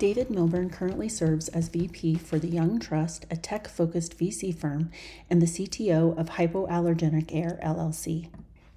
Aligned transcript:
David 0.00 0.30
Milburn 0.30 0.70
currently 0.70 1.10
serves 1.10 1.48
as 1.48 1.68
VP 1.68 2.14
for 2.14 2.38
the 2.38 2.48
Young 2.48 2.78
Trust, 2.80 3.26
a 3.30 3.36
tech 3.36 3.68
focused 3.68 4.16
VC 4.18 4.50
firm, 4.50 4.90
and 5.28 5.42
the 5.42 5.46
CTO 5.46 6.18
of 6.18 6.30
Hypoallergenic 6.30 7.28
Air 7.34 7.60
LLC. 7.62 8.30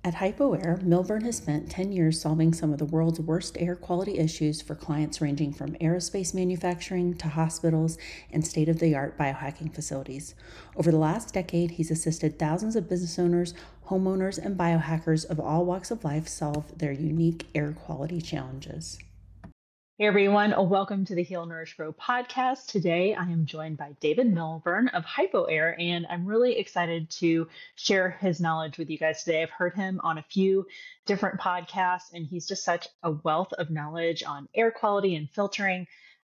At 0.03 0.15
HypoAir, 0.15 0.81
Milburn 0.81 1.23
has 1.23 1.37
spent 1.37 1.71
10 1.71 1.93
years 1.93 2.19
solving 2.19 2.51
some 2.53 2.73
of 2.73 2.79
the 2.79 2.83
world's 2.83 3.21
worst 3.21 3.55
air 3.57 3.77
quality 3.77 4.17
issues 4.17 4.61
for 4.61 4.75
clients 4.75 5.21
ranging 5.21 5.53
from 5.53 5.75
aerospace 5.75 6.33
manufacturing 6.33 7.13
to 7.13 7.29
hospitals 7.29 7.97
and 8.29 8.45
state 8.45 8.67
of 8.67 8.79
the 8.79 8.93
art 8.93 9.17
biohacking 9.17 9.73
facilities. 9.73 10.35
Over 10.75 10.91
the 10.91 10.97
last 10.97 11.33
decade, 11.33 11.71
he's 11.71 11.89
assisted 11.89 12.37
thousands 12.37 12.75
of 12.75 12.89
business 12.89 13.17
owners, 13.17 13.53
homeowners, 13.87 14.37
and 14.37 14.58
biohackers 14.58 15.25
of 15.25 15.39
all 15.39 15.63
walks 15.63 15.89
of 15.89 16.03
life 16.03 16.27
solve 16.27 16.77
their 16.77 16.91
unique 16.91 17.47
air 17.55 17.71
quality 17.71 18.19
challenges. 18.19 18.99
Hey 19.99 20.08
everyone, 20.08 20.55
welcome 20.69 21.05
to 21.05 21.13
the 21.13 21.22
Heal 21.22 21.45
Nourish 21.45 21.75
Grow 21.75 21.94
podcast. 21.94 22.66
Today 22.66 23.13
I 23.13 23.25
am 23.30 23.45
joined 23.45 23.77
by 23.77 23.95
David 23.99 24.25
Milburn 24.25 24.88
of 24.88 25.05
HypoAir, 25.05 25.75
and 25.80 26.08
I'm 26.09 26.25
really 26.25 26.58
excited 26.58 27.11
to 27.19 27.47
share 27.75 28.09
his 28.09 28.41
knowledge 28.41 28.80
with 28.80 28.89
you 28.89 28.97
guys 28.97 29.23
today. 29.23 29.44
I've 29.44 29.52
heard 29.52 29.75
him 29.75 30.02
on 30.03 30.17
a 30.17 30.25
few 30.31 30.66
different 31.05 31.39
podcasts, 31.39 32.11
and 32.11 32.25
he's 32.25 32.47
just 32.47 32.64
such 32.64 32.88
a 33.03 33.11
wealth 33.11 33.53
of 33.53 33.69
knowledge 33.69 34.23
on 34.23 34.49
air 34.55 34.71
quality 34.71 35.16
and 35.16 35.30
filtering. 35.30 35.86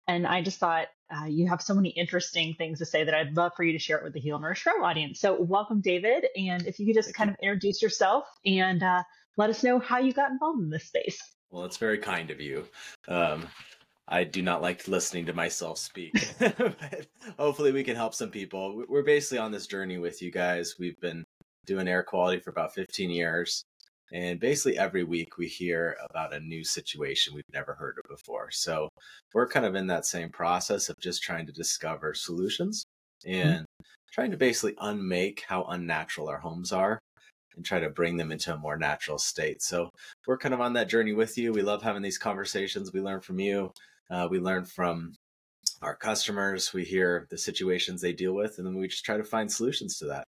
And 0.08 0.27
I 0.27 0.43
just 0.43 0.59
thought 0.59 0.89
uh, 1.09 1.25
you 1.25 1.47
have 1.49 1.63
so 1.63 1.73
many 1.73 1.89
interesting 1.89 2.53
things 2.53 2.77
to 2.80 2.86
say 2.86 3.03
that 3.03 3.16
I'd 3.16 3.36
love 3.36 3.53
for 3.58 3.63
you 3.63 3.73
to 3.73 3.80
share 3.80 3.97
it 3.97 4.03
with 4.03 4.13
the 4.13 4.19
Heal 4.19 4.38
Nourish 4.38 4.63
Grow 4.63 4.83
audience. 4.86 5.19
So, 5.19 5.41
welcome, 5.41 5.81
David. 5.81 6.27
And 6.38 6.67
if 6.67 6.80
you 6.80 6.86
could 6.86 6.95
just 6.95 7.16
kind 7.16 7.31
of 7.31 7.36
introduce 7.41 7.81
yourself 7.81 8.25
and 8.45 8.83
uh, 8.83 9.02
let 9.38 9.49
us 9.49 9.63
know 9.63 9.80
how 9.80 9.97
you 9.97 10.13
got 10.13 10.30
involved 10.30 10.61
in 10.61 10.69
this 10.69 10.86
space. 10.86 11.19
Well, 11.51 11.65
it's 11.65 11.77
very 11.77 11.97
kind 11.97 12.31
of 12.31 12.41
you. 12.41 12.65
Um, 13.07 13.47
I 14.07 14.23
do 14.23 14.41
not 14.41 14.61
like 14.61 14.88
listening 14.88 15.25
to 15.27 15.33
myself 15.33 15.77
speak, 15.77 16.13
but 16.39 17.07
hopefully 17.39 17.71
we 17.71 17.83
can 17.83 17.95
help 17.95 18.13
some 18.13 18.29
people. 18.29 18.83
We're 18.87 19.03
basically 19.03 19.39
on 19.39 19.52
this 19.52 19.67
journey 19.67 19.97
with 19.97 20.21
you 20.21 20.31
guys. 20.31 20.75
We've 20.79 20.99
been 20.99 21.23
doing 21.65 21.87
air 21.87 22.03
quality 22.03 22.39
for 22.39 22.52
about 22.52 22.73
15 22.73 23.09
years. 23.09 23.63
And 24.13 24.39
basically 24.39 24.77
every 24.77 25.03
week 25.03 25.37
we 25.37 25.47
hear 25.47 25.97
about 26.09 26.33
a 26.33 26.39
new 26.39 26.63
situation 26.63 27.33
we've 27.33 27.43
never 27.52 27.73
heard 27.73 27.97
of 27.97 28.09
before. 28.09 28.52
So 28.52 28.89
we're 29.33 29.47
kind 29.47 29.65
of 29.65 29.75
in 29.75 29.87
that 29.87 30.05
same 30.05 30.30
process 30.30 30.89
of 30.89 30.99
just 30.99 31.23
trying 31.23 31.47
to 31.47 31.52
discover 31.52 32.13
solutions 32.13 32.85
mm-hmm. 33.25 33.35
and 33.35 33.59
mm-hmm. 33.61 33.83
trying 34.13 34.31
to 34.31 34.37
basically 34.37 34.75
unmake 34.80 35.43
how 35.47 35.63
unnatural 35.63 36.30
our 36.30 36.37
homes 36.37 36.71
are 36.71 36.99
and 37.55 37.66
try 37.66 37.80
to 37.80 37.89
bring 37.89 38.17
them 38.17 38.32
into 38.32 38.54
a 38.54 38.58
more 38.58 38.77
natural 38.77 39.17
state. 39.17 39.61
So 39.61 39.92
we're 40.27 40.38
kind 40.38 40.54
of 40.54 40.61
on 40.61 40.73
that 40.73 40.89
journey 40.89 41.14
with 41.14 41.38
you. 41.38 41.54
We 41.54 41.61
love 41.61 41.82
having 41.82 42.02
these 42.02 42.17
conversations. 42.17 42.93
We 42.93 43.02
learn 43.02 43.21
from 43.21 43.39
you. 43.39 43.71
Uh, 44.10 44.27
we 44.30 44.39
learn 44.39 44.66
from 44.66 45.14
our 45.82 45.95
customers. 45.95 46.73
We 46.73 46.83
hear 46.83 47.27
the 47.30 47.38
situations 47.38 48.02
they 48.02 48.14
deal 48.14 48.33
with, 48.33 48.58
and 48.58 48.65
then 48.65 48.76
we 48.76 48.88
just 48.88 49.05
try 49.05 49.17
to 49.17 49.23
find 49.23 49.52
solutions 49.52 49.98
to 49.99 50.05
that. 50.05 50.26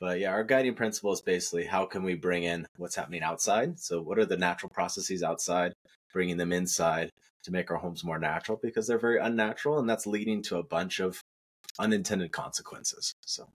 But 0.00 0.18
yeah, 0.18 0.30
our 0.30 0.44
guiding 0.44 0.74
principle 0.74 1.12
is 1.12 1.20
basically 1.20 1.66
how 1.66 1.84
can 1.84 2.02
we 2.02 2.14
bring 2.14 2.44
in 2.44 2.66
what's 2.78 2.96
happening 2.96 3.22
outside? 3.22 3.78
So, 3.78 4.00
what 4.00 4.18
are 4.18 4.24
the 4.24 4.38
natural 4.38 4.70
processes 4.70 5.22
outside, 5.22 5.74
bringing 6.12 6.38
them 6.38 6.52
inside 6.52 7.10
to 7.44 7.52
make 7.52 7.70
our 7.70 7.76
homes 7.76 8.04
more 8.04 8.18
natural 8.18 8.58
because 8.62 8.86
they're 8.86 8.98
very 8.98 9.18
unnatural, 9.18 9.78
and 9.78 9.88
that's 9.88 10.06
leading 10.06 10.42
to 10.44 10.56
a 10.56 10.62
bunch 10.62 11.00
of 11.00 11.22
unintended 11.78 12.32
consequences. 12.32 13.14
So, 13.26 13.48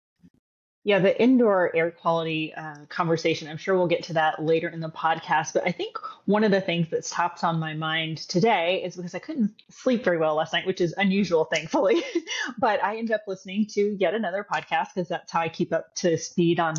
yeah, 0.85 0.99
the 0.99 1.19
indoor 1.19 1.75
air 1.75 1.89
quality 1.89 2.53
uh, 2.53 2.85
conversation, 2.89 3.47
I'm 3.47 3.57
sure 3.57 3.75
we'll 3.75 3.87
get 3.87 4.03
to 4.03 4.13
that 4.13 4.43
later 4.43 4.69
in 4.69 4.81
the 4.81 4.89
podcast. 4.89 5.53
But 5.53 5.65
I 5.65 5.71
think 5.71 5.97
one 6.25 6.43
of 6.43 6.51
the 6.51 6.61
things 6.61 6.89
that's 6.91 7.09
tops 7.09 7.43
on 7.43 7.59
my 7.59 7.73
mind 7.73 8.19
today 8.19 8.83
is 8.85 8.95
because 8.95 9.15
I 9.15 9.19
couldn't 9.19 9.51
sleep 9.71 10.03
very 10.03 10.19
well 10.19 10.35
last 10.35 10.53
night, 10.53 10.67
which 10.67 10.81
is 10.81 10.93
unusual, 10.95 11.45
thankfully. 11.45 12.03
but 12.59 12.83
I 12.83 12.97
ended 12.97 13.15
up 13.15 13.23
listening 13.25 13.65
to 13.71 13.97
yet 13.99 14.13
another 14.13 14.45
podcast 14.49 14.89
because 14.93 15.09
that's 15.09 15.31
how 15.31 15.41
I 15.41 15.49
keep 15.49 15.73
up 15.73 15.95
to 15.95 16.19
speed 16.19 16.59
on 16.59 16.75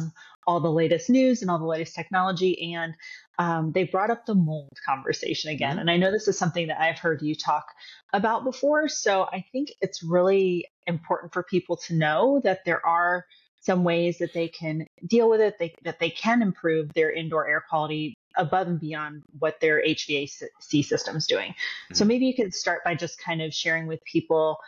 all 0.46 0.60
the 0.60 0.70
latest 0.70 1.10
news 1.10 1.42
and 1.42 1.50
all 1.50 1.58
the 1.58 1.64
latest 1.66 1.96
technology. 1.96 2.72
And 2.74 2.94
um, 3.40 3.72
they 3.72 3.82
brought 3.82 4.10
up 4.10 4.24
the 4.24 4.36
mold 4.36 4.78
conversation 4.86 5.50
again. 5.50 5.70
Mm-hmm. 5.70 5.78
And 5.80 5.90
I 5.90 5.96
know 5.96 6.12
this 6.12 6.28
is 6.28 6.38
something 6.38 6.68
that 6.68 6.80
I've 6.80 7.00
heard 7.00 7.22
you 7.22 7.34
talk 7.34 7.66
about 8.12 8.44
before. 8.44 8.86
So 8.86 9.24
I 9.24 9.44
think 9.50 9.72
it's 9.80 10.04
really 10.04 10.68
important 10.86 11.32
for 11.32 11.42
people 11.42 11.76
to 11.88 11.94
know 11.94 12.40
that 12.44 12.64
there 12.64 12.86
are 12.86 13.26
some 13.66 13.82
ways 13.82 14.18
that 14.18 14.32
they 14.32 14.46
can 14.46 14.86
deal 15.06 15.28
with 15.28 15.40
it, 15.40 15.58
they, 15.58 15.74
that 15.82 15.98
they 15.98 16.08
can 16.08 16.40
improve 16.40 16.94
their 16.94 17.10
indoor 17.10 17.48
air 17.48 17.64
quality 17.68 18.16
above 18.36 18.68
and 18.68 18.78
beyond 18.78 19.24
what 19.40 19.58
their 19.60 19.82
HVAC 19.82 20.84
system 20.84 21.16
is 21.16 21.26
doing. 21.26 21.50
Mm-hmm. 21.50 21.94
So 21.94 22.04
maybe 22.04 22.26
you 22.26 22.34
could 22.34 22.54
start 22.54 22.84
by 22.84 22.94
just 22.94 23.18
kind 23.18 23.42
of 23.42 23.52
sharing 23.52 23.88
with 23.88 24.04
people 24.04 24.58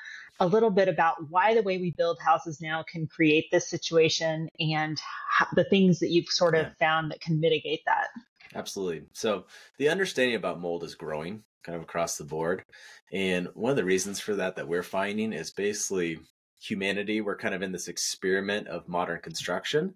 a 0.40 0.46
little 0.46 0.70
bit 0.70 0.88
about 0.88 1.30
why 1.30 1.54
the 1.54 1.62
way 1.62 1.78
we 1.78 1.92
build 1.92 2.18
houses 2.20 2.60
now 2.60 2.82
can 2.82 3.06
create 3.06 3.48
this 3.52 3.68
situation 3.68 4.48
and 4.58 5.00
how, 5.28 5.46
the 5.54 5.64
things 5.64 6.00
that 6.00 6.10
you've 6.10 6.28
sort 6.28 6.56
of 6.56 6.66
yeah. 6.66 6.72
found 6.80 7.12
that 7.12 7.20
can 7.20 7.38
mitigate 7.38 7.82
that. 7.86 8.08
Absolutely. 8.56 9.04
So 9.12 9.44
the 9.78 9.90
understanding 9.90 10.34
about 10.34 10.60
mold 10.60 10.82
is 10.82 10.96
growing 10.96 11.44
kind 11.62 11.76
of 11.76 11.82
across 11.82 12.16
the 12.16 12.24
board. 12.24 12.64
And 13.12 13.48
one 13.54 13.70
of 13.70 13.76
the 13.76 13.84
reasons 13.84 14.18
for 14.18 14.34
that 14.34 14.56
that 14.56 14.66
we're 14.66 14.82
finding 14.82 15.32
is 15.32 15.52
basically 15.52 16.18
humanity, 16.60 17.20
we're 17.20 17.36
kind 17.36 17.54
of 17.54 17.62
in 17.62 17.72
this 17.72 17.88
experiment 17.88 18.68
of 18.68 18.88
modern 18.88 19.20
construction. 19.20 19.94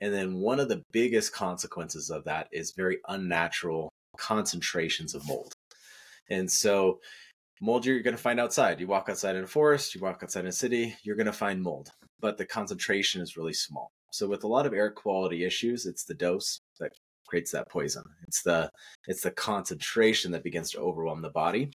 And 0.00 0.12
then 0.12 0.38
one 0.38 0.60
of 0.60 0.68
the 0.68 0.82
biggest 0.92 1.32
consequences 1.32 2.10
of 2.10 2.24
that 2.24 2.48
is 2.52 2.72
very 2.76 2.98
unnatural 3.08 3.90
concentrations 4.16 5.14
of 5.14 5.26
mold. 5.26 5.52
And 6.28 6.50
so, 6.50 7.00
mold 7.60 7.86
you're 7.86 8.00
going 8.00 8.16
to 8.16 8.22
find 8.22 8.40
outside. 8.40 8.80
You 8.80 8.86
walk 8.86 9.08
outside 9.08 9.36
in 9.36 9.44
a 9.44 9.46
forest, 9.46 9.94
you 9.94 10.00
walk 10.00 10.20
outside 10.22 10.40
in 10.40 10.46
a 10.46 10.52
city, 10.52 10.96
you're 11.02 11.16
going 11.16 11.26
to 11.26 11.32
find 11.32 11.62
mold, 11.62 11.90
but 12.20 12.36
the 12.36 12.46
concentration 12.46 13.20
is 13.20 13.36
really 13.36 13.52
small. 13.52 13.90
So, 14.10 14.28
with 14.28 14.44
a 14.44 14.48
lot 14.48 14.66
of 14.66 14.72
air 14.72 14.90
quality 14.90 15.44
issues, 15.44 15.86
it's 15.86 16.04
the 16.04 16.14
dose 16.14 16.60
that 16.80 16.92
creates 17.26 17.52
that 17.52 17.70
poison. 17.70 18.04
It's 18.26 18.42
the 18.42 18.70
it's 19.06 19.22
the 19.22 19.30
concentration 19.30 20.32
that 20.32 20.44
begins 20.44 20.70
to 20.72 20.80
overwhelm 20.80 21.22
the 21.22 21.30
body. 21.30 21.70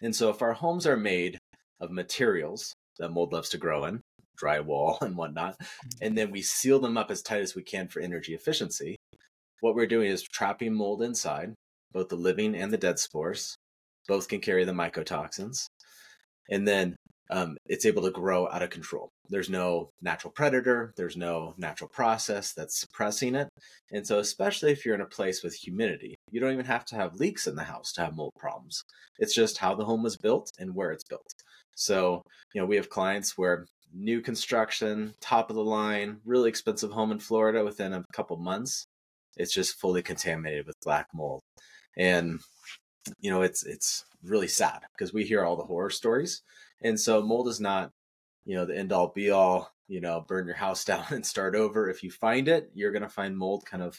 And 0.00 0.14
so, 0.14 0.30
if 0.30 0.42
our 0.42 0.54
homes 0.54 0.86
are 0.86 0.96
made 0.96 1.38
of 1.80 1.90
materials 1.90 2.74
that 2.98 3.10
mold 3.10 3.32
loves 3.32 3.50
to 3.50 3.58
grow 3.58 3.84
in, 3.84 4.00
drywall 4.40 5.00
and 5.02 5.16
whatnot. 5.16 5.58
Mm-hmm. 5.58 5.88
And 6.02 6.18
then 6.18 6.30
we 6.30 6.42
seal 6.42 6.80
them 6.80 6.96
up 6.96 7.10
as 7.10 7.22
tight 7.22 7.42
as 7.42 7.54
we 7.54 7.62
can 7.62 7.88
for 7.88 8.00
energy 8.00 8.34
efficiency. 8.34 8.96
What 9.60 9.74
we're 9.74 9.86
doing 9.86 10.10
is 10.10 10.22
trapping 10.22 10.74
mold 10.74 11.02
inside, 11.02 11.54
both 11.92 12.08
the 12.08 12.16
living 12.16 12.54
and 12.54 12.72
the 12.72 12.78
dead 12.78 12.98
spores. 12.98 13.56
Both 14.06 14.28
can 14.28 14.40
carry 14.40 14.64
the 14.64 14.72
mycotoxins. 14.72 15.66
And 16.48 16.68
then 16.68 16.96
um, 17.30 17.56
it's 17.66 17.86
able 17.86 18.02
to 18.02 18.10
grow 18.10 18.48
out 18.48 18.62
of 18.62 18.70
control. 18.70 19.08
There's 19.28 19.50
no 19.50 19.90
natural 20.00 20.32
predator, 20.32 20.92
there's 20.96 21.16
no 21.16 21.54
natural 21.58 21.90
process 21.92 22.52
that's 22.52 22.78
suppressing 22.78 23.34
it. 23.34 23.48
And 23.90 24.06
so, 24.06 24.18
especially 24.20 24.70
if 24.70 24.84
you're 24.84 24.94
in 24.94 25.00
a 25.00 25.06
place 25.06 25.42
with 25.42 25.54
humidity, 25.54 26.14
you 26.30 26.40
don't 26.40 26.52
even 26.52 26.66
have 26.66 26.84
to 26.86 26.96
have 26.96 27.16
leaks 27.16 27.46
in 27.46 27.56
the 27.56 27.64
house 27.64 27.92
to 27.94 28.02
have 28.02 28.14
mold 28.14 28.32
problems. 28.38 28.82
It's 29.18 29.34
just 29.34 29.58
how 29.58 29.74
the 29.74 29.84
home 29.84 30.02
was 30.04 30.16
built 30.16 30.50
and 30.58 30.74
where 30.74 30.92
it's 30.92 31.04
built. 31.08 31.26
So, 31.76 32.22
you 32.52 32.60
know, 32.60 32.66
we 32.66 32.76
have 32.76 32.90
clients 32.90 33.38
where 33.38 33.66
new 33.94 34.20
construction, 34.20 35.14
top 35.20 35.50
of 35.50 35.56
the 35.56 35.64
line, 35.64 36.18
really 36.24 36.48
expensive 36.48 36.90
home 36.90 37.12
in 37.12 37.20
Florida 37.20 37.64
within 37.64 37.92
a 37.92 38.04
couple 38.12 38.36
months, 38.36 38.86
it's 39.36 39.54
just 39.54 39.78
fully 39.78 40.02
contaminated 40.02 40.66
with 40.66 40.74
black 40.82 41.06
mold. 41.14 41.40
And 41.96 42.40
you 43.20 43.30
know, 43.30 43.42
it's 43.42 43.64
it's 43.64 44.04
really 44.24 44.48
sad 44.48 44.80
because 44.92 45.12
we 45.12 45.24
hear 45.24 45.44
all 45.44 45.56
the 45.56 45.64
horror 45.64 45.90
stories. 45.90 46.42
And 46.82 46.98
so 46.98 47.22
mold 47.22 47.48
is 47.48 47.60
not, 47.60 47.90
you 48.44 48.56
know, 48.56 48.66
the 48.66 48.76
end 48.76 48.92
all 48.92 49.12
be 49.14 49.30
all, 49.30 49.70
you 49.88 50.00
know, 50.00 50.24
burn 50.26 50.46
your 50.46 50.56
house 50.56 50.84
down 50.90 51.04
and 51.10 51.24
start 51.24 51.54
over. 51.54 51.88
If 51.88 52.02
you 52.02 52.10
find 52.10 52.48
it, 52.48 52.70
you're 52.74 52.92
going 52.92 53.02
to 53.02 53.08
find 53.08 53.36
mold 53.36 53.64
kind 53.66 53.82
of, 53.82 53.98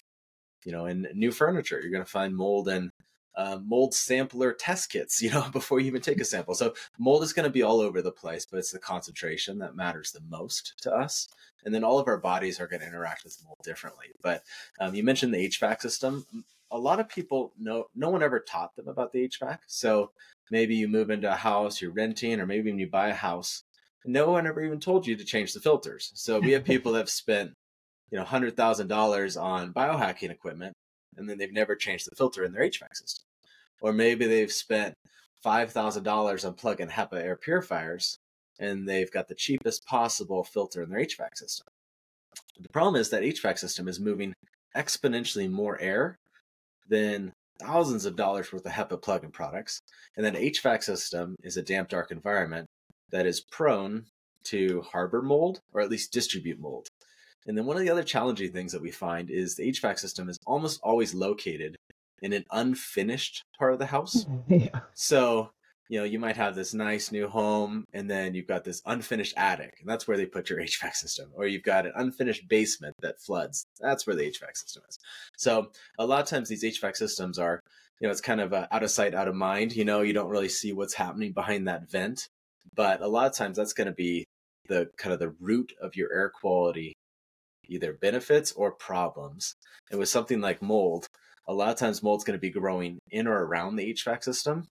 you 0.65 0.71
know, 0.71 0.85
in 0.85 1.07
new 1.13 1.31
furniture. 1.31 1.80
You're 1.81 1.91
going 1.91 2.06
to 2.06 2.12
find 2.12 2.35
mold 2.35 2.68
in 2.69 2.89
uh, 3.38 3.60
mold 3.63 3.94
sampler 3.94 4.51
test 4.51 4.89
kits, 4.89 5.22
you 5.22 5.30
know, 5.30 5.48
before 5.51 5.80
you 5.80 5.88
even 5.88 6.01
take 6.01 6.19
a 6.19 6.25
sample. 6.25 6.56
So 6.56 6.74
mold 6.98 7.24
is 7.24 7.34
going 7.34 7.45
to 7.45 7.54
be 7.54 7.63
all 7.63 7.80
over 7.80 8.01
the 8.01 8.12
place, 8.12 8.45
but 8.45 8.57
it's 8.57 8.72
the 8.72 8.80
concentration 8.80 9.60
that 9.60 9.75
matters 9.75 10.12
the 10.12 10.22
most 10.28 10.74
to 10.81 10.94
us. 10.94 11.30
And 11.63 11.74
then 11.74 11.84
all 11.84 12.00
of 12.00 12.07
our 12.07 12.18
bodies 12.18 12.60
are 12.60 12.68
going 12.68 12.81
to 12.81 12.88
interact 12.88 13.24
with 13.24 13.42
mold 13.45 13.57
differently. 13.63 14.07
But 14.22 14.44
um, 14.80 14.95
you 14.95 15.04
mentioned 15.04 15.34
the 15.34 15.50
HVAC 15.50 15.81
system. 15.81 16.25
A 16.72 16.78
lot 16.78 17.00
of 17.00 17.07
people 17.07 17.54
know, 17.57 17.88
no 17.95 18.10
one 18.10 18.24
ever 18.24 18.39
taught 18.39 18.75
them 18.75 18.88
about 18.88 19.12
the 19.12 19.28
HVAC. 19.28 19.60
So 19.68 20.12
maybe 20.51 20.75
you 20.75 20.88
move 20.88 21.10
into 21.10 21.31
a 21.31 21.36
house, 21.36 21.81
you're 21.81 21.92
renting, 21.92 22.40
or 22.40 22.45
maybe 22.45 22.69
when 22.69 22.80
you 22.80 22.88
buy 22.88 23.10
a 23.10 23.13
house, 23.13 23.63
no 24.06 24.31
one 24.31 24.48
ever 24.48 24.63
even 24.63 24.80
told 24.80 25.06
you 25.06 25.16
to 25.16 25.25
change 25.25 25.54
the 25.54 25.60
filters. 25.60 26.12
So 26.16 26.40
we 26.40 26.51
have 26.51 26.63
people 26.63 26.94
that 26.94 27.00
have 27.00 27.10
spent, 27.10 27.54
you 28.12 28.18
know, 28.18 28.24
hundred 28.24 28.56
thousand 28.56 28.88
dollars 28.88 29.36
on 29.36 29.74
biohacking 29.74 30.30
equipment, 30.30 30.74
and 31.18 31.30
then 31.30 31.38
they've 31.38 31.51
never 31.51 31.75
changed 31.75 32.10
the 32.10 32.16
filter 32.16 32.44
in 32.44 32.54
their 32.54 32.63
HVAC 32.63 32.95
system. 32.95 33.26
Or 33.81 33.94
maybe 33.94 34.25
they've 34.25 34.51
spent 34.51 34.94
five 35.44 35.71
thousand 35.71 36.03
dollars 36.03 36.45
on 36.45 36.53
plug-in 36.53 36.89
HEPA 36.89 37.21
air 37.21 37.35
purifiers, 37.35 38.18
and 38.59 38.88
they've 38.88 39.12
got 39.12 39.27
the 39.27 39.35
cheapest 39.35 39.85
possible 39.85 40.44
filter 40.44 40.81
in 40.81 40.89
their 40.89 41.00
HVAC 41.00 41.35
system. 41.35 41.68
The 42.59 42.69
problem 42.69 43.00
is 43.00 43.09
that 43.09 43.24
HVAC 43.24 43.59
system 43.59 43.88
is 43.88 44.00
moving 44.00 44.33
exponentially 44.75 45.50
more 45.50 45.79
air 45.79 46.18
than 46.88 47.33
thousands 47.59 48.06
of 48.06 48.15
dollars 48.15 48.51
worth 48.51 48.65
of 48.65 48.71
HEPA 48.71 49.01
plug-in 49.01 49.31
products, 49.31 49.80
and 50.15 50.25
then 50.25 50.35
HVAC 50.35 50.83
system 50.83 51.35
is 51.44 51.57
a 51.57 51.63
damp, 51.63 51.89
dark 51.89 52.12
environment 52.12 52.68
that 53.12 53.25
is 53.25 53.41
prone 53.51 54.06
to 54.44 54.81
harbor 54.81 55.21
mold 55.21 55.59
or 55.73 55.81
at 55.81 55.89
least 55.89 56.13
distribute 56.13 56.59
mold. 56.59 56.88
And 57.47 57.57
then 57.57 57.65
one 57.65 57.77
of 57.77 57.81
the 57.81 57.89
other 57.89 58.03
challenging 58.03 58.51
things 58.51 58.71
that 58.73 58.81
we 58.81 58.91
find 58.91 59.30
is 59.30 59.56
the 59.56 59.69
HVAC 59.71 60.00
system 60.00 60.30
is 60.30 60.38
almost 60.45 60.80
always 60.83 61.13
located 61.13 61.77
in 62.22 62.34
an 62.34 62.46
unfinished 62.52 63.44
part 63.58 63.74
of 63.74 63.80
the 63.80 63.86
house. 63.86 64.25
Yeah. 64.48 64.80
So, 64.94 65.52
you 65.90 66.00
know, 66.00 66.06
you 66.06 66.19
might 66.19 66.38
have 66.38 66.56
this 66.56 66.74
nice 66.74 67.12
new 67.12 67.28
home 67.28 67.86
and 67.94 68.10
then 68.10 68.34
you've 68.34 68.48
got 68.48 68.64
this 68.64 68.81
unfinished 68.86 69.34
attic, 69.38 69.78
and 69.80 69.90
that's 69.90 70.08
where 70.08 70.18
they 70.18 70.25
put 70.25 70.50
your 70.50 70.60
HVAC 70.62 70.94
system. 70.94 71.31
Or 71.34 71.46
you've 71.48 71.64
got 71.64 71.86
an 71.86 71.94
unfinished 71.96 72.48
basement 72.48 72.96
that 73.02 73.22
floods. 73.22 73.66
That's 73.80 74.08
where 74.08 74.16
the 74.16 74.24
HVAC 74.24 74.56
system 74.56 74.84
is. 74.90 74.98
So, 75.38 75.72
a 76.00 76.06
lot 76.06 76.22
of 76.22 76.28
times 76.28 76.50
these 76.50 76.64
HVAC 76.64 76.96
systems 76.96 77.40
are, 77.40 77.60
you 78.00 78.08
know, 78.08 78.12
it's 78.12 78.22
kind 78.22 78.42
of 78.42 78.54
uh, 78.54 78.68
out 78.72 78.84
of 78.84 78.92
sight, 78.92 79.14
out 79.14 79.28
of 79.28 79.36
mind. 79.36 79.75
You 79.75 79.86
know, 79.86 80.02
you 80.02 80.14
don't 80.14 80.30
really 80.30 80.50
see 80.50 80.74
what's 80.74 80.94
happening 80.94 81.34
behind 81.34 81.68
that 81.68 81.90
vent. 81.90 82.28
But 82.75 83.02
a 83.02 83.08
lot 83.08 83.28
of 83.28 83.34
times 83.34 83.58
that's 83.58 83.74
going 83.74 83.88
to 83.88 83.94
be 83.94 84.25
the 84.68 84.90
kind 84.98 85.14
of 85.14 85.19
the 85.19 85.34
root 85.40 85.74
of 85.81 85.96
your 85.96 86.14
air 86.14 86.30
quality, 86.30 86.94
either 87.66 87.94
benefits 87.94 88.52
or 88.52 88.72
problems. 88.72 89.56
And 89.90 90.00
with 90.00 90.10
something 90.10 90.42
like 90.42 90.62
mold, 90.62 91.08
a 91.47 91.53
lot 91.53 91.69
of 91.69 91.77
times 91.77 92.03
mold's 92.03 92.23
going 92.23 92.38
to 92.38 92.41
be 92.41 92.49
growing 92.49 92.99
in 93.09 93.27
or 93.27 93.45
around 93.45 93.75
the 93.75 93.94
HVAC 93.94 94.23
system. 94.23 94.67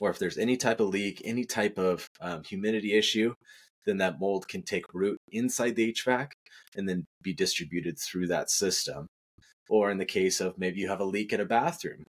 Or 0.00 0.10
if 0.10 0.18
there's 0.18 0.38
any 0.38 0.56
type 0.56 0.80
of 0.80 0.88
leak, 0.88 1.22
any 1.24 1.44
type 1.44 1.78
of 1.78 2.08
um, 2.20 2.42
humidity 2.42 2.94
issue, 2.94 3.34
then 3.86 3.98
that 3.98 4.18
mold 4.18 4.48
can 4.48 4.62
take 4.62 4.92
root 4.92 5.18
inside 5.30 5.76
the 5.76 5.92
HVAC 5.92 6.30
and 6.76 6.88
then 6.88 7.04
be 7.22 7.32
distributed 7.32 7.98
through 7.98 8.26
that 8.28 8.50
system. 8.50 9.06
Or 9.68 9.90
in 9.90 9.98
the 9.98 10.04
case 10.04 10.40
of 10.40 10.58
maybe 10.58 10.80
you 10.80 10.88
have 10.88 11.00
a 11.00 11.04
leak 11.04 11.32
in 11.32 11.40
a 11.40 11.44
bathroom, 11.44 12.04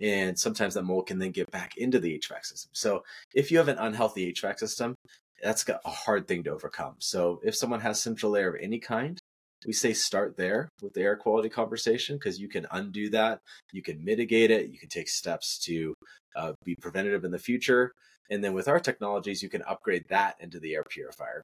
and 0.00 0.38
sometimes 0.38 0.74
that 0.74 0.84
mold 0.84 1.06
can 1.06 1.18
then 1.18 1.30
get 1.30 1.50
back 1.50 1.76
into 1.76 1.98
the 1.98 2.18
HVAC 2.18 2.44
system. 2.44 2.70
So 2.74 3.04
if 3.34 3.50
you 3.50 3.58
have 3.58 3.68
an 3.68 3.78
unhealthy 3.78 4.32
HVAC 4.32 4.58
system, 4.58 4.94
that's 5.42 5.68
a 5.68 5.90
hard 5.90 6.28
thing 6.28 6.44
to 6.44 6.50
overcome. 6.50 6.96
So 6.98 7.40
if 7.42 7.56
someone 7.56 7.80
has 7.80 8.02
central 8.02 8.36
air 8.36 8.50
of 8.54 8.60
any 8.60 8.78
kind, 8.78 9.18
we 9.66 9.72
say 9.72 9.92
start 9.92 10.36
there 10.36 10.68
with 10.82 10.94
the 10.94 11.02
air 11.02 11.16
quality 11.16 11.48
conversation 11.48 12.16
because 12.16 12.40
you 12.40 12.48
can 12.48 12.66
undo 12.70 13.10
that, 13.10 13.40
you 13.72 13.82
can 13.82 14.04
mitigate 14.04 14.50
it, 14.50 14.70
you 14.70 14.78
can 14.78 14.88
take 14.88 15.08
steps 15.08 15.58
to 15.64 15.94
uh, 16.36 16.52
be 16.64 16.74
preventative 16.74 17.24
in 17.24 17.30
the 17.30 17.38
future. 17.38 17.92
And 18.30 18.42
then 18.42 18.54
with 18.54 18.68
our 18.68 18.80
technologies, 18.80 19.42
you 19.42 19.48
can 19.48 19.62
upgrade 19.62 20.04
that 20.08 20.36
into 20.40 20.58
the 20.58 20.74
air 20.74 20.84
purifier. 20.88 21.42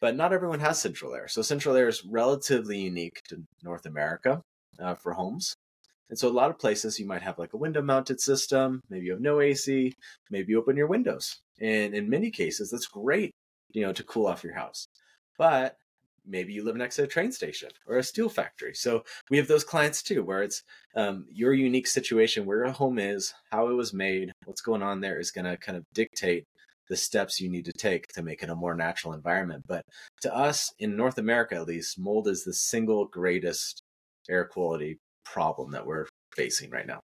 But 0.00 0.16
not 0.16 0.32
everyone 0.32 0.60
has 0.60 0.80
central 0.80 1.14
air. 1.14 1.28
So 1.28 1.42
central 1.42 1.76
air 1.76 1.88
is 1.88 2.04
relatively 2.04 2.78
unique 2.78 3.20
to 3.28 3.42
North 3.62 3.86
America 3.86 4.42
uh, 4.78 4.94
for 4.94 5.12
homes. 5.12 5.54
And 6.08 6.18
so 6.18 6.28
a 6.28 6.30
lot 6.30 6.50
of 6.50 6.58
places 6.58 7.00
you 7.00 7.06
might 7.06 7.22
have 7.22 7.38
like 7.38 7.52
a 7.52 7.58
window 7.58 7.82
mounted 7.82 8.20
system, 8.20 8.80
maybe 8.88 9.06
you 9.06 9.12
have 9.12 9.20
no 9.20 9.40
AC, 9.40 9.92
maybe 10.30 10.52
you 10.52 10.58
open 10.58 10.76
your 10.76 10.86
windows. 10.86 11.40
And 11.60 11.94
in 11.94 12.08
many 12.08 12.30
cases 12.30 12.70
that's 12.70 12.86
great, 12.86 13.32
you 13.72 13.82
know, 13.82 13.92
to 13.92 14.04
cool 14.04 14.26
off 14.26 14.44
your 14.44 14.54
house. 14.54 14.86
But 15.38 15.76
maybe 16.26 16.52
you 16.52 16.64
live 16.64 16.76
next 16.76 16.96
to 16.96 17.04
a 17.04 17.06
train 17.06 17.32
station 17.32 17.70
or 17.86 17.98
a 17.98 18.02
steel 18.02 18.28
factory. 18.28 18.74
So 18.74 19.04
we 19.30 19.36
have 19.36 19.48
those 19.48 19.64
clients 19.64 20.02
too, 20.02 20.22
where 20.22 20.42
it's 20.42 20.62
um, 20.94 21.26
your 21.30 21.52
unique 21.52 21.86
situation, 21.86 22.46
where 22.46 22.64
your 22.64 22.72
home 22.72 22.98
is, 22.98 23.34
how 23.50 23.68
it 23.68 23.74
was 23.74 23.92
made, 23.92 24.32
what's 24.44 24.60
going 24.60 24.82
on 24.82 25.00
there 25.00 25.20
is 25.20 25.30
going 25.30 25.44
to 25.44 25.56
kind 25.56 25.78
of 25.78 25.84
dictate 25.94 26.44
the 26.88 26.96
steps 26.96 27.40
you 27.40 27.50
need 27.50 27.64
to 27.64 27.72
take 27.72 28.06
to 28.08 28.22
make 28.22 28.42
it 28.42 28.50
a 28.50 28.54
more 28.54 28.74
natural 28.74 29.12
environment. 29.12 29.64
But 29.66 29.82
to 30.22 30.34
us, 30.34 30.72
in 30.78 30.96
North 30.96 31.18
America 31.18 31.56
at 31.56 31.66
least, 31.66 31.98
mold 31.98 32.28
is 32.28 32.44
the 32.44 32.54
single 32.54 33.06
greatest 33.06 33.82
air 34.28 34.44
quality 34.44 34.98
problem 35.24 35.72
that 35.72 35.86
we're 35.86 36.06
facing 36.34 36.70
right 36.70 36.86
now. 36.86 37.00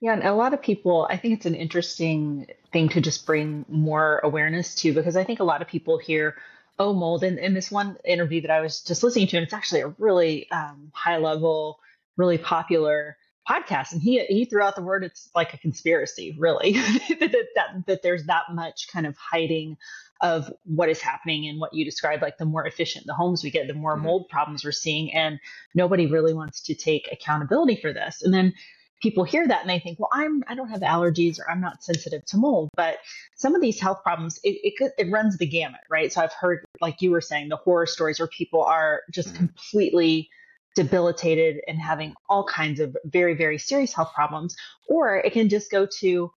Yeah, 0.00 0.12
and 0.12 0.22
a 0.22 0.34
lot 0.34 0.54
of 0.54 0.62
people, 0.62 1.08
I 1.10 1.16
think 1.16 1.34
it's 1.34 1.46
an 1.46 1.56
interesting 1.56 2.46
thing 2.72 2.88
to 2.90 3.00
just 3.00 3.26
bring 3.26 3.64
more 3.68 4.20
awareness 4.22 4.74
to 4.76 4.92
because 4.92 5.16
I 5.16 5.24
think 5.24 5.40
a 5.40 5.44
lot 5.44 5.60
of 5.60 5.66
people 5.66 5.98
hear, 5.98 6.36
oh, 6.78 6.92
mold. 6.92 7.24
And 7.24 7.38
in 7.38 7.54
this 7.54 7.70
one 7.70 7.96
interview 8.04 8.42
that 8.42 8.50
I 8.50 8.60
was 8.60 8.80
just 8.80 9.02
listening 9.02 9.26
to, 9.28 9.36
and 9.36 9.44
it's 9.44 9.54
actually 9.54 9.80
a 9.80 9.94
really 9.98 10.50
um, 10.50 10.90
high 10.94 11.18
level, 11.18 11.78
really 12.16 12.38
popular 12.38 13.16
podcast. 13.48 13.92
And 13.92 14.02
he 14.02 14.24
he 14.26 14.44
threw 14.44 14.62
out 14.62 14.76
the 14.76 14.82
word 14.82 15.04
it's 15.04 15.30
like 15.34 15.54
a 15.54 15.58
conspiracy, 15.58 16.36
really, 16.38 16.72
that, 17.20 17.46
that, 17.54 17.86
that 17.86 18.02
there's 18.02 18.24
that 18.26 18.44
much 18.52 18.88
kind 18.92 19.06
of 19.06 19.16
hiding 19.16 19.76
of 20.20 20.52
what 20.64 20.88
is 20.88 21.00
happening 21.00 21.48
and 21.48 21.60
what 21.60 21.72
you 21.72 21.84
described 21.84 22.22
like 22.22 22.38
the 22.38 22.44
more 22.44 22.66
efficient 22.66 23.06
the 23.06 23.14
homes 23.14 23.44
we 23.44 23.50
get 23.50 23.68
the 23.68 23.74
more 23.74 23.94
mm-hmm. 23.94 24.06
mold 24.06 24.28
problems 24.28 24.64
we're 24.64 24.72
seeing 24.72 25.12
and 25.12 25.38
nobody 25.74 26.06
really 26.06 26.34
wants 26.34 26.60
to 26.60 26.74
take 26.74 27.08
accountability 27.12 27.76
for 27.80 27.92
this 27.92 28.20
and 28.22 28.34
then 28.34 28.52
people 29.00 29.24
hear 29.24 29.46
that 29.46 29.60
and 29.60 29.70
they 29.70 29.78
think 29.78 29.98
well 29.98 30.08
i'm 30.12 30.42
i 30.48 30.54
don't 30.54 30.68
have 30.68 30.80
allergies 30.80 31.38
or 31.38 31.50
i'm 31.50 31.60
not 31.60 31.82
sensitive 31.82 32.24
to 32.24 32.36
mold 32.36 32.68
but 32.76 32.98
some 33.36 33.54
of 33.54 33.60
these 33.60 33.80
health 33.80 34.02
problems 34.02 34.38
it, 34.42 34.58
it, 34.62 34.92
it 34.98 35.10
runs 35.10 35.36
the 35.38 35.46
gamut 35.46 35.80
right 35.90 36.12
so 36.12 36.20
i've 36.20 36.32
heard 36.32 36.64
like 36.80 37.00
you 37.00 37.10
were 37.10 37.20
saying 37.20 37.48
the 37.48 37.56
horror 37.56 37.86
stories 37.86 38.18
where 38.18 38.28
people 38.28 38.62
are 38.62 39.02
just 39.10 39.28
mm-hmm. 39.28 39.46
completely 39.46 40.28
debilitated 40.74 41.60
and 41.66 41.78
having 41.80 42.14
all 42.28 42.44
kinds 42.44 42.80
of 42.80 42.96
very 43.04 43.34
very 43.34 43.58
serious 43.58 43.92
health 43.92 44.12
problems 44.14 44.56
or 44.88 45.16
it 45.16 45.32
can 45.32 45.48
just 45.48 45.70
go 45.70 45.86
to 45.86 46.30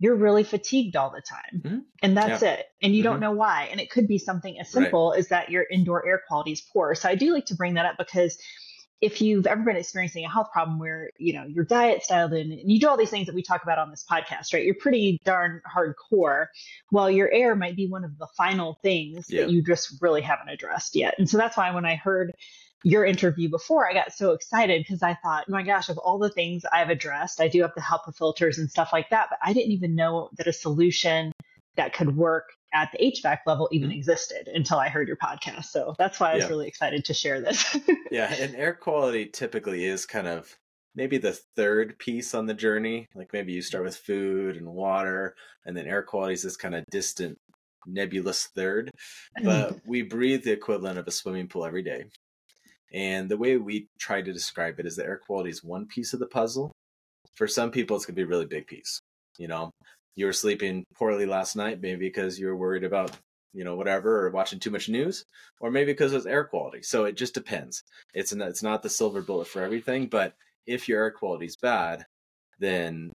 you're 0.00 0.16
really 0.16 0.42
fatigued 0.42 0.96
all 0.96 1.10
the 1.10 1.22
time 1.22 1.62
mm-hmm. 1.62 1.78
and 2.02 2.16
that's 2.16 2.42
yeah. 2.42 2.54
it 2.54 2.66
and 2.82 2.94
you 2.94 3.02
mm-hmm. 3.02 3.12
don't 3.12 3.20
know 3.20 3.32
why 3.32 3.68
and 3.70 3.80
it 3.80 3.90
could 3.90 4.08
be 4.08 4.18
something 4.18 4.58
as 4.58 4.68
simple 4.68 5.10
right. 5.10 5.18
as 5.18 5.28
that 5.28 5.50
your 5.50 5.64
indoor 5.70 6.06
air 6.06 6.20
quality 6.26 6.52
is 6.52 6.60
poor 6.60 6.94
so 6.94 7.08
i 7.08 7.14
do 7.14 7.32
like 7.32 7.46
to 7.46 7.54
bring 7.54 7.74
that 7.74 7.86
up 7.86 7.96
because 7.96 8.36
if 9.00 9.20
you've 9.20 9.46
ever 9.46 9.62
been 9.62 9.76
experiencing 9.76 10.24
a 10.24 10.30
health 10.30 10.50
problem 10.52 10.78
where 10.78 11.10
you 11.18 11.32
know 11.32 11.44
your 11.44 11.64
diet's 11.64 12.08
dialed 12.08 12.32
in 12.32 12.52
and 12.52 12.70
you 12.70 12.80
do 12.80 12.88
all 12.88 12.96
these 12.96 13.10
things 13.10 13.26
that 13.26 13.34
we 13.34 13.42
talk 13.42 13.62
about 13.62 13.78
on 13.78 13.90
this 13.90 14.04
podcast 14.10 14.52
right 14.52 14.64
you're 14.64 14.74
pretty 14.74 15.20
darn 15.24 15.60
hardcore 15.72 16.46
well 16.90 17.10
your 17.10 17.30
air 17.30 17.54
might 17.54 17.76
be 17.76 17.86
one 17.86 18.04
of 18.04 18.16
the 18.18 18.28
final 18.36 18.78
things 18.82 19.26
yeah. 19.28 19.42
that 19.42 19.50
you 19.50 19.62
just 19.62 20.00
really 20.00 20.22
haven't 20.22 20.48
addressed 20.48 20.96
yet 20.96 21.14
and 21.18 21.28
so 21.28 21.36
that's 21.36 21.56
why 21.56 21.74
when 21.74 21.84
i 21.84 21.96
heard 21.96 22.32
your 22.84 23.04
interview 23.04 23.48
before, 23.48 23.88
I 23.88 23.94
got 23.94 24.12
so 24.12 24.32
excited 24.32 24.82
because 24.82 25.02
I 25.02 25.14
thought, 25.14 25.48
my 25.48 25.62
gosh, 25.62 25.88
of 25.88 25.96
all 25.96 26.18
the 26.18 26.28
things 26.28 26.64
I've 26.70 26.90
addressed, 26.90 27.40
I 27.40 27.48
do 27.48 27.62
have 27.62 27.72
the 27.74 27.80
HEPA 27.80 28.14
filters 28.14 28.58
and 28.58 28.70
stuff 28.70 28.90
like 28.92 29.08
that, 29.08 29.28
but 29.30 29.38
I 29.42 29.54
didn't 29.54 29.72
even 29.72 29.94
know 29.94 30.28
that 30.36 30.46
a 30.46 30.52
solution 30.52 31.32
that 31.76 31.92
could 31.92 32.16
work 32.16 32.50
at 32.72 32.90
the 32.92 32.98
HVAC 32.98 33.38
level 33.46 33.68
even 33.72 33.88
mm-hmm. 33.88 33.98
existed 33.98 34.48
until 34.52 34.78
I 34.78 34.88
heard 34.88 35.08
your 35.08 35.16
podcast. 35.16 35.66
So 35.66 35.94
that's 35.98 36.18
why 36.18 36.32
I 36.32 36.34
was 36.34 36.44
yeah. 36.44 36.50
really 36.50 36.68
excited 36.68 37.04
to 37.04 37.14
share 37.14 37.40
this. 37.40 37.76
yeah, 38.10 38.32
and 38.34 38.54
air 38.56 38.74
quality 38.74 39.26
typically 39.26 39.84
is 39.84 40.06
kind 40.06 40.26
of 40.26 40.56
maybe 40.94 41.18
the 41.18 41.38
third 41.56 41.98
piece 41.98 42.34
on 42.34 42.46
the 42.46 42.54
journey. 42.54 43.06
Like 43.14 43.32
maybe 43.32 43.52
you 43.52 43.62
start 43.62 43.84
with 43.84 43.96
food 43.96 44.56
and 44.56 44.66
water, 44.66 45.34
and 45.64 45.76
then 45.76 45.86
air 45.86 46.02
quality 46.02 46.34
is 46.34 46.42
this 46.42 46.56
kind 46.56 46.74
of 46.74 46.84
distant 46.90 47.38
nebulous 47.86 48.46
third. 48.46 48.90
But 49.42 49.80
we 49.86 50.02
breathe 50.02 50.44
the 50.44 50.52
equivalent 50.52 50.98
of 50.98 51.06
a 51.06 51.12
swimming 51.12 51.48
pool 51.48 51.64
every 51.64 51.82
day. 51.82 52.06
And 52.92 53.28
the 53.28 53.36
way 53.36 53.56
we 53.56 53.88
try 53.98 54.22
to 54.22 54.32
describe 54.32 54.78
it 54.78 54.86
is 54.86 54.96
that 54.96 55.06
air 55.06 55.20
quality 55.24 55.50
is 55.50 55.64
one 55.64 55.86
piece 55.86 56.12
of 56.12 56.20
the 56.20 56.26
puzzle. 56.26 56.72
For 57.34 57.48
some 57.48 57.72
people, 57.72 57.96
it's 57.96 58.06
going 58.06 58.14
to 58.14 58.20
be 58.20 58.22
a 58.22 58.28
really 58.28 58.46
big 58.46 58.66
piece. 58.66 59.00
You 59.36 59.48
know, 59.48 59.72
you 60.14 60.26
were 60.26 60.32
sleeping 60.32 60.84
poorly 60.94 61.26
last 61.26 61.56
night, 61.56 61.80
maybe 61.80 62.06
because 62.06 62.38
you 62.38 62.46
were 62.46 62.56
worried 62.56 62.84
about, 62.84 63.12
you 63.52 63.64
know, 63.64 63.76
whatever, 63.76 64.26
or 64.26 64.30
watching 64.30 64.60
too 64.60 64.70
much 64.70 64.88
news, 64.88 65.24
or 65.60 65.70
maybe 65.70 65.92
because 65.92 66.12
it's 66.12 66.26
air 66.26 66.44
quality. 66.44 66.82
So 66.82 67.04
it 67.04 67.16
just 67.16 67.34
depends. 67.34 67.82
It's 68.14 68.32
it's 68.32 68.62
not 68.62 68.82
the 68.82 68.90
silver 68.90 69.22
bullet 69.22 69.48
for 69.48 69.62
everything, 69.62 70.06
but 70.06 70.34
if 70.66 70.88
your 70.88 71.02
air 71.02 71.10
quality 71.10 71.46
is 71.46 71.56
bad, 71.56 72.06
then 72.58 73.12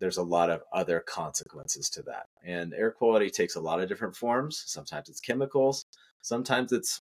there's 0.00 0.16
a 0.16 0.22
lot 0.22 0.50
of 0.50 0.62
other 0.72 1.00
consequences 1.00 1.88
to 1.90 2.02
that. 2.02 2.26
And 2.44 2.74
air 2.74 2.90
quality 2.90 3.30
takes 3.30 3.54
a 3.54 3.60
lot 3.60 3.80
of 3.80 3.88
different 3.88 4.16
forms. 4.16 4.64
Sometimes 4.66 5.08
it's 5.08 5.20
chemicals, 5.20 5.84
sometimes 6.22 6.72
it's 6.72 7.00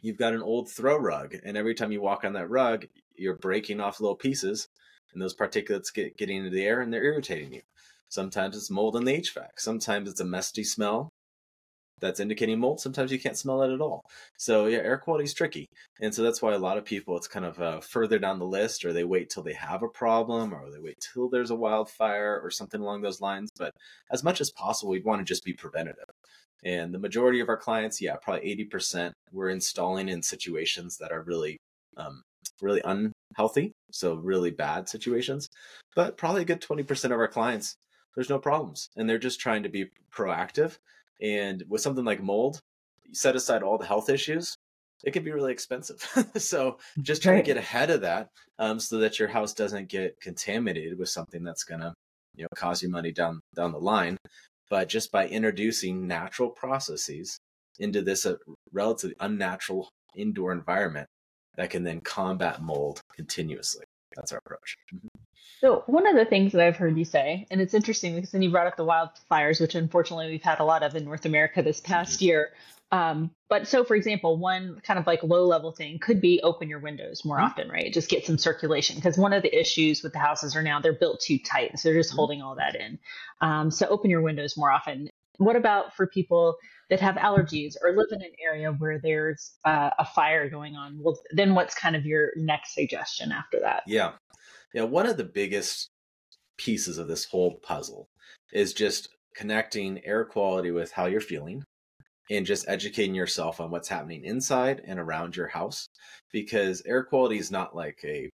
you've 0.00 0.18
got 0.18 0.34
an 0.34 0.42
old 0.42 0.70
throw 0.70 0.96
rug 0.96 1.36
and 1.44 1.56
every 1.56 1.74
time 1.74 1.92
you 1.92 2.00
walk 2.00 2.24
on 2.24 2.32
that 2.32 2.50
rug 2.50 2.86
you're 3.16 3.36
breaking 3.36 3.80
off 3.80 4.00
little 4.00 4.16
pieces 4.16 4.68
and 5.12 5.22
those 5.22 5.36
particulates 5.36 5.94
get 5.94 6.16
getting 6.16 6.38
into 6.38 6.50
the 6.50 6.64
air 6.64 6.80
and 6.80 6.92
they're 6.92 7.04
irritating 7.04 7.52
you. 7.52 7.62
Sometimes 8.08 8.56
it's 8.56 8.70
mold 8.70 8.96
in 8.96 9.04
the 9.04 9.20
HVAC. 9.20 9.48
Sometimes 9.58 10.08
it's 10.08 10.20
a 10.20 10.24
musty 10.24 10.64
smell 10.64 11.10
that's 12.00 12.20
indicating 12.20 12.58
mold. 12.58 12.80
Sometimes 12.80 13.12
you 13.12 13.18
can't 13.18 13.36
smell 13.36 13.62
it 13.62 13.72
at 13.72 13.80
all. 13.80 14.02
So 14.36 14.66
yeah, 14.66 14.78
air 14.78 14.98
quality 14.98 15.24
is 15.24 15.32
tricky, 15.32 15.66
and 16.00 16.14
so 16.14 16.22
that's 16.22 16.42
why 16.42 16.52
a 16.52 16.58
lot 16.58 16.76
of 16.76 16.84
people 16.84 17.16
it's 17.16 17.28
kind 17.28 17.46
of 17.46 17.60
uh, 17.60 17.80
further 17.80 18.18
down 18.18 18.38
the 18.38 18.44
list, 18.44 18.84
or 18.84 18.92
they 18.92 19.04
wait 19.04 19.30
till 19.30 19.42
they 19.42 19.54
have 19.54 19.82
a 19.82 19.88
problem, 19.88 20.52
or 20.52 20.70
they 20.70 20.80
wait 20.80 20.96
till 21.00 21.28
there's 21.28 21.50
a 21.50 21.56
wildfire 21.56 22.40
or 22.42 22.50
something 22.50 22.80
along 22.80 23.02
those 23.02 23.20
lines. 23.20 23.48
But 23.56 23.72
as 24.10 24.24
much 24.24 24.40
as 24.40 24.50
possible, 24.50 24.90
we'd 24.90 25.04
want 25.04 25.20
to 25.20 25.24
just 25.24 25.44
be 25.44 25.52
preventative. 25.52 26.04
And 26.64 26.92
the 26.92 26.98
majority 26.98 27.40
of 27.40 27.48
our 27.48 27.56
clients, 27.56 28.02
yeah, 28.02 28.16
probably 28.16 28.50
eighty 28.50 28.64
percent, 28.64 29.14
we're 29.32 29.50
installing 29.50 30.08
in 30.08 30.22
situations 30.22 30.98
that 30.98 31.12
are 31.12 31.22
really, 31.22 31.58
um, 31.96 32.22
really 32.60 32.82
unhealthy, 32.84 33.72
so 33.92 34.14
really 34.16 34.50
bad 34.50 34.88
situations. 34.88 35.48
But 35.94 36.16
probably 36.16 36.42
a 36.42 36.46
good 36.46 36.60
twenty 36.60 36.82
percent 36.82 37.14
of 37.14 37.20
our 37.20 37.28
clients, 37.28 37.76
there's 38.14 38.30
no 38.30 38.38
problems, 38.38 38.90
and 38.96 39.08
they're 39.08 39.18
just 39.18 39.40
trying 39.40 39.62
to 39.62 39.68
be 39.68 39.90
proactive 40.12 40.78
and 41.20 41.64
with 41.68 41.80
something 41.80 42.04
like 42.04 42.22
mold, 42.22 42.60
you 43.04 43.14
set 43.14 43.36
aside 43.36 43.62
all 43.62 43.78
the 43.78 43.86
health 43.86 44.10
issues, 44.10 44.56
it 45.04 45.12
can 45.12 45.24
be 45.24 45.32
really 45.32 45.52
expensive. 45.52 46.00
so 46.36 46.78
just 47.02 47.22
try 47.22 47.36
to 47.36 47.42
get 47.42 47.56
ahead 47.56 47.90
of 47.90 48.00
that 48.02 48.28
um, 48.58 48.80
so 48.80 48.98
that 48.98 49.18
your 49.18 49.28
house 49.28 49.52
doesn't 49.52 49.88
get 49.88 50.20
contaminated 50.20 50.98
with 50.98 51.08
something 51.08 51.42
that's 51.42 51.64
going 51.64 51.80
to 51.80 51.92
you 52.36 52.42
know 52.42 52.48
cause 52.56 52.82
you 52.82 52.88
money 52.88 53.12
down 53.12 53.40
down 53.54 53.72
the 53.72 53.78
line. 53.78 54.16
But 54.70 54.88
just 54.88 55.12
by 55.12 55.28
introducing 55.28 56.06
natural 56.06 56.50
processes 56.50 57.38
into 57.78 58.02
this 58.02 58.26
uh, 58.26 58.36
relatively 58.72 59.16
unnatural 59.20 59.88
indoor 60.16 60.52
environment 60.52 61.06
that 61.56 61.70
can 61.70 61.84
then 61.84 62.00
combat 62.00 62.62
mold 62.62 63.00
continuously. 63.14 63.84
That's 64.16 64.32
our 64.32 64.40
approach. 64.44 64.76
Mm-hmm. 64.94 65.13
So, 65.64 65.82
one 65.86 66.06
of 66.06 66.14
the 66.14 66.26
things 66.26 66.52
that 66.52 66.60
I've 66.60 66.76
heard 66.76 66.98
you 66.98 67.06
say, 67.06 67.46
and 67.50 67.58
it's 67.58 67.72
interesting 67.72 68.14
because 68.14 68.32
then 68.32 68.42
you 68.42 68.50
brought 68.50 68.66
up 68.66 68.76
the 68.76 68.84
wildfires, 68.84 69.62
which 69.62 69.74
unfortunately 69.74 70.28
we've 70.28 70.42
had 70.42 70.60
a 70.60 70.64
lot 70.64 70.82
of 70.82 70.94
in 70.94 71.06
North 71.06 71.24
America 71.24 71.62
this 71.62 71.80
past 71.80 72.16
mm-hmm. 72.16 72.26
year. 72.26 72.50
Um, 72.92 73.30
but 73.48 73.66
so, 73.66 73.82
for 73.82 73.96
example, 73.96 74.36
one 74.36 74.82
kind 74.86 74.98
of 74.98 75.06
like 75.06 75.22
low 75.22 75.46
level 75.46 75.72
thing 75.72 75.98
could 75.98 76.20
be 76.20 76.38
open 76.42 76.68
your 76.68 76.80
windows 76.80 77.24
more 77.24 77.38
mm-hmm. 77.38 77.46
often, 77.46 77.70
right? 77.70 77.90
Just 77.90 78.10
get 78.10 78.26
some 78.26 78.36
circulation. 78.36 78.96
Because 78.96 79.16
one 79.16 79.32
of 79.32 79.42
the 79.42 79.58
issues 79.58 80.02
with 80.02 80.12
the 80.12 80.18
houses 80.18 80.54
are 80.54 80.62
now 80.62 80.80
they're 80.80 80.92
built 80.92 81.20
too 81.20 81.38
tight. 81.38 81.78
So 81.78 81.88
they're 81.88 81.98
just 81.98 82.10
mm-hmm. 82.10 82.16
holding 82.18 82.42
all 82.42 82.56
that 82.56 82.76
in. 82.76 82.98
Um, 83.40 83.70
so, 83.70 83.86
open 83.86 84.10
your 84.10 84.20
windows 84.20 84.58
more 84.58 84.70
often. 84.70 85.08
What 85.38 85.56
about 85.56 85.96
for 85.96 86.06
people 86.06 86.58
that 86.90 87.00
have 87.00 87.14
allergies 87.14 87.74
or 87.82 87.96
live 87.96 88.08
in 88.12 88.20
an 88.20 88.32
area 88.38 88.70
where 88.70 88.98
there's 88.98 89.52
uh, 89.64 89.88
a 89.98 90.04
fire 90.04 90.50
going 90.50 90.76
on? 90.76 90.98
Well, 91.00 91.18
then 91.30 91.54
what's 91.54 91.74
kind 91.74 91.96
of 91.96 92.04
your 92.04 92.32
next 92.36 92.74
suggestion 92.74 93.32
after 93.32 93.60
that? 93.60 93.84
Yeah. 93.86 94.12
Yeah. 94.74 94.82
One 94.82 95.06
of 95.06 95.16
the 95.16 95.24
biggest 95.24 95.88
pieces 96.58 96.98
of 96.98 97.08
this 97.08 97.24
whole 97.24 97.54
puzzle 97.62 98.08
is 98.52 98.74
just 98.74 99.08
connecting 99.34 100.04
air 100.04 100.24
quality 100.24 100.70
with 100.70 100.92
how 100.92 101.06
you're 101.06 101.20
feeling 101.20 101.64
and 102.30 102.46
just 102.46 102.68
educating 102.68 103.14
yourself 103.14 103.60
on 103.60 103.70
what's 103.70 103.88
happening 103.88 104.24
inside 104.24 104.82
and 104.86 104.98
around 104.98 105.36
your 105.36 105.48
house 105.48 105.88
because 106.32 106.82
air 106.86 107.02
quality 107.02 107.38
is 107.38 107.50
not 107.50 107.74
like 107.74 107.98
a 108.04 108.30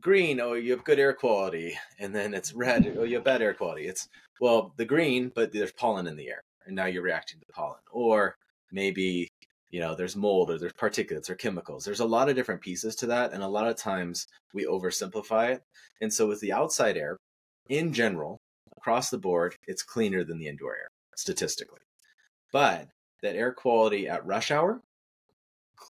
green 0.00 0.40
oh 0.40 0.54
you 0.54 0.72
have 0.72 0.84
good 0.84 0.98
air 0.98 1.12
quality 1.12 1.76
and 1.98 2.14
then 2.14 2.34
it's 2.34 2.52
red 2.54 2.96
oh 2.98 3.04
you 3.04 3.16
have 3.16 3.24
bad 3.24 3.42
air 3.42 3.54
quality 3.54 3.86
it's 3.86 4.08
well 4.40 4.72
the 4.76 4.84
green 4.84 5.30
but 5.34 5.52
there's 5.52 5.72
pollen 5.72 6.06
in 6.06 6.16
the 6.16 6.28
air 6.28 6.40
and 6.66 6.74
now 6.74 6.86
you're 6.86 7.02
reacting 7.02 7.38
to 7.38 7.52
pollen 7.52 7.78
or 7.92 8.34
maybe 8.72 9.28
you 9.70 9.80
know 9.80 9.94
there's 9.94 10.16
mold 10.16 10.50
or 10.50 10.58
there's 10.58 10.72
particulates 10.72 11.28
or 11.28 11.34
chemicals 11.34 11.84
there's 11.84 12.00
a 12.00 12.04
lot 12.04 12.28
of 12.28 12.36
different 12.36 12.60
pieces 12.60 12.94
to 12.96 13.06
that 13.06 13.32
and 13.32 13.42
a 13.42 13.48
lot 13.48 13.68
of 13.68 13.76
times 13.76 14.26
we 14.54 14.64
oversimplify 14.64 15.50
it 15.50 15.62
and 16.00 16.12
so 16.12 16.26
with 16.26 16.40
the 16.40 16.52
outside 16.52 16.96
air 16.96 17.16
in 17.68 17.92
general 17.92 18.38
across 18.76 19.10
the 19.10 19.18
board 19.18 19.54
it's 19.66 19.82
cleaner 19.82 20.24
than 20.24 20.38
the 20.38 20.48
indoor 20.48 20.74
air 20.76 20.88
statistically 21.16 21.80
but 22.52 22.88
that 23.22 23.36
air 23.36 23.52
quality 23.52 24.08
at 24.08 24.24
rush 24.24 24.50
hour 24.50 24.80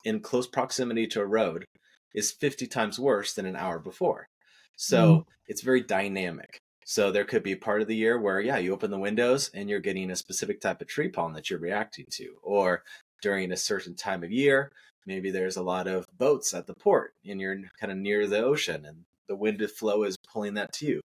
in 0.06 0.20
close 0.20 0.48
proximity 0.48 1.06
to 1.06 1.22
a 1.22 1.26
road 1.26 1.66
is 2.14 2.32
50 2.32 2.68
times 2.68 3.00
worse 3.00 3.34
than 3.34 3.46
an 3.46 3.56
hour 3.56 3.80
before 3.80 4.28
so 4.76 5.18
mm. 5.18 5.26
it's 5.48 5.62
very 5.62 5.82
dynamic 5.82 6.60
so 6.90 7.12
there 7.12 7.26
could 7.26 7.44
be 7.44 7.54
part 7.54 7.82
of 7.82 7.90
the 7.90 7.98
year 7.98 8.18
where, 8.18 8.40
yeah, 8.40 8.60
you 8.60 8.72
open 8.72 8.92
the 8.92 8.98
windows 8.98 9.52
and 9.54 9.70
you're 9.70 9.82
getting 9.82 10.10
a 10.10 10.16
specific 10.16 10.62
type 10.62 10.80
of 10.80 10.88
tree 10.88 11.10
pollen 11.10 11.34
that 11.34 11.50
you're 11.50 11.60
reacting 11.60 12.06
to. 12.12 12.38
Or 12.42 12.86
during 13.22 13.52
a 13.52 13.58
certain 13.58 13.96
time 13.96 14.24
of 14.24 14.32
year, 14.32 14.72
maybe 15.06 15.32
there's 15.32 15.58
a 15.58 15.64
lot 15.64 15.88
of 15.88 16.06
boats 16.18 16.54
at 16.54 16.68
the 16.68 16.76
port 16.76 17.14
and 17.26 17.40
you're 17.40 17.58
kind 17.80 17.92
of 17.92 17.98
near 17.98 18.28
the 18.28 18.44
ocean 18.44 18.86
and 18.86 19.06
the 19.28 19.36
wind 19.36 19.62
flow 19.72 20.04
is 20.04 20.16
pulling 20.32 20.54
that 20.56 20.74
to 20.74 20.86
you. 20.86 21.02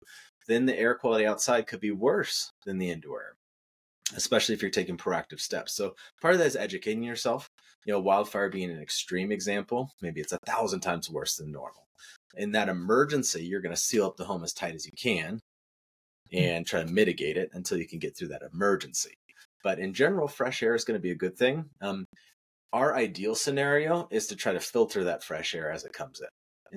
Then 0.47 0.65
the 0.65 0.77
air 0.77 0.95
quality 0.95 1.25
outside 1.25 1.67
could 1.67 1.79
be 1.79 1.91
worse 1.91 2.51
than 2.65 2.77
the 2.77 2.89
indoor 2.89 3.21
air, 3.21 3.33
especially 4.15 4.55
if 4.55 4.61
you're 4.61 4.71
taking 4.71 4.97
proactive 4.97 5.39
steps. 5.39 5.73
So 5.73 5.95
part 6.21 6.33
of 6.33 6.39
that 6.39 6.47
is 6.47 6.55
educating 6.55 7.03
yourself. 7.03 7.47
You 7.85 7.93
know, 7.93 7.99
wildfire 7.99 8.49
being 8.49 8.69
an 8.69 8.81
extreme 8.81 9.31
example, 9.31 9.91
maybe 10.01 10.21
it's 10.21 10.33
a 10.33 10.39
thousand 10.45 10.81
times 10.81 11.09
worse 11.09 11.37
than 11.37 11.51
normal. 11.51 11.87
In 12.35 12.51
that 12.51 12.69
emergency, 12.69 13.43
you're 13.43 13.61
going 13.61 13.75
to 13.75 13.81
seal 13.81 14.05
up 14.05 14.17
the 14.17 14.25
home 14.25 14.43
as 14.43 14.53
tight 14.53 14.75
as 14.75 14.85
you 14.85 14.91
can 14.95 15.39
hmm. 16.31 16.37
and 16.37 16.65
try 16.65 16.83
to 16.83 16.91
mitigate 16.91 17.37
it 17.37 17.49
until 17.53 17.77
you 17.77 17.87
can 17.87 17.99
get 17.99 18.15
through 18.15 18.29
that 18.29 18.43
emergency. 18.53 19.15
But 19.63 19.79
in 19.79 19.93
general, 19.93 20.27
fresh 20.27 20.63
air 20.63 20.75
is 20.75 20.83
going 20.83 20.97
to 20.97 21.01
be 21.01 21.11
a 21.11 21.15
good 21.15 21.37
thing. 21.37 21.65
Um, 21.81 22.05
our 22.73 22.95
ideal 22.95 23.35
scenario 23.35 24.07
is 24.11 24.27
to 24.27 24.35
try 24.35 24.53
to 24.53 24.59
filter 24.59 25.03
that 25.03 25.23
fresh 25.23 25.53
air 25.53 25.71
as 25.71 25.83
it 25.83 25.93
comes 25.93 26.21
in 26.21 26.27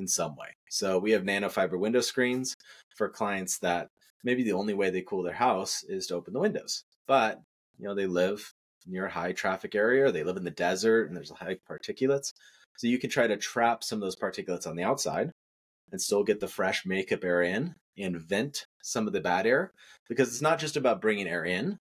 in 0.00 0.08
some 0.08 0.34
way. 0.36 0.48
So 0.68 0.98
we 0.98 1.12
have 1.12 1.22
nanofiber 1.22 1.78
window 1.78 2.00
screens 2.00 2.54
for 2.96 3.08
clients 3.08 3.58
that 3.60 3.88
maybe 4.24 4.42
the 4.42 4.52
only 4.52 4.74
way 4.74 4.90
they 4.90 5.02
cool 5.02 5.22
their 5.22 5.32
house 5.32 5.84
is 5.84 6.08
to 6.08 6.14
open 6.14 6.32
the 6.32 6.40
windows. 6.40 6.82
But, 7.06 7.40
you 7.78 7.86
know, 7.86 7.94
they 7.94 8.06
live 8.06 8.52
near 8.86 9.06
a 9.06 9.10
high 9.10 9.32
traffic 9.32 9.74
area 9.74 10.12
they 10.12 10.24
live 10.24 10.36
in 10.36 10.44
the 10.44 10.50
desert 10.50 11.06
and 11.06 11.16
there's 11.16 11.30
high 11.30 11.56
particulates. 11.70 12.32
So 12.76 12.86
you 12.86 12.98
can 12.98 13.10
try 13.10 13.26
to 13.26 13.36
trap 13.36 13.84
some 13.84 13.98
of 13.98 14.02
those 14.02 14.16
particulates 14.16 14.66
on 14.66 14.76
the 14.76 14.82
outside 14.82 15.30
and 15.92 16.00
still 16.00 16.24
get 16.24 16.40
the 16.40 16.48
fresh 16.48 16.84
makeup 16.84 17.24
air 17.24 17.42
in 17.42 17.74
and 17.96 18.20
vent 18.20 18.66
some 18.82 19.06
of 19.06 19.12
the 19.12 19.20
bad 19.20 19.46
air 19.46 19.72
because 20.08 20.28
it's 20.28 20.42
not 20.42 20.58
just 20.58 20.76
about 20.76 21.00
bringing 21.00 21.28
air 21.28 21.44
in 21.44 21.78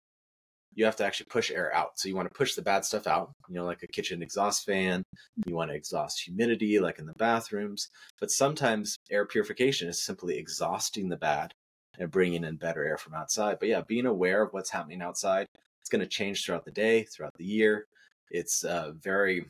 you 0.76 0.86
have 0.86 0.96
to 0.98 1.06
actually 1.06 1.28
push 1.30 1.52
air 1.52 1.74
out. 1.74 2.00
So 2.00 2.08
you 2.10 2.16
want 2.16 2.28
to 2.28 2.38
push 2.38 2.56
the 2.56 2.62
bad 2.62 2.86
stuff 2.86 3.08
out 3.08 3.32
you 3.50 3.56
know 3.56 3.66
like 3.66 3.84
a 3.84 3.88
kitchen 3.88 4.22
exhaust 4.22 4.66
fan 4.66 5.04
you 5.46 5.56
want 5.56 5.72
to 5.72 5.76
exhaust 5.76 6.22
humidity 6.22 6.80
like 6.80 7.00
in 7.00 7.06
the 7.06 7.14
bathrooms. 7.14 7.90
But 8.20 8.32
sometimes 8.32 8.98
air 9.12 9.26
purification 9.26 9.90
is 9.90 10.04
simply 10.04 10.38
exhausting 10.38 11.10
the 11.10 11.18
bad 11.18 11.54
and 12.00 12.10
bringing 12.12 12.44
in 12.44 12.56
better 12.56 12.84
air 12.84 12.98
from 12.98 13.14
outside. 13.14 13.58
But 13.60 13.70
yeah 13.70 13.82
being 13.88 14.06
aware 14.06 14.44
of 14.44 14.54
what's 14.54 14.72
happening 14.72 15.02
outside 15.02 15.48
it's 15.82 15.90
going 15.90 16.02
to 16.02 16.08
change 16.08 16.46
throughout 16.46 16.66
the 16.66 16.72
day 16.72 17.04
throughout 17.04 17.34
the 17.38 17.46
year. 17.46 17.86
It's 18.32 18.64
uh, 18.64 18.94
very 19.02 19.46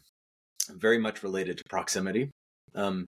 very 0.69 0.97
much 0.97 1.23
related 1.23 1.57
to 1.57 1.63
proximity. 1.69 2.31
Um, 2.73 3.05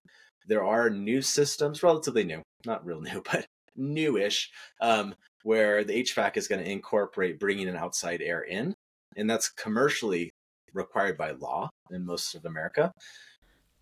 there 0.47 0.63
are 0.63 0.89
new 0.89 1.21
systems 1.21 1.81
relatively 1.83 2.23
new 2.23 2.41
not 2.65 2.85
real 2.85 3.01
new 3.09 3.21
but 3.31 3.45
newish, 3.75 4.51
um, 4.81 5.15
where 5.45 5.83
the 5.83 6.01
HVAC 6.01 6.37
is 6.37 6.47
going 6.47 6.63
to 6.63 6.69
incorporate 6.69 7.39
bringing 7.39 7.69
an 7.69 7.75
outside 7.75 8.19
air 8.19 8.41
in, 8.41 8.73
and 9.15 9.29
that's 9.29 9.47
commercially 9.47 10.31
required 10.73 11.19
by 11.19 11.31
law 11.31 11.69
in 11.91 12.03
most 12.03 12.33
of 12.33 12.45
America. 12.45 12.91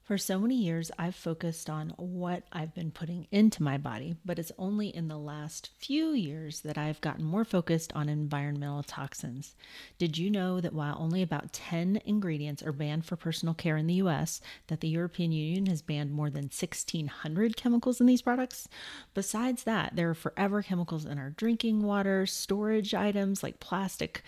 For 0.03 0.17
so 0.17 0.37
many 0.37 0.55
years, 0.55 0.91
I've 0.99 1.15
focused 1.15 1.69
on 1.69 1.93
what 1.95 2.43
I've 2.51 2.75
been 2.75 2.91
putting 2.91 3.25
into 3.31 3.63
my 3.63 3.77
body, 3.77 4.17
but 4.25 4.37
it's 4.37 4.51
only 4.57 4.93
in 4.93 5.07
the 5.07 5.17
last 5.17 5.69
few 5.77 6.11
years 6.11 6.59
that 6.61 6.77
I've 6.77 6.99
gotten 6.99 7.23
more 7.23 7.45
focused 7.45 7.93
on 7.93 8.09
environmental 8.09 8.83
toxins. 8.83 9.55
Did 9.97 10.17
you 10.17 10.29
know 10.29 10.59
that 10.59 10.73
while 10.73 10.97
only 10.99 11.21
about 11.21 11.53
10 11.53 12.01
ingredients 12.03 12.61
are 12.61 12.73
banned 12.73 13.05
for 13.05 13.15
personal 13.15 13.53
care 13.53 13.77
in 13.77 13.87
the 13.87 13.93
US, 13.93 14.41
that 14.67 14.81
the 14.81 14.89
European 14.89 15.31
Union 15.31 15.67
has 15.67 15.81
banned 15.81 16.11
more 16.11 16.29
than 16.29 16.49
1600 16.49 17.55
chemicals 17.55 18.01
in 18.01 18.05
these 18.05 18.21
products? 18.21 18.67
Besides 19.13 19.63
that, 19.63 19.95
there 19.95 20.09
are 20.09 20.13
forever 20.13 20.61
chemicals 20.61 21.05
in 21.05 21.17
our 21.17 21.29
drinking 21.29 21.81
water, 21.81 22.25
storage 22.25 22.93
items 22.93 23.41
like 23.41 23.61
plastic 23.61 24.21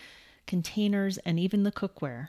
containers, 0.46 1.18
and 1.18 1.38
even 1.38 1.64
the 1.64 1.72
cookware. 1.72 2.28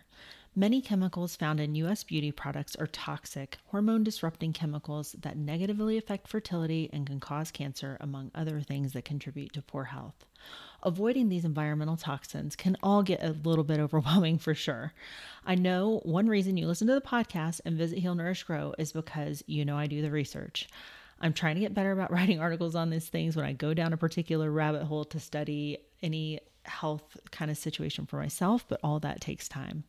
Many 0.58 0.82
chemicals 0.82 1.36
found 1.36 1.60
in 1.60 1.76
U.S. 1.76 2.04
beauty 2.04 2.32
products 2.32 2.76
are 2.78 2.88
toxic, 2.88 3.60
hormone 3.68 4.04
disrupting 4.04 4.54
chemicals 4.54 5.16
that 5.20 5.38
negatively 5.38 6.00
affect 6.00 6.28
fertility 6.28 6.90
and 6.92 7.06
can 7.06 7.20
cause 7.20 7.52
cancer, 7.52 7.96
among 8.00 8.32
other 8.34 8.60
things 8.62 8.94
that 8.94 9.06
contribute 9.06 9.54
to 9.54 9.62
poor 9.62 9.84
health. 9.84 10.26
Avoiding 10.82 11.30
these 11.30 11.46
environmental 11.46 11.96
toxins 11.96 12.56
can 12.56 12.76
all 12.82 13.04
get 13.04 13.22
a 13.22 13.36
little 13.44 13.64
bit 13.64 13.80
overwhelming 13.80 14.40
for 14.40 14.56
sure. 14.56 14.94
I 15.46 15.54
know 15.54 16.02
one 16.04 16.26
reason 16.26 16.58
you 16.58 16.66
listen 16.66 16.88
to 16.88 16.96
the 16.96 17.02
podcast 17.02 17.62
and 17.64 17.78
visit 17.78 18.00
Heal 18.00 18.16
Nourish 18.16 18.42
Grow 18.42 18.74
is 18.80 18.92
because 18.92 19.44
you 19.46 19.64
know 19.64 19.78
I 19.78 19.86
do 19.86 20.02
the 20.02 20.10
research. 20.10 20.68
I'm 21.22 21.34
trying 21.34 21.54
to 21.54 21.62
get 21.62 21.76
better 21.76 21.92
about 21.92 22.12
writing 22.12 22.40
articles 22.40 22.74
on 22.74 22.90
these 22.90 23.10
things 23.10 23.36
when 23.36 23.46
I 23.46 23.54
go 23.54 23.76
down 23.76 23.94
a 23.94 23.98
particular 23.98 24.50
rabbit 24.50 24.86
hole 24.86 25.06
to 25.06 25.20
study 25.20 25.78
any 26.02 26.40
health 26.68 27.18
kind 27.32 27.50
of 27.50 27.58
situation 27.58 28.06
for 28.06 28.18
myself, 28.18 28.66
but 28.68 28.80
all 28.84 29.00
that 29.00 29.22
takes 29.22 29.48
time. 29.48 29.84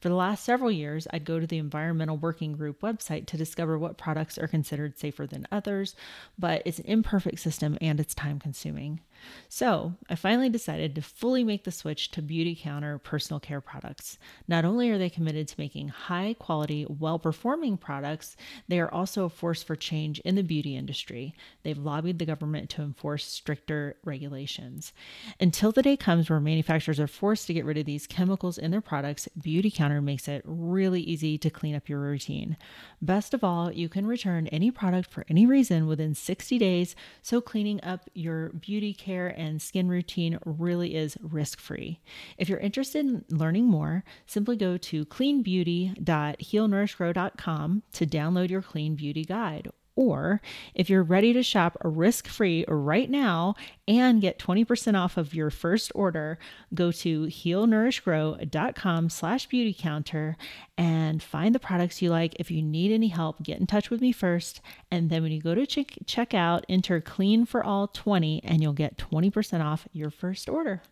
For 0.00 0.08
the 0.08 0.14
last 0.14 0.44
several 0.44 0.70
years, 0.70 1.06
I'd 1.12 1.24
go 1.24 1.40
to 1.40 1.46
the 1.46 1.58
Environmental 1.58 2.16
Working 2.16 2.52
Group 2.52 2.80
website 2.80 3.26
to 3.26 3.36
discover 3.36 3.78
what 3.78 3.98
products 3.98 4.38
are 4.38 4.48
considered 4.48 4.98
safer 4.98 5.26
than 5.26 5.46
others, 5.52 5.94
but 6.38 6.62
it's 6.64 6.78
an 6.78 6.86
imperfect 6.86 7.40
system 7.40 7.76
and 7.80 8.00
it's 8.00 8.14
time 8.14 8.38
consuming. 8.38 9.00
So 9.48 9.94
I 10.08 10.14
finally 10.14 10.48
decided 10.48 10.94
to 10.94 11.02
fully 11.02 11.44
make 11.44 11.64
the 11.64 11.70
switch 11.70 12.10
to 12.12 12.22
Beautycounter 12.22 13.02
personal 13.02 13.40
care 13.40 13.60
products. 13.60 14.18
Not 14.46 14.64
only 14.64 14.90
are 14.90 14.98
they 14.98 15.10
committed 15.10 15.48
to 15.48 15.54
making 15.58 15.88
high 15.88 16.34
quality, 16.38 16.86
well 16.88 17.18
performing 17.18 17.76
products, 17.76 18.36
they 18.68 18.80
are 18.80 18.92
also 18.92 19.24
a 19.24 19.30
force 19.30 19.62
for 19.62 19.76
change 19.76 20.20
in 20.20 20.34
the 20.34 20.42
beauty 20.42 20.76
industry. 20.76 21.34
They've 21.62 21.78
lobbied 21.78 22.18
the 22.18 22.26
government 22.26 22.70
to 22.70 22.82
enforce 22.82 23.24
stricter 23.24 23.96
regulations. 24.04 24.92
Until 25.40 25.72
the 25.72 25.82
day 25.82 25.96
comes 25.96 26.30
where 26.30 26.40
manufacturers 26.40 27.00
are 27.00 27.06
forced 27.06 27.46
to 27.46 27.54
get 27.54 27.64
rid 27.64 27.78
of 27.78 27.86
these 27.86 28.06
chemicals 28.06 28.58
in 28.58 28.70
their 28.70 28.80
products, 28.80 29.28
Beautycounter 29.38 30.02
makes 30.02 30.28
it 30.28 30.42
really 30.44 31.00
easy 31.02 31.38
to 31.38 31.50
clean 31.50 31.74
up 31.74 31.88
your 31.88 32.00
routine. 32.00 32.56
Best 33.02 33.34
of 33.34 33.42
all, 33.42 33.72
you 33.72 33.88
can 33.88 34.06
return 34.06 34.46
any 34.48 34.70
product 34.70 35.10
for 35.10 35.24
any 35.28 35.46
reason 35.46 35.86
within 35.86 36.14
60 36.14 36.58
days, 36.58 36.94
so 37.22 37.40
cleaning 37.40 37.82
up 37.82 38.08
your 38.14 38.50
beauty 38.50 38.94
care 38.94 39.09
care 39.10 39.28
and 39.28 39.60
skin 39.60 39.88
routine 39.88 40.38
really 40.44 40.94
is 40.94 41.18
risk 41.20 41.58
free. 41.58 41.98
If 42.38 42.48
you're 42.48 42.60
interested 42.60 43.04
in 43.04 43.24
learning 43.28 43.66
more, 43.66 44.04
simply 44.26 44.54
go 44.56 44.76
to 44.76 45.04
cleanbeauty.healnourishgrow.com 45.06 47.82
to 47.92 48.06
download 48.06 48.50
your 48.50 48.62
clean 48.62 48.94
beauty 48.94 49.24
guide 49.24 49.66
or 49.96 50.40
if 50.74 50.88
you're 50.88 51.02
ready 51.02 51.32
to 51.32 51.42
shop 51.42 51.76
risk 51.82 52.26
free 52.26 52.64
right 52.68 53.10
now 53.10 53.54
and 53.86 54.20
get 54.20 54.38
20% 54.38 54.98
off 54.98 55.16
of 55.16 55.34
your 55.34 55.50
first 55.50 55.92
order, 55.94 56.38
go 56.74 56.92
to 56.92 57.26
healnourishgrow.com 57.26 59.10
slash 59.10 59.46
beauty 59.46 59.76
counter 59.78 60.36
and 60.78 61.22
find 61.22 61.54
the 61.54 61.60
products 61.60 62.00
you 62.00 62.10
like. 62.10 62.34
If 62.38 62.50
you 62.50 62.62
need 62.62 62.92
any 62.92 63.08
help, 63.08 63.42
get 63.42 63.60
in 63.60 63.66
touch 63.66 63.90
with 63.90 64.00
me 64.00 64.12
first. 64.12 64.60
And 64.90 65.10
then 65.10 65.22
when 65.22 65.32
you 65.32 65.40
go 65.40 65.54
to 65.54 65.66
check, 65.66 65.98
check 66.06 66.34
out, 66.34 66.64
enter 66.68 67.00
clean 67.00 67.44
for 67.44 67.62
all 67.64 67.88
20 67.88 68.42
and 68.44 68.62
you'll 68.62 68.72
get 68.72 68.96
20% 68.96 69.64
off 69.64 69.86
your 69.92 70.10
first 70.10 70.48
order. 70.48 70.82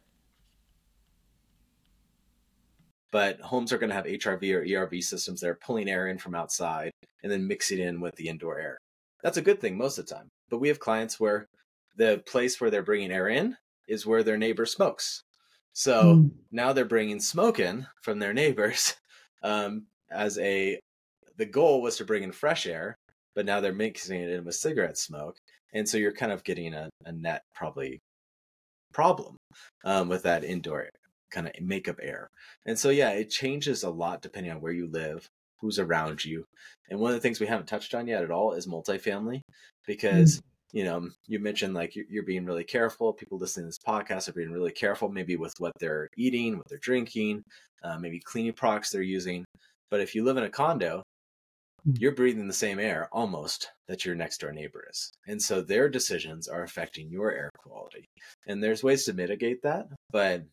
But 3.11 3.41
homes 3.41 3.73
are 3.73 3.79
going 3.79 3.89
to 3.89 3.97
have 3.97 4.05
HRV 4.05 4.55
or 4.55 4.65
ERV 4.65 5.03
systems 5.03 5.41
that 5.41 5.49
are 5.49 5.55
pulling 5.55 5.89
air 5.89 6.09
in 6.09 6.19
from 6.19 6.35
outside 6.35 6.93
and 7.23 7.33
then 7.33 7.47
mixing 7.47 7.79
in 7.79 8.01
with 8.01 8.17
the 8.17 8.29
indoor 8.29 8.59
air. 8.59 8.79
That's 9.23 9.37
a 9.37 9.43
good 9.43 9.61
thing 9.61 9.77
most 9.77 9.99
of 9.99 10.07
the 10.07 10.15
time. 10.15 10.29
But 10.51 10.59
we 10.59 10.69
have 10.69 10.81
clients 10.81 11.19
where 11.19 11.47
the 11.97 12.23
place 12.27 12.61
where 12.61 12.71
they're 12.71 12.83
bringing 12.83 13.13
air 13.13 13.29
in 13.29 13.57
is 13.89 14.07
where 14.07 14.23
their 14.23 14.39
neighbor 14.39 14.67
smokes. 14.67 15.23
So 15.73 16.17
mm. 16.17 16.31
now 16.51 16.73
they're 16.73 16.85
bringing 16.85 17.21
smoke 17.21 17.59
in 17.59 17.87
from 18.03 18.19
their 18.19 18.33
neighbors 18.43 18.95
um, 19.43 19.87
as 20.11 20.39
a, 20.39 20.79
the 21.37 21.47
goal 21.47 21.83
was 21.83 21.97
to 21.97 22.05
bring 22.05 22.23
in 22.23 22.33
fresh 22.33 22.67
air, 22.67 22.97
but 23.35 23.47
now 23.47 23.61
they're 23.61 23.73
mixing 23.73 24.21
it 24.21 24.31
in 24.31 24.45
with 24.45 24.55
cigarette 24.55 24.99
smoke. 24.99 25.37
And 25.73 25.89
so 25.89 25.99
you're 25.99 26.13
kind 26.13 26.33
of 26.33 26.45
getting 26.45 26.75
a, 26.75 26.89
a 27.05 27.13
net 27.13 27.43
probably 27.55 28.01
problem 28.93 29.37
um, 29.85 30.09
with 30.09 30.23
that 30.23 30.45
indoor 30.45 30.89
kind 31.31 31.47
of 31.47 31.53
makeup 31.61 31.97
air. 32.03 32.29
And 32.67 32.79
so, 32.79 32.91
yeah, 32.91 33.11
it 33.11 33.31
changes 33.31 33.83
a 33.83 33.91
lot 33.91 34.23
depending 34.23 34.53
on 34.53 34.61
where 34.61 34.73
you 34.73 34.89
live 34.91 35.29
who's 35.61 35.79
around 35.79 36.25
you. 36.25 36.45
And 36.91 36.99
one 36.99 37.11
of 37.11 37.17
the 37.17 37.21
things 37.21 37.41
we 37.41 37.47
haven't 37.47 37.67
touched 37.67 37.95
on 37.95 38.07
yet 38.07 38.23
at 38.23 38.31
all 38.31 38.53
is 38.53 38.67
multifamily, 38.67 39.41
because 39.87 40.39
mm. 40.39 40.43
you 40.73 40.85
know 40.85 41.09
you 41.27 41.39
mentioned 41.39 41.75
like 41.75 41.97
you're, 41.97 42.07
you're, 42.09 42.23
being 42.23 42.45
really 42.45 42.65
careful. 42.65 43.13
People 43.13 43.39
listening 43.39 43.65
to 43.65 43.69
this 43.69 43.79
podcast 43.79 44.29
are 44.29 44.33
being 44.35 44.53
really 44.53 44.73
careful, 44.73 45.09
maybe 45.09 45.37
with 45.37 45.55
what 45.59 45.73
they're 45.81 46.09
eating, 46.17 46.57
what 46.57 46.69
they're 46.69 46.79
drinking, 46.79 47.43
uh, 47.83 47.99
maybe 47.99 48.21
cleaning 48.21 48.53
products 48.53 48.91
they're 48.91 49.03
using. 49.03 49.45
But 49.91 50.01
if 50.01 50.15
you 50.15 50.25
live 50.25 50.37
in 50.37 50.45
a 50.45 50.51
condo, 50.51 51.03
mm. 51.87 52.01
you're 52.01 52.13
breathing 52.13 52.47
the 52.47 52.55
same 52.55 52.79
air 52.79 53.09
almost 53.13 53.71
that 53.89 54.05
your 54.05 54.15
next 54.15 54.41
door 54.41 54.53
neighbor 54.53 54.87
is. 54.91 55.13
And 55.27 55.41
so 55.41 55.61
their 55.61 55.89
decisions 55.89 56.49
are 56.49 56.63
affecting 56.63 57.11
your 57.11 57.33
air 57.33 57.51
quality. 57.59 58.05
And 58.47 58.63
there's 58.63 58.85
ways 58.85 59.05
to 59.05 59.13
mitigate 59.13 59.63
that, 59.63 59.89
but 60.11 60.45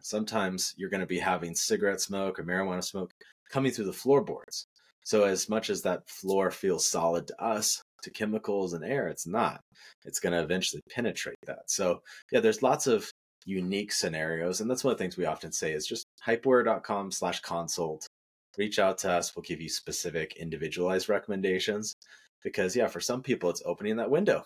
sometimes 0.00 0.74
you're 0.76 0.90
going 0.90 1.00
to 1.00 1.06
be 1.06 1.18
having 1.18 1.54
cigarette 1.54 2.00
smoke 2.00 2.38
or 2.38 2.44
marijuana 2.44 2.82
smoke 2.82 3.12
coming 3.50 3.72
through 3.72 3.86
the 3.86 3.92
floorboards. 3.92 4.66
So 5.04 5.24
as 5.24 5.48
much 5.48 5.70
as 5.70 5.82
that 5.82 6.08
floor 6.08 6.50
feels 6.50 6.88
solid 6.88 7.26
to 7.28 7.42
us, 7.42 7.82
to 8.02 8.10
chemicals 8.10 8.72
and 8.72 8.84
air, 8.84 9.08
it's 9.08 9.26
not. 9.26 9.60
It's 10.04 10.20
going 10.20 10.32
to 10.32 10.42
eventually 10.42 10.82
penetrate 10.90 11.36
that. 11.46 11.70
So 11.70 12.00
yeah, 12.32 12.40
there's 12.40 12.62
lots 12.62 12.86
of 12.86 13.10
unique 13.44 13.92
scenarios, 13.92 14.60
and 14.60 14.70
that's 14.70 14.84
one 14.84 14.92
of 14.92 14.98
the 14.98 15.04
things 15.04 15.16
we 15.16 15.26
often 15.26 15.52
say 15.52 15.72
is 15.72 15.86
just 15.86 16.06
hypoair.com 16.26 17.10
slash 17.10 17.40
consult. 17.40 18.06
Reach 18.56 18.78
out 18.78 18.98
to 18.98 19.10
us. 19.10 19.34
We'll 19.34 19.42
give 19.42 19.60
you 19.60 19.68
specific 19.68 20.36
individualized 20.36 21.08
recommendations 21.08 21.94
because 22.42 22.76
yeah, 22.76 22.86
for 22.86 23.00
some 23.00 23.22
people 23.22 23.50
it's 23.50 23.62
opening 23.66 23.96
that 23.96 24.10
window. 24.10 24.44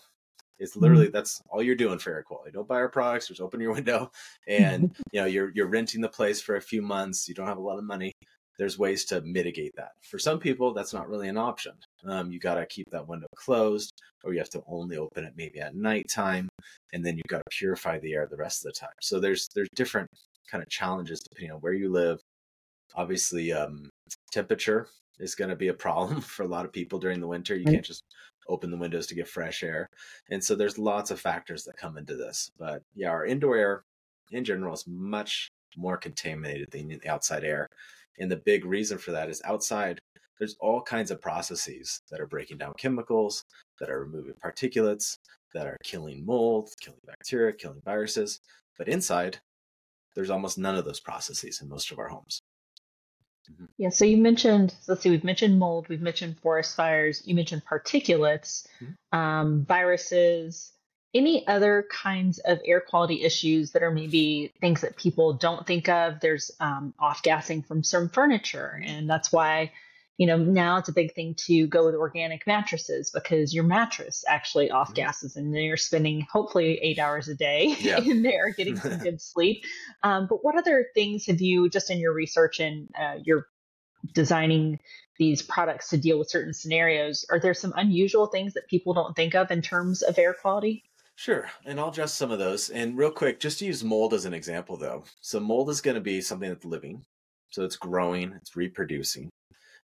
It's 0.59 0.77
literally 0.77 1.07
mm-hmm. 1.07 1.13
that's 1.13 1.41
all 1.51 1.63
you're 1.63 1.77
doing 1.77 1.99
for 1.99 2.13
air 2.13 2.23
quality. 2.23 2.51
Don't 2.53 2.67
buy 2.67 2.77
our 2.77 2.89
products, 2.89 3.29
just 3.29 3.41
open 3.41 3.61
your 3.61 3.75
window 3.75 4.11
and 4.47 4.97
you 5.13 5.21
know 5.21 5.27
you're 5.27 5.53
you're 5.55 5.69
renting 5.69 6.01
the 6.01 6.09
place 6.09 6.41
for 6.41 6.57
a 6.57 6.61
few 6.61 6.83
months. 6.83 7.29
You 7.29 7.35
don't 7.35 7.47
have 7.47 7.59
a 7.59 7.63
lot 7.63 7.79
of 7.79 7.85
money 7.85 8.13
there's 8.59 8.79
ways 8.79 9.05
to 9.07 9.21
mitigate 9.23 9.75
that. 9.77 9.93
For 10.03 10.19
some 10.19 10.39
people, 10.39 10.75
that's 10.75 10.93
not 10.93 11.09
really 11.09 11.29
an 11.29 11.39
option. 11.39 11.73
Um, 12.05 12.31
you 12.31 12.41
got 12.41 12.57
to 12.57 12.67
keep 12.67 12.91
that 12.91 13.07
window 13.07 13.29
closed, 13.37 13.93
or 14.25 14.33
you 14.33 14.41
have 14.41 14.51
to 14.51 14.63
only 14.67 14.97
open 14.97 15.25
it 15.25 15.35
maybe 15.37 15.61
at 15.61 15.77
nighttime, 15.77 16.49
and 16.93 17.05
then 17.07 17.17
you 17.17 17.23
got 17.29 17.39
to 17.39 17.57
purify 17.57 17.99
the 17.99 18.15
air 18.15 18.27
the 18.27 18.37
rest 18.37 18.65
of 18.65 18.73
the 18.73 18.79
time. 18.79 18.95
So 19.01 19.21
there's 19.21 19.49
there's 19.55 19.69
different 19.75 20.09
kind 20.51 20.63
of 20.63 20.69
challenges 20.69 21.21
depending 21.21 21.53
on 21.53 21.61
where 21.61 21.73
you 21.73 21.91
live. 21.91 22.19
Obviously, 22.97 23.53
um, 23.53 23.91
temperature 24.33 24.89
is 25.21 25.35
going 25.35 25.51
to 25.51 25.57
be 25.57 25.69
a 25.69 25.75
problem 25.75 26.21
for 26.21 26.43
a 26.43 26.49
lot 26.49 26.65
of 26.65 26.73
people 26.73 26.99
during 26.99 27.21
the 27.21 27.29
winter. 27.29 27.57
You 27.57 27.65
can't 27.65 27.85
just 27.85 28.03
open 28.49 28.71
the 28.71 28.79
windows 28.79 29.07
to 29.07 29.15
get 29.15 29.29
fresh 29.29 29.63
air, 29.63 29.89
and 30.31 30.43
so 30.43 30.57
there's 30.57 30.79
lots 30.79 31.13
of 31.13 31.21
factors 31.21 31.63
that 31.65 31.77
come 31.77 31.97
into 31.97 32.17
this. 32.17 32.51
But 32.59 32.83
yeah, 32.97 33.11
our 33.11 33.25
indoor 33.25 33.57
air 33.57 33.85
in 34.33 34.45
general 34.45 34.75
is 34.75 34.85
much 34.87 35.49
more 35.77 35.97
contaminated 35.97 36.69
than 36.73 36.89
the 36.89 37.09
outside 37.09 37.45
air. 37.45 37.69
And 38.21 38.31
the 38.31 38.37
big 38.37 38.65
reason 38.65 38.99
for 38.99 39.13
that 39.13 39.29
is 39.29 39.43
outside, 39.45 39.99
there's 40.39 40.57
all 40.61 40.83
kinds 40.83 41.11
of 41.11 41.21
processes 41.21 42.03
that 42.11 42.21
are 42.21 42.27
breaking 42.27 42.59
down 42.59 42.75
chemicals, 42.79 43.45
that 43.81 43.91
are 43.91 44.05
removing 44.05 44.35
particulates, 44.35 45.19
that 45.55 45.67
are 45.67 45.77
killing 45.83 46.25
mold, 46.25 46.71
killing 46.81 47.01
bacteria, 47.07 47.53
killing 47.53 47.83
viruses. 47.85 48.41
But 48.77 48.89
inside, 48.89 49.41
there's 50.15 50.31
almost 50.31 50.59
none 50.59 50.77
of 50.77 50.85
those 50.85 51.01
processes 51.01 51.61
in 51.61 51.69
most 51.69 51.91
of 51.91 51.99
our 51.99 52.09
homes. 52.09 52.41
Mm-hmm. 53.51 53.65
Yeah, 53.79 53.89
so 53.89 54.05
you 54.05 54.17
mentioned, 54.19 54.75
let's 54.87 55.03
see, 55.03 55.11
we've 55.11 55.25
mentioned 55.25 55.59
mold, 55.59 55.89
we've 55.89 56.03
mentioned 56.03 56.39
forest 56.39 56.77
fires, 56.77 57.23
you 57.25 57.35
mentioned 57.35 57.63
particulates, 57.65 58.67
mm-hmm. 58.83 59.19
um, 59.19 59.65
viruses, 59.65 60.73
any 61.15 61.47
other 61.47 61.87
kinds 61.91 62.39
of 62.39 62.59
air 62.65 62.81
quality 62.81 63.23
issues 63.23 63.73
that 63.73 63.83
are 63.83 63.91
maybe 63.91 64.53
things 64.61 64.83
that 64.83 64.97
people 64.97 65.33
don't 65.33 65.67
think 65.67 65.89
of? 65.89 66.21
There's 66.21 66.51
um, 66.61 66.95
off 66.99 67.23
gassing 67.23 67.63
from 67.63 67.83
some 67.83 68.09
furniture 68.09 68.81
and 68.85 69.09
that's 69.09 69.33
why 69.33 69.73
you 70.19 70.27
know 70.27 70.37
now 70.37 70.77
it's 70.77 70.89
a 70.89 70.93
big 70.93 71.15
thing 71.15 71.35
to 71.47 71.67
go 71.69 71.87
with 71.87 71.95
organic 71.95 72.47
mattresses 72.47 73.11
because 73.11 73.55
your 73.55 73.65
mattress 73.65 74.25
actually 74.29 74.71
off 74.71 74.93
gases 74.93 75.37
and 75.37 75.55
then 75.55 75.63
you're 75.63 75.77
spending 75.77 76.27
hopefully 76.31 76.79
eight 76.83 76.99
hours 76.99 77.29
a 77.29 77.35
day 77.35 77.75
yeah. 77.81 77.99
in 77.99 78.23
there 78.23 78.53
getting 78.53 78.77
some 78.77 78.99
good 79.03 79.23
sleep. 79.23 79.65
Um, 80.03 80.27
but 80.29 80.45
what 80.45 80.59
other 80.59 80.87
things 80.93 81.27
have 81.27 81.41
you 81.41 81.71
just 81.71 81.91
in 81.91 81.99
your 81.99 82.13
research 82.13 82.61
and 82.61 82.89
uh, 83.01 83.15
your 83.25 83.47
designing 84.13 84.79
these 85.19 85.43
products 85.43 85.91
to 85.91 85.97
deal 85.97 86.19
with 86.19 86.31
certain 86.31 86.55
scenarios 86.55 87.27
are 87.31 87.41
there 87.41 87.55
some 87.55 87.73
unusual 87.77 88.27
things 88.27 88.55
that 88.55 88.69
people 88.69 88.95
don't 88.95 89.17
think 89.17 89.35
of 89.35 89.51
in 89.51 89.61
terms 89.61 90.03
of 90.03 90.17
air 90.19 90.33
quality 90.33 90.85
Sure, 91.19 91.51
and 91.65 91.81
I'll 91.81 91.89
address 91.89 92.15
some 92.15 92.31
of 92.31 92.39
those. 92.39 92.71
And 92.71 92.97
real 92.97 93.11
quick, 93.11 93.41
just 93.41 93.59
to 93.59 93.67
use 93.67 93.83
mold 93.83 94.15
as 94.15 94.25
an 94.25 94.33
example, 94.33 94.77
though. 94.77 95.03
So 95.21 95.41
mold 95.41 95.69
is 95.69 95.81
going 95.81 95.97
to 95.97 96.01
be 96.01 96.21
something 96.21 96.49
that's 96.49 96.65
living, 96.65 97.03
so 97.51 97.65
it's 97.65 97.75
growing, 97.75 98.35
it's 98.35 98.55
reproducing. 98.55 99.29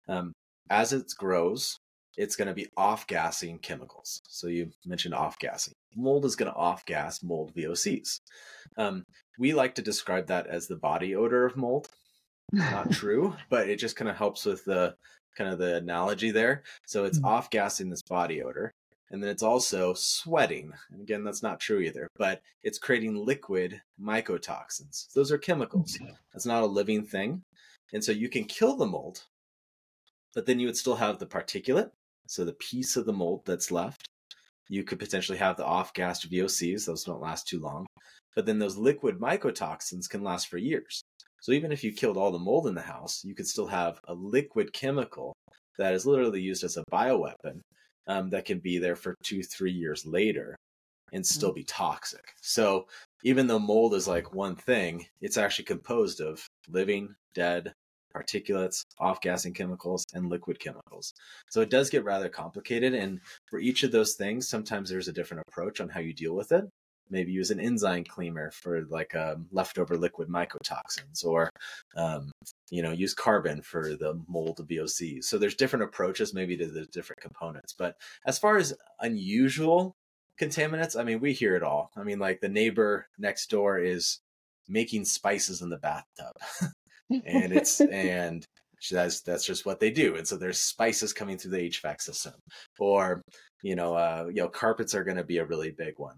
Um, 0.08 0.34
as 0.70 0.94
it 0.94 1.12
grows, 1.18 1.80
it's 2.18 2.36
going 2.36 2.50
to 2.50 2.54
be 2.54 2.68
off 2.78 3.08
gassing 3.08 3.58
chemicals. 3.58 4.22
So 4.28 4.46
you 4.46 4.70
mentioned 4.86 5.16
off 5.16 5.40
gassing. 5.40 5.74
Mold 5.96 6.24
is 6.26 6.36
going 6.36 6.52
to 6.52 6.56
off 6.56 6.86
gas 6.86 7.24
mold 7.24 7.52
VOCs. 7.56 8.20
Um, 8.78 9.04
we 9.40 9.56
like 9.56 9.74
to 9.76 9.82
describe 9.82 10.28
that 10.28 10.46
as 10.46 10.68
the 10.68 10.76
body 10.76 11.16
odor 11.16 11.48
of 11.48 11.58
mold. 11.58 11.88
Not 12.52 12.92
true, 13.02 13.36
but 13.50 13.68
it 13.68 13.80
just 13.80 13.96
kind 13.96 14.08
of 14.08 14.18
helps 14.18 14.46
with 14.46 14.66
the 14.66 14.94
kind 15.36 15.52
of 15.52 15.58
the 15.58 15.78
analogy 15.78 16.30
there. 16.30 16.62
So 16.86 17.06
it's 17.06 17.18
mm-hmm. 17.18 17.26
off 17.26 17.50
gassing 17.50 17.90
this 17.90 18.04
body 18.04 18.44
odor 18.44 18.72
and 19.12 19.22
then 19.22 19.30
it's 19.30 19.44
also 19.44 19.94
sweating. 19.94 20.74
And 20.92 21.02
again, 21.02 21.24
that's 21.24 21.44
not 21.44 21.60
true 21.60 21.80
either, 21.80 22.08
but 22.18 22.42
it's 22.64 22.80
creating 22.80 23.16
liquid 23.16 23.82
mycotoxins. 24.02 25.12
Those 25.14 25.32
are 25.32 25.38
chemicals. 25.38 25.98
Mm-hmm. 25.98 26.14
That's 26.34 26.46
not 26.46 26.64
a 26.64 26.68
living 26.68 27.04
thing. 27.04 27.44
And 27.94 28.04
so 28.04 28.12
you 28.12 28.28
can 28.28 28.46
kill 28.46 28.76
the 28.76 28.88
mold, 28.88 29.26
but 30.34 30.46
then 30.46 30.60
you 30.60 30.68
would 30.68 30.78
still 30.78 30.96
have 30.96 31.20
the 31.20 31.28
particulate. 31.28 31.92
So 32.28 32.44
the 32.44 32.54
piece 32.54 32.96
of 32.96 33.06
the 33.06 33.14
mold 33.14 33.44
that's 33.46 33.72
left. 33.72 34.08
You 34.70 34.84
could 34.84 34.98
potentially 34.98 35.38
have 35.38 35.58
the 35.58 35.66
off 35.66 35.94
gassed 35.94 36.32
VOCs, 36.32 36.86
those 36.86 37.04
don't 37.04 37.22
last 37.22 37.48
too 37.48 37.60
long. 37.60 37.86
but 38.36 38.48
then 38.48 38.58
those 38.58 38.78
liquid 38.78 39.20
mycotoxins 39.20 40.10
can 40.10 40.24
last 40.24 40.48
for 40.48 40.58
years. 40.58 41.04
So 41.42 41.52
even 41.52 41.72
if 41.72 41.84
you 41.84 41.92
killed 41.92 42.18
all 42.18 42.32
the 42.32 42.40
mold 42.40 42.66
in 42.68 42.74
the 42.74 42.82
house, 42.82 43.24
you 43.24 43.36
could 43.36 43.48
still 43.48 43.68
have 43.68 44.00
a 44.08 44.14
liquid 44.14 44.74
chemical 44.74 45.34
that 45.78 45.94
is 45.94 46.06
literally 46.06 46.42
used 46.42 46.64
as 46.64 46.78
a 46.78 46.84
bioweapon 46.92 47.60
um, 48.08 48.30
that 48.30 48.46
can 48.46 48.60
be 48.60 48.78
there 48.78 48.96
for 48.96 49.16
two, 49.24 49.44
three 49.44 49.72
years 49.72 50.06
later 50.06 50.56
and 51.14 51.26
still 51.26 51.52
mm. 51.52 51.56
be 51.56 51.64
toxic. 51.64 52.26
So 52.42 52.88
even 53.24 53.48
though 53.48 53.60
mold 53.60 53.94
is 53.94 54.08
like 54.08 54.34
one 54.34 54.56
thing, 54.56 55.06
it's 55.22 55.38
actually 55.38 55.66
composed 55.66 56.20
of 56.20 56.46
living, 56.68 57.16
dead, 57.34 57.74
particulates, 58.16 58.84
off 59.00 59.22
gassing 59.22 59.54
chemicals, 59.54 60.06
and 60.14 60.30
liquid 60.30 60.60
chemicals. 60.60 61.14
So 61.50 61.62
it 61.62 61.70
does 61.70 61.90
get 61.90 62.04
rather 62.04 62.30
complicated. 62.30 62.94
And 62.94 63.20
for 63.50 63.60
each 63.60 63.84
of 63.84 63.92
those 63.92 64.14
things, 64.14 64.48
sometimes 64.50 64.90
there's 64.90 65.08
a 65.08 65.14
different 65.14 65.44
approach 65.48 65.82
on 65.82 65.90
how 65.90 66.00
you 66.00 66.14
deal 66.14 66.36
with 66.36 66.52
it. 66.52 66.66
Maybe 67.10 67.32
use 67.32 67.52
an 67.52 67.60
enzyme 67.60 68.06
cleaner 68.06 68.52
for 68.52 68.86
like 68.90 69.16
um, 69.16 69.48
leftover 69.52 69.98
liquid 69.98 70.30
mycotoxins, 70.30 71.24
or 71.24 71.50
um, 71.96 72.32
you 72.70 72.82
know, 72.82 72.92
use 72.92 73.14
carbon 73.14 73.62
for 73.62 73.96
the 73.96 74.20
mold 74.28 74.60
of 74.60 74.68
VOCs. 74.68 75.26
So 75.26 75.38
there's 75.38 75.56
different 75.56 75.84
approaches 75.84 76.34
maybe 76.34 76.58
to 76.58 76.68
the 76.68 76.86
different 76.86 77.22
components. 77.22 77.74
But 77.78 77.96
as 78.26 78.40
far 78.40 78.58
as 78.58 78.74
unusual 79.00 79.96
contaminants, 80.42 81.00
I 81.00 81.04
mean, 81.04 81.20
we 81.20 81.34
hear 81.34 81.56
it 81.56 81.64
all. 81.64 81.92
I 81.96 82.04
mean, 82.04 82.20
like 82.20 82.42
the 82.42 82.50
neighbor 82.50 83.08
next 83.18 83.50
door 83.50 83.80
is 83.80 84.20
making 84.68 85.06
spices 85.06 85.62
in 85.62 85.70
the 85.70 85.78
bathtub. 85.78 86.36
and 87.10 87.54
it's 87.54 87.82
and 87.82 88.48
that's 88.92 89.22
that's 89.22 89.46
just 89.46 89.66
what 89.66 89.80
they 89.80 89.92
do. 89.92 90.16
And 90.16 90.28
so 90.28 90.36
there's 90.36 90.60
spices 90.60 91.14
coming 91.14 91.38
through 91.38 91.52
the 91.52 91.70
HVAC 91.70 92.02
system. 92.02 92.34
Or, 92.80 93.22
you 93.62 93.76
know, 93.76 93.96
uh, 93.96 94.26
you 94.30 94.42
know, 94.42 94.50
carpets 94.50 94.96
are 94.96 95.04
gonna 95.04 95.24
be 95.24 95.38
a 95.38 95.46
really 95.46 95.72
big 95.72 95.94
one. 95.98 96.16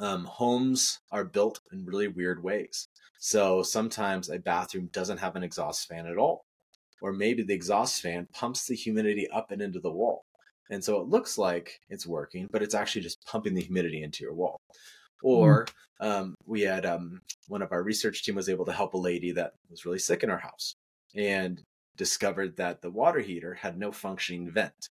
Um, 0.00 0.24
homes 0.24 1.00
are 1.10 1.24
built 1.24 1.60
in 1.72 1.84
really 1.84 2.08
weird 2.08 2.42
ways. 2.42 2.88
So 3.18 3.62
sometimes 3.62 4.28
a 4.30 4.38
bathroom 4.38 4.88
doesn't 4.92 5.18
have 5.18 5.36
an 5.36 5.42
exhaust 5.42 5.86
fan 5.88 6.06
at 6.06 6.18
all. 6.18 6.44
Or 7.00 7.12
maybe 7.12 7.42
the 7.42 7.54
exhaust 7.54 8.00
fan 8.00 8.28
pumps 8.32 8.66
the 8.66 8.74
humidity 8.74 9.28
up 9.28 9.50
and 9.50 9.60
into 9.60 9.80
the 9.80 9.90
wall. 9.90 10.24
And 10.70 10.82
so 10.82 11.00
it 11.00 11.08
looks 11.08 11.36
like 11.36 11.80
it's 11.88 12.06
working, 12.06 12.48
but 12.50 12.62
it's 12.62 12.74
actually 12.74 13.02
just 13.02 13.24
pumping 13.26 13.54
the 13.54 13.60
humidity 13.60 14.02
into 14.02 14.24
your 14.24 14.34
wall. 14.34 14.60
Hmm. 15.20 15.28
Or 15.28 15.66
um, 16.00 16.34
we 16.46 16.62
had 16.62 16.86
um, 16.86 17.20
one 17.48 17.62
of 17.62 17.72
our 17.72 17.82
research 17.82 18.24
team 18.24 18.34
was 18.34 18.48
able 18.48 18.64
to 18.66 18.72
help 18.72 18.94
a 18.94 18.98
lady 18.98 19.32
that 19.32 19.52
was 19.70 19.84
really 19.84 19.98
sick 19.98 20.22
in 20.22 20.30
her 20.30 20.38
house 20.38 20.74
and 21.14 21.62
discovered 21.96 22.56
that 22.56 22.80
the 22.80 22.90
water 22.90 23.20
heater 23.20 23.54
had 23.54 23.78
no 23.78 23.92
functioning 23.92 24.50
vent. 24.50 24.88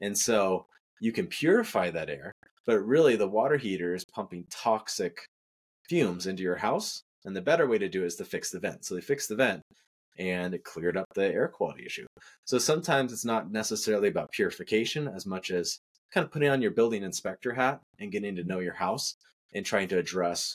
And 0.00 0.16
so 0.16 0.66
you 1.00 1.12
can 1.12 1.26
purify 1.26 1.90
that 1.90 2.10
air, 2.10 2.32
but 2.66 2.78
really 2.80 3.16
the 3.16 3.28
water 3.28 3.56
heater 3.56 3.94
is 3.94 4.04
pumping 4.04 4.46
toxic 4.50 5.18
fumes 5.88 6.26
into 6.26 6.42
your 6.42 6.56
house. 6.56 7.02
And 7.24 7.34
the 7.34 7.42
better 7.42 7.66
way 7.66 7.78
to 7.78 7.88
do 7.88 8.02
it 8.02 8.06
is 8.06 8.16
to 8.16 8.24
fix 8.24 8.50
the 8.50 8.60
vent. 8.60 8.84
So 8.84 8.94
they 8.94 9.00
fixed 9.00 9.28
the 9.28 9.36
vent 9.36 9.62
and 10.18 10.54
it 10.54 10.64
cleared 10.64 10.96
up 10.96 11.06
the 11.14 11.24
air 11.24 11.48
quality 11.48 11.84
issue. 11.86 12.06
So 12.44 12.58
sometimes 12.58 13.12
it's 13.12 13.24
not 13.24 13.50
necessarily 13.50 14.08
about 14.08 14.30
purification 14.30 15.08
as 15.08 15.26
much 15.26 15.50
as 15.50 15.78
kind 16.12 16.24
of 16.24 16.30
putting 16.30 16.50
on 16.50 16.62
your 16.62 16.70
building 16.70 17.02
inspector 17.02 17.52
hat 17.52 17.80
and 17.98 18.12
getting 18.12 18.36
to 18.36 18.44
know 18.44 18.60
your 18.60 18.74
house 18.74 19.16
and 19.54 19.64
trying 19.64 19.88
to 19.88 19.98
address 19.98 20.54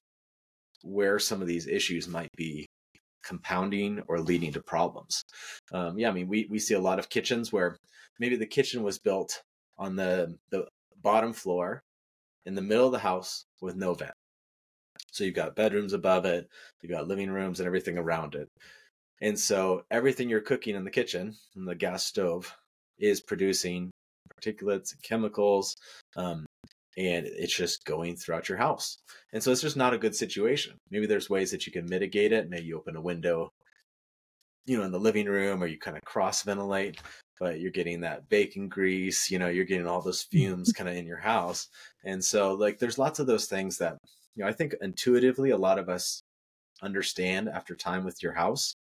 where 0.84 1.20
some 1.20 1.42
of 1.42 1.48
these 1.48 1.68
issues 1.68 2.08
might 2.08 2.30
be 2.38 2.66
compounding 3.24 4.02
or 4.08 4.20
leading 4.20 4.54
to 4.54 4.62
problems. 4.62 5.24
Um, 5.74 6.00
yeah, 6.00 6.10
I 6.10 6.14
mean, 6.14 6.28
we, 6.28 6.48
we 6.50 6.60
see 6.60 6.76
a 6.76 6.80
lot 6.80 7.00
of 7.00 7.10
kitchens 7.10 7.52
where 7.52 7.76
maybe 8.20 8.38
the 8.38 8.46
kitchen 8.46 8.84
was 8.84 8.98
built 8.98 9.42
on 9.78 9.96
the, 9.96 10.38
the 10.52 10.68
bottom 11.02 11.34
floor 11.34 11.82
in 12.46 12.56
the 12.56 12.62
middle 12.62 12.86
of 12.86 12.92
the 12.92 13.00
house 13.00 13.46
with 13.62 13.76
no 13.76 13.94
vent. 13.94 14.14
So 15.12 15.24
you've 15.24 15.36
got 15.36 15.56
bedrooms 15.56 15.94
above 15.94 16.26
it, 16.26 16.48
you've 16.82 16.92
got 16.92 17.08
living 17.08 17.30
rooms 17.30 17.60
and 17.60 17.68
everything 17.68 17.98
around 17.98 18.36
it. 18.36 18.48
And 19.22 19.38
so 19.38 19.84
everything 19.92 20.30
you're 20.30 20.40
cooking 20.40 20.76
in 20.76 20.84
the 20.84 20.92
kitchen, 20.92 21.36
in 21.56 21.66
the 21.66 21.76
gas 21.76 22.06
stove, 22.06 22.56
is 23.00 23.22
producing 23.22 23.92
particulates 24.34 24.94
and 24.94 25.02
chemicals. 25.04 25.76
Um, 26.16 26.46
and 26.98 27.26
it's 27.26 27.56
just 27.56 27.86
going 27.86 28.16
throughout 28.16 28.50
your 28.50 28.58
house. 28.58 28.98
And 29.32 29.42
so 29.42 29.52
it's 29.52 29.62
just 29.62 29.78
not 29.78 29.94
a 29.94 29.98
good 29.98 30.16
situation. 30.16 30.78
Maybe 30.92 31.06
there's 31.06 31.30
ways 31.30 31.52
that 31.52 31.66
you 31.66 31.72
can 31.72 31.86
mitigate 31.86 32.34
it. 32.34 32.50
Maybe 32.50 32.66
you 32.66 32.78
open 32.78 32.96
a 32.96 33.02
window, 33.02 33.50
you 34.66 34.78
know, 34.78 34.84
in 34.84 34.92
the 34.92 35.00
living 35.00 35.28
room 35.28 35.64
or 35.64 35.68
you 35.68 35.80
kind 35.80 35.96
of 35.96 36.04
cross 36.04 36.44
ventilate, 36.44 37.00
but 37.40 37.60
you're 37.60 37.72
getting 37.72 38.02
that 38.02 38.30
bacon 38.30 38.68
grease, 38.68 39.32
you 39.32 39.40
know, 39.40 39.48
you're 39.48 39.66
getting 39.66 39.88
all 39.88 40.02
those 40.02 40.24
fumes 40.24 40.72
kind 40.74 40.90
of 40.90 40.96
in 40.96 41.08
your 41.08 41.18
house. 41.18 41.68
And 42.04 42.24
so 42.24 42.54
like 42.54 42.80
there's 42.80 42.98
lots 42.98 43.20
of 43.20 43.28
those 43.28 43.46
things 43.46 43.78
that, 43.78 43.98
you 44.36 44.44
know, 44.44 44.50
I 44.50 44.54
think 44.54 44.76
intuitively 44.82 45.52
a 45.52 45.58
lot 45.58 45.80
of 45.80 45.90
us 45.90 46.22
understand 46.82 47.50
after 47.50 47.76
time 47.76 48.06
with 48.06 48.24
your 48.24 48.34
house 48.34 48.76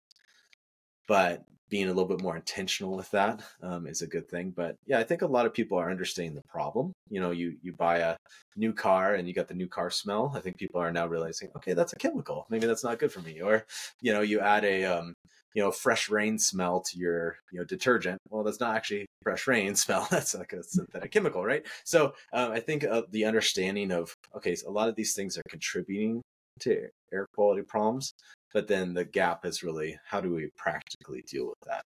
but 1.09 1.43
being 1.71 1.85
a 1.85 1.89
little 1.89 2.07
bit 2.07 2.23
more 2.23 2.37
intentional 2.37 2.97
with 2.97 3.11
that 3.11 3.43
um, 3.63 3.87
is 3.87 4.03
a 4.03 4.07
good 4.07 4.29
thing. 4.29 4.53
But 4.57 4.77
yeah, 4.87 4.99
I 4.99 5.05
think 5.05 5.23
a 5.23 5.27
lot 5.27 5.47
of 5.47 5.53
people 5.53 5.79
are 5.79 5.91
understanding 5.91 6.35
the 6.35 6.49
problem. 6.49 6.93
You 7.11 7.21
know, 7.21 7.31
you 7.31 7.57
you 7.63 7.73
buy 7.73 7.99
a 7.99 8.17
new 8.57 8.73
car 8.73 9.15
and 9.15 9.27
you 9.27 9.35
got 9.35 9.49
the 9.49 9.55
new 9.55 9.67
car 9.67 9.91
smell. 9.91 10.33
I 10.35 10.41
think 10.41 10.57
people 10.57 10.81
are 10.81 10.93
now 10.93 11.07
realizing, 11.07 11.51
okay, 11.57 11.75
that's 11.75 11.93
a 11.93 11.97
chemical. 11.97 12.47
Maybe 12.49 12.67
that's 12.67 12.85
not 12.85 12.99
good 12.99 13.13
for 13.13 13.21
me. 13.21 13.41
Or 13.41 13.67
you 14.01 14.13
know, 14.13 14.21
you 14.21 14.41
add 14.41 14.65
a 14.65 14.85
um, 14.85 15.15
you 15.55 15.63
know 15.63 15.71
fresh 15.71 16.09
rain 16.09 16.39
smell 16.39 16.81
to 16.81 16.99
your 16.99 17.39
you 17.53 17.59
know 17.59 17.65
detergent. 17.65 18.19
Well, 18.31 18.45
that's 18.45 18.61
not 18.61 18.77
actually 18.77 19.07
fresh 19.23 19.47
rain 19.47 19.75
smell. 19.85 20.07
That's 20.11 20.35
like 20.35 20.53
a 20.53 20.63
synthetic 20.63 21.11
chemical, 21.11 21.45
right? 21.45 21.67
So 21.85 22.15
um, 22.33 22.53
I 22.53 22.61
think 22.61 22.85
uh, 22.85 23.03
the 23.11 23.25
understanding 23.25 23.91
of 23.93 24.15
okay, 24.37 24.55
so 24.55 24.69
a 24.69 24.73
lot 24.73 24.89
of 24.89 24.97
these 24.97 25.15
things 25.15 25.39
are 25.39 25.43
contributing 25.49 26.23
to 26.61 26.89
air 27.13 27.27
quality 27.35 27.63
problems 27.63 28.13
but 28.53 28.67
then 28.67 28.95
the 28.95 29.05
gap 29.05 29.45
is 29.45 29.63
really 29.63 29.99
how 30.05 30.21
do 30.21 30.35
we 30.35 30.51
practically 30.57 31.23
deal 31.23 31.47
with 31.47 31.61
that? 31.67 31.83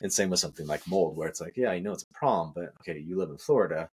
And 0.00 0.12
same 0.12 0.30
with 0.30 0.40
something 0.40 0.66
like 0.66 0.86
mold, 0.88 1.16
where 1.16 1.28
it's 1.28 1.40
like, 1.40 1.56
yeah, 1.56 1.70
I 1.70 1.78
know 1.78 1.92
it's 1.92 2.04
a 2.04 2.18
problem, 2.18 2.52
but 2.54 2.72
okay, 2.80 2.98
you 2.98 3.16
live 3.18 3.30
in 3.30 3.38
Florida. 3.38 3.88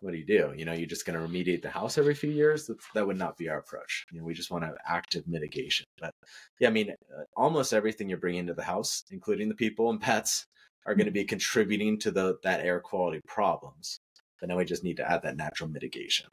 What 0.00 0.12
do 0.12 0.18
you 0.18 0.26
do? 0.26 0.52
You 0.56 0.64
know, 0.66 0.72
you're 0.72 0.86
just 0.86 1.06
going 1.06 1.18
to 1.18 1.26
remediate 1.26 1.62
the 1.62 1.70
house 1.70 1.96
every 1.96 2.14
few 2.14 2.30
years. 2.30 2.66
That, 2.66 2.76
that 2.94 3.06
would 3.06 3.16
not 3.16 3.36
be 3.36 3.48
our 3.48 3.58
approach. 3.58 4.06
You 4.12 4.18
know, 4.18 4.26
we 4.26 4.34
just 4.34 4.50
want 4.50 4.62
to 4.62 4.68
have 4.68 4.76
active 4.86 5.26
mitigation. 5.26 5.86
But 5.98 6.12
yeah, 6.60 6.68
I 6.68 6.70
mean, 6.72 6.90
uh, 6.90 7.22
almost 7.36 7.72
everything 7.72 8.08
you're 8.08 8.18
bringing 8.18 8.40
into 8.40 8.54
the 8.54 8.62
house, 8.62 9.04
including 9.10 9.48
the 9.48 9.54
people 9.54 9.90
and 9.90 10.00
pets, 10.00 10.46
are 10.84 10.94
going 10.94 11.06
to 11.06 11.12
be 11.12 11.24
contributing 11.24 11.98
to 12.00 12.10
the 12.10 12.36
that 12.42 12.60
air 12.60 12.80
quality 12.80 13.20
problems. 13.26 13.98
But 14.40 14.50
now 14.50 14.58
we 14.58 14.64
just 14.64 14.84
need 14.84 14.98
to 14.98 15.10
add 15.10 15.22
that 15.22 15.36
natural 15.36 15.68
mitigation. 15.70 16.26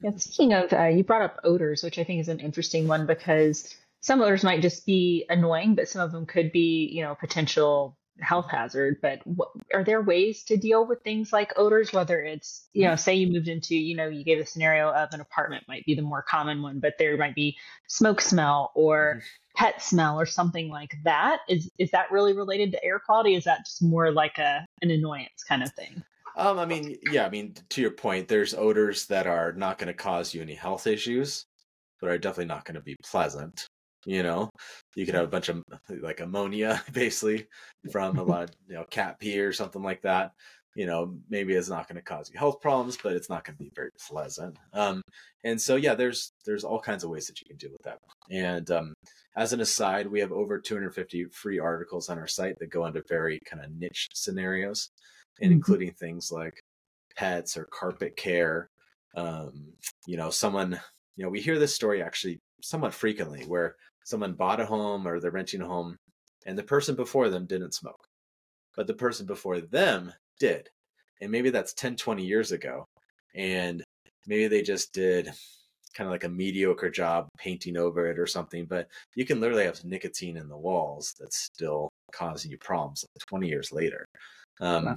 Yeah, 0.00 0.10
speaking 0.16 0.52
of, 0.52 0.72
uh, 0.72 0.86
you 0.86 1.04
brought 1.04 1.22
up 1.22 1.40
odors, 1.44 1.82
which 1.82 1.98
I 1.98 2.04
think 2.04 2.20
is 2.20 2.28
an 2.28 2.40
interesting 2.40 2.88
one 2.88 3.06
because 3.06 3.74
some 4.00 4.20
odors 4.20 4.44
might 4.44 4.60
just 4.60 4.84
be 4.84 5.24
annoying, 5.28 5.74
but 5.74 5.88
some 5.88 6.02
of 6.02 6.12
them 6.12 6.26
could 6.26 6.52
be, 6.52 6.90
you 6.92 7.02
know, 7.02 7.14
potential 7.14 7.96
health 8.20 8.50
hazard. 8.50 8.98
But 9.00 9.20
what, 9.24 9.48
are 9.74 9.84
there 9.84 10.02
ways 10.02 10.44
to 10.44 10.56
deal 10.56 10.86
with 10.86 11.02
things 11.02 11.32
like 11.32 11.52
odors? 11.56 11.92
Whether 11.92 12.20
it's, 12.20 12.68
you 12.72 12.86
know, 12.86 12.96
say 12.96 13.14
you 13.14 13.32
moved 13.32 13.48
into, 13.48 13.76
you 13.76 13.96
know, 13.96 14.08
you 14.08 14.24
gave 14.24 14.38
a 14.38 14.46
scenario 14.46 14.90
of 14.90 15.08
an 15.12 15.20
apartment 15.20 15.64
might 15.68 15.84
be 15.84 15.94
the 15.94 16.02
more 16.02 16.22
common 16.22 16.62
one, 16.62 16.80
but 16.80 16.94
there 16.98 17.16
might 17.16 17.34
be 17.34 17.56
smoke 17.88 18.20
smell 18.20 18.72
or 18.74 19.16
mm-hmm. 19.16 19.64
pet 19.64 19.82
smell 19.82 20.18
or 20.18 20.26
something 20.26 20.68
like 20.68 20.94
that. 21.04 21.40
Is 21.48 21.70
is 21.78 21.90
that 21.92 22.10
really 22.10 22.32
related 22.32 22.72
to 22.72 22.84
air 22.84 22.98
quality? 22.98 23.34
Is 23.34 23.44
that 23.44 23.64
just 23.64 23.82
more 23.82 24.12
like 24.12 24.38
a 24.38 24.66
an 24.82 24.90
annoyance 24.90 25.44
kind 25.48 25.62
of 25.62 25.72
thing? 25.72 26.02
Um, 26.36 26.58
I 26.58 26.64
mean, 26.64 26.96
yeah, 27.10 27.26
I 27.26 27.30
mean, 27.30 27.54
to 27.70 27.82
your 27.82 27.90
point, 27.90 28.28
there's 28.28 28.54
odors 28.54 29.06
that 29.06 29.26
are 29.26 29.52
not 29.52 29.78
going 29.78 29.88
to 29.88 29.94
cause 29.94 30.32
you 30.32 30.40
any 30.40 30.54
health 30.54 30.86
issues, 30.86 31.44
but 32.00 32.08
are 32.08 32.16
definitely 32.16 32.46
not 32.46 32.64
going 32.64 32.76
to 32.76 32.80
be 32.80 32.96
pleasant 33.04 33.68
you 34.04 34.22
know? 34.22 34.50
You 34.94 35.06
could 35.06 35.14
have 35.14 35.24
a 35.24 35.28
bunch 35.28 35.48
of 35.48 35.62
like 36.00 36.20
ammonia 36.20 36.82
basically 36.92 37.46
from 37.90 38.18
a 38.18 38.22
lot 38.24 38.44
of 38.44 38.50
you 38.68 38.74
know 38.74 38.84
cat 38.84 39.18
pee 39.18 39.40
or 39.40 39.52
something 39.52 39.82
like 39.82 40.02
that. 40.02 40.32
You 40.74 40.86
know 40.86 41.18
maybe 41.28 41.54
it's 41.54 41.68
not 41.68 41.86
going 41.86 41.96
to 41.96 42.02
cause 42.02 42.30
you 42.32 42.38
health 42.38 42.62
problems 42.62 42.96
but 43.02 43.12
it's 43.12 43.28
not 43.28 43.44
going 43.44 43.56
to 43.56 43.64
be 43.64 43.72
very 43.74 43.90
pleasant. 44.08 44.56
Um, 44.72 45.02
and 45.44 45.60
so 45.60 45.76
yeah 45.76 45.94
there's 45.94 46.32
there's 46.46 46.64
all 46.64 46.80
kinds 46.80 47.04
of 47.04 47.10
ways 47.10 47.26
that 47.26 47.40
you 47.40 47.46
can 47.46 47.56
deal 47.56 47.72
with 47.72 47.82
that. 47.82 47.98
And 48.30 48.70
um, 48.70 48.94
as 49.36 49.52
an 49.52 49.60
aside 49.60 50.06
we 50.06 50.20
have 50.20 50.32
over 50.32 50.58
250 50.58 51.26
free 51.26 51.58
articles 51.58 52.08
on 52.08 52.18
our 52.18 52.26
site 52.26 52.58
that 52.58 52.70
go 52.70 52.86
into 52.86 53.02
very 53.08 53.38
kind 53.44 53.62
of 53.62 53.70
niche 53.72 54.08
scenarios 54.14 54.90
and 55.40 55.50
mm-hmm. 55.50 55.56
including 55.56 55.92
things 55.92 56.30
like 56.32 56.54
pets 57.16 57.56
or 57.56 57.66
carpet 57.70 58.16
care. 58.16 58.68
Um, 59.14 59.74
you 60.06 60.16
know 60.16 60.30
someone 60.30 60.80
you 61.16 61.24
know 61.24 61.30
we 61.30 61.40
hear 61.40 61.58
this 61.58 61.74
story 61.74 62.02
actually 62.02 62.40
somewhat 62.62 62.94
frequently 62.94 63.44
where 63.44 63.76
someone 64.04 64.34
bought 64.34 64.60
a 64.60 64.66
home 64.66 65.06
or 65.06 65.20
they're 65.20 65.30
renting 65.30 65.62
a 65.62 65.66
home 65.66 65.96
and 66.46 66.58
the 66.58 66.62
person 66.62 66.94
before 66.94 67.28
them 67.28 67.46
didn't 67.46 67.74
smoke 67.74 68.06
but 68.76 68.86
the 68.86 68.94
person 68.94 69.26
before 69.26 69.60
them 69.60 70.12
did 70.38 70.68
and 71.20 71.30
maybe 71.30 71.50
that's 71.50 71.72
10 71.74 71.96
20 71.96 72.24
years 72.24 72.52
ago 72.52 72.84
and 73.34 73.82
maybe 74.26 74.48
they 74.48 74.62
just 74.62 74.92
did 74.92 75.32
kind 75.94 76.06
of 76.06 76.12
like 76.12 76.24
a 76.24 76.28
mediocre 76.28 76.90
job 76.90 77.28
painting 77.36 77.76
over 77.76 78.06
it 78.06 78.18
or 78.18 78.26
something 78.26 78.64
but 78.64 78.88
you 79.14 79.24
can 79.24 79.40
literally 79.40 79.64
have 79.64 79.84
nicotine 79.84 80.36
in 80.36 80.48
the 80.48 80.56
walls 80.56 81.14
that's 81.18 81.36
still 81.36 81.88
causing 82.12 82.50
you 82.50 82.58
problems 82.58 83.04
20 83.28 83.48
years 83.48 83.72
later 83.72 84.04
um, 84.60 84.86
wow. 84.86 84.96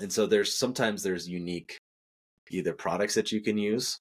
and 0.00 0.12
so 0.12 0.26
there's 0.26 0.54
sometimes 0.54 1.02
there's 1.02 1.28
unique 1.28 1.76
either 2.50 2.72
products 2.72 3.14
that 3.14 3.32
you 3.32 3.40
can 3.40 3.58
use 3.58 3.98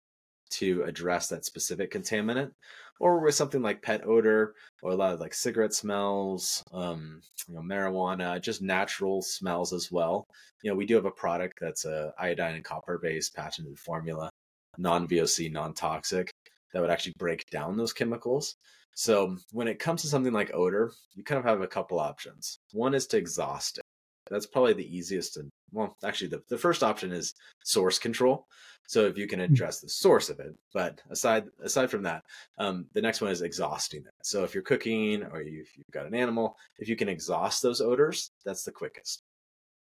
to 0.49 0.83
address 0.83 1.27
that 1.27 1.45
specific 1.45 1.91
contaminant 1.91 2.51
or 2.99 3.19
with 3.19 3.35
something 3.35 3.61
like 3.61 3.81
pet 3.81 4.05
odor 4.05 4.55
or 4.81 4.91
a 4.91 4.95
lot 4.95 5.13
of 5.13 5.19
like 5.19 5.33
cigarette 5.33 5.73
smells 5.73 6.63
um, 6.73 7.21
you 7.47 7.55
know 7.55 7.61
marijuana 7.61 8.41
just 8.41 8.61
natural 8.61 9.21
smells 9.21 9.73
as 9.73 9.91
well. 9.91 10.25
You 10.63 10.71
know 10.71 10.75
we 10.75 10.85
do 10.85 10.95
have 10.95 11.05
a 11.05 11.11
product 11.11 11.59
that's 11.61 11.85
a 11.85 12.13
iodine 12.19 12.55
and 12.55 12.63
copper 12.63 12.97
based 12.97 13.35
patented 13.35 13.77
formula 13.79 14.29
non 14.77 15.07
voc 15.07 15.51
non 15.51 15.73
toxic 15.73 16.31
that 16.73 16.81
would 16.81 16.91
actually 16.91 17.13
break 17.17 17.45
down 17.51 17.77
those 17.77 17.93
chemicals. 17.93 18.55
So 18.95 19.37
when 19.51 19.67
it 19.67 19.79
comes 19.79 20.01
to 20.01 20.07
something 20.07 20.33
like 20.33 20.53
odor 20.53 20.91
you 21.15 21.23
kind 21.23 21.39
of 21.39 21.45
have 21.45 21.61
a 21.61 21.67
couple 21.67 21.99
options. 21.99 22.59
One 22.73 22.95
is 22.95 23.07
to 23.07 23.17
exhaust 23.17 23.77
it 23.77 23.83
that's 24.29 24.45
probably 24.45 24.73
the 24.73 24.95
easiest 24.95 25.37
and 25.37 25.49
well 25.71 25.95
actually 26.03 26.27
the, 26.27 26.41
the 26.49 26.57
first 26.57 26.83
option 26.83 27.11
is 27.11 27.33
source 27.63 27.99
control. 27.99 28.45
So 28.89 29.05
if 29.05 29.17
you 29.17 29.27
can 29.27 29.39
mm. 29.39 29.45
address 29.45 29.79
the 29.79 29.89
source 29.89 30.29
of 30.29 30.39
it 30.39 30.55
but 30.73 31.01
aside 31.09 31.45
aside 31.63 31.89
from 31.89 32.03
that 32.03 32.23
um, 32.57 32.85
the 32.93 33.01
next 33.01 33.21
one 33.21 33.31
is 33.31 33.41
exhausting 33.41 34.01
it. 34.01 34.13
So 34.23 34.43
if 34.43 34.53
you're 34.53 34.63
cooking 34.63 35.23
or 35.23 35.41
you've, 35.41 35.69
you've 35.75 35.91
got 35.91 36.05
an 36.05 36.15
animal 36.15 36.55
if 36.79 36.87
you 36.87 36.95
can 36.95 37.09
exhaust 37.09 37.61
those 37.61 37.81
odors 37.81 38.31
that's 38.45 38.63
the 38.63 38.71
quickest. 38.71 39.23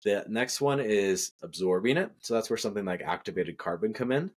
The 0.04 0.24
next 0.28 0.60
one 0.60 0.80
is 0.80 1.32
absorbing 1.42 1.96
it. 1.96 2.10
So 2.20 2.34
that's 2.34 2.50
where 2.50 2.58
something 2.58 2.84
like 2.84 3.00
activated 3.00 3.56
carbon 3.56 3.94
come 3.94 4.12
in. 4.12 4.30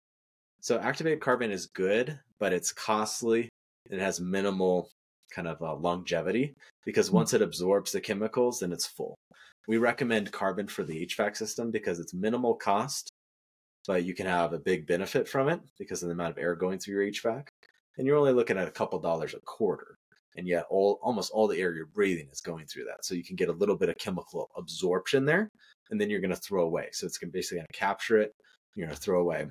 So 0.61 0.79
activated 0.79 1.21
carbon 1.21 1.51
is 1.51 1.66
good 1.66 2.19
but 2.38 2.53
it's 2.53 2.73
costly. 2.73 3.49
It 3.88 4.01
has 4.01 4.21
minimal 4.21 4.90
kind 5.31 5.49
of 5.49 5.61
uh, 5.62 5.75
longevity 5.75 6.55
because 6.85 7.11
mm. 7.11 7.14
once 7.14 7.35
it 7.35 7.42
absorbs 7.42 7.92
the 7.92 8.01
chemicals 8.01 8.61
then 8.61 8.73
it's 8.73 8.87
full 8.87 9.16
we 9.66 9.79
recommend 9.79 10.33
carbon 10.33 10.68
for 10.68 10.85
the 10.85 11.07
HVAC 11.07 11.37
system 11.37 11.70
because 11.70 11.98
it's 11.98 12.14
minimal 12.14 12.55
cost, 12.55 13.11
but 13.87 14.05
you 14.05 14.14
can 14.14 14.26
have 14.26 14.52
a 14.52 14.59
big 14.59 14.87
benefit 14.87 15.29
from 15.29 15.48
it 15.48 15.61
because 15.79 16.02
of 16.02 16.09
the 16.09 16.14
amount 16.14 16.31
of 16.31 16.38
air 16.38 16.55
going 16.55 16.79
through 16.79 16.94
your 16.94 17.12
HVAC. 17.12 17.48
And 17.98 18.07
you're 18.07 18.18
only 18.18 18.33
looking 18.33 18.59
at 18.59 18.68
a 18.68 18.72
couple 18.72 18.98
dollars 18.98 19.35
a 19.35 19.40
quarter. 19.40 19.96
And 20.37 20.46
yet 20.46 20.66
all 20.68 20.98
almost 21.02 21.33
all 21.33 21.48
the 21.48 21.59
air 21.59 21.74
you're 21.74 21.87
breathing 21.87 22.29
is 22.31 22.42
going 22.42 22.66
through 22.66 22.85
that. 22.85 23.05
So 23.05 23.14
you 23.14 23.24
can 23.24 23.37
get 23.37 23.48
a 23.48 23.52
little 23.52 23.76
bit 23.76 23.88
of 23.88 23.96
chemical 23.96 24.50
absorption 24.57 25.24
there, 25.24 25.48
and 25.90 25.98
then 25.98 26.11
you're 26.11 26.20
going 26.20 26.35
to 26.35 26.37
throw 26.37 26.64
away. 26.64 26.88
So 26.92 27.07
it's 27.07 27.18
basically 27.18 27.59
going 27.59 27.66
to 27.72 27.79
capture 27.79 28.18
it, 28.18 28.35
you're 28.74 28.87
going 28.87 28.94
to 28.94 29.00
throw 29.00 29.20
away. 29.20 29.46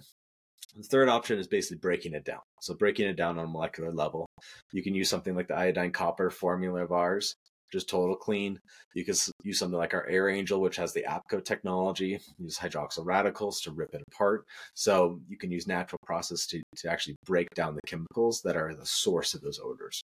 The 0.75 0.84
third 0.84 1.10
option 1.10 1.39
is 1.39 1.47
basically 1.47 1.78
breaking 1.78 2.13
it 2.13 2.23
down. 2.23 2.41
So 2.62 2.75
breaking 2.75 3.08
it 3.08 3.15
down 3.15 3.39
on 3.39 3.45
a 3.45 3.47
molecular 3.47 3.91
level. 3.91 4.28
You 4.73 4.84
can 4.84 4.93
use 4.93 5.10
something 5.10 5.36
like 5.36 5.47
the 5.47 5.56
iodine 5.56 5.91
copper 5.91 6.30
formula 6.30 6.84
of 6.84 6.91
ours 6.91 7.36
just 7.76 7.90
total 7.90 8.16
clean. 8.16 8.58
You 8.94 9.04
can 9.04 9.16
use 9.44 9.60
something 9.60 9.78
like 9.78 9.94
our 9.94 10.08
Air 10.08 10.30
Angel, 10.30 10.62
which 10.62 10.78
has 10.78 10.94
the 10.94 11.04
APCO 11.04 11.44
technology, 11.44 12.18
use 12.40 12.58
hydroxyl 12.58 13.06
radicals 13.06 13.60
to 13.62 13.72
rip 13.72 13.94
it 13.94 14.02
apart. 14.08 14.46
So 14.74 15.20
you 15.28 15.38
can 15.38 15.52
use 15.52 15.68
natural 15.68 16.00
process 16.06 16.48
to, 16.48 16.62
to 16.78 16.90
actually 16.90 17.18
break 17.26 17.50
down 17.54 17.76
the 17.76 17.82
chemicals 17.86 18.42
that 18.46 18.56
are 18.56 18.74
the 18.74 18.86
source 18.86 19.34
of 19.34 19.42
those 19.42 19.60
odors. 19.62 20.02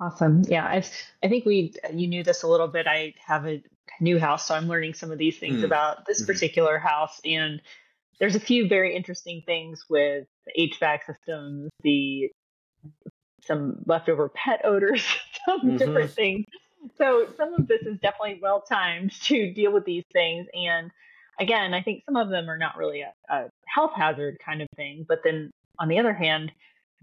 Awesome. 0.00 0.42
Yeah, 0.48 0.64
I 0.64 0.84
I 1.22 1.28
think 1.28 1.44
we 1.44 1.74
you 1.92 2.06
knew 2.06 2.22
this 2.22 2.42
a 2.44 2.48
little 2.48 2.68
bit. 2.68 2.86
I 2.86 3.14
have 3.24 3.46
a 3.46 3.62
new 4.00 4.18
house, 4.18 4.46
so 4.46 4.54
I'm 4.54 4.68
learning 4.68 4.94
some 4.94 5.10
of 5.10 5.18
these 5.18 5.38
things 5.38 5.62
mm. 5.62 5.64
about 5.64 6.06
this 6.06 6.22
mm-hmm. 6.22 6.32
particular 6.32 6.78
house 6.78 7.20
and 7.24 7.60
there's 8.20 8.36
a 8.36 8.40
few 8.40 8.68
very 8.68 8.94
interesting 8.94 9.42
things 9.44 9.84
with 9.90 10.24
the 10.46 10.70
HVAC 10.70 10.98
systems, 11.04 11.70
the 11.82 12.30
some 13.46 13.82
leftover 13.86 14.28
pet 14.28 14.60
odors, 14.64 15.04
some 15.46 15.60
mm-hmm. 15.60 15.76
different 15.76 16.10
things. 16.10 16.46
So 16.98 17.26
some 17.36 17.54
of 17.54 17.66
this 17.66 17.82
is 17.82 17.98
definitely 18.00 18.40
well 18.42 18.60
timed 18.60 19.12
to 19.22 19.52
deal 19.52 19.72
with 19.72 19.84
these 19.84 20.04
things. 20.12 20.46
And 20.54 20.90
again, 21.40 21.74
I 21.74 21.82
think 21.82 22.04
some 22.04 22.16
of 22.16 22.28
them 22.28 22.48
are 22.48 22.58
not 22.58 22.76
really 22.76 23.02
a, 23.02 23.12
a 23.28 23.50
health 23.66 23.92
hazard 23.96 24.38
kind 24.44 24.62
of 24.62 24.68
thing. 24.76 25.04
But 25.08 25.20
then 25.24 25.50
on 25.78 25.88
the 25.88 25.98
other 25.98 26.12
hand, 26.12 26.52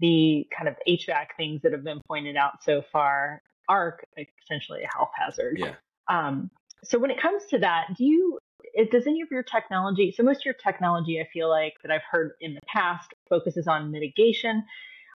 the 0.00 0.46
kind 0.56 0.68
of 0.68 0.76
HVAC 0.88 1.26
things 1.36 1.62
that 1.62 1.72
have 1.72 1.84
been 1.84 2.00
pointed 2.08 2.36
out 2.36 2.62
so 2.64 2.82
far 2.92 3.42
are 3.68 4.00
essentially 4.44 4.82
a 4.82 4.96
health 4.96 5.10
hazard. 5.14 5.58
Yeah. 5.58 5.74
Um, 6.08 6.50
so 6.84 6.98
when 6.98 7.10
it 7.10 7.20
comes 7.20 7.44
to 7.50 7.58
that, 7.58 7.88
do 7.96 8.04
you 8.04 8.38
it, 8.74 8.90
does 8.90 9.06
any 9.06 9.20
of 9.20 9.30
your 9.30 9.42
technology 9.42 10.14
so 10.16 10.22
most 10.22 10.38
of 10.38 10.44
your 10.44 10.54
technology 10.54 11.20
i 11.20 11.28
feel 11.32 11.48
like 11.48 11.74
that 11.82 11.90
i've 11.90 12.02
heard 12.10 12.32
in 12.40 12.54
the 12.54 12.60
past 12.66 13.12
focuses 13.28 13.66
on 13.66 13.90
mitigation 13.90 14.64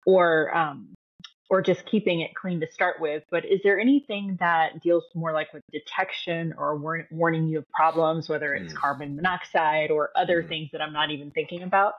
or 0.06 0.54
um, 0.56 0.94
or 1.50 1.60
just 1.60 1.84
keeping 1.86 2.20
it 2.20 2.34
clean 2.34 2.60
to 2.60 2.70
start 2.72 3.00
with. 3.00 3.22
But 3.30 3.44
is 3.44 3.60
there 3.62 3.78
anything 3.78 4.36
that 4.40 4.80
deals 4.82 5.04
more 5.14 5.32
like 5.32 5.52
with 5.52 5.62
detection 5.72 6.54
or 6.56 6.76
war- 6.76 7.06
warning 7.10 7.46
you 7.46 7.58
of 7.58 7.68
problems, 7.70 8.28
whether 8.28 8.54
it's 8.54 8.72
mm. 8.72 8.76
carbon 8.76 9.14
monoxide 9.16 9.90
or 9.90 10.10
other 10.16 10.42
mm. 10.42 10.48
things 10.48 10.70
that 10.72 10.80
I'm 10.80 10.92
not 10.92 11.10
even 11.10 11.30
thinking 11.30 11.62
about? 11.62 11.94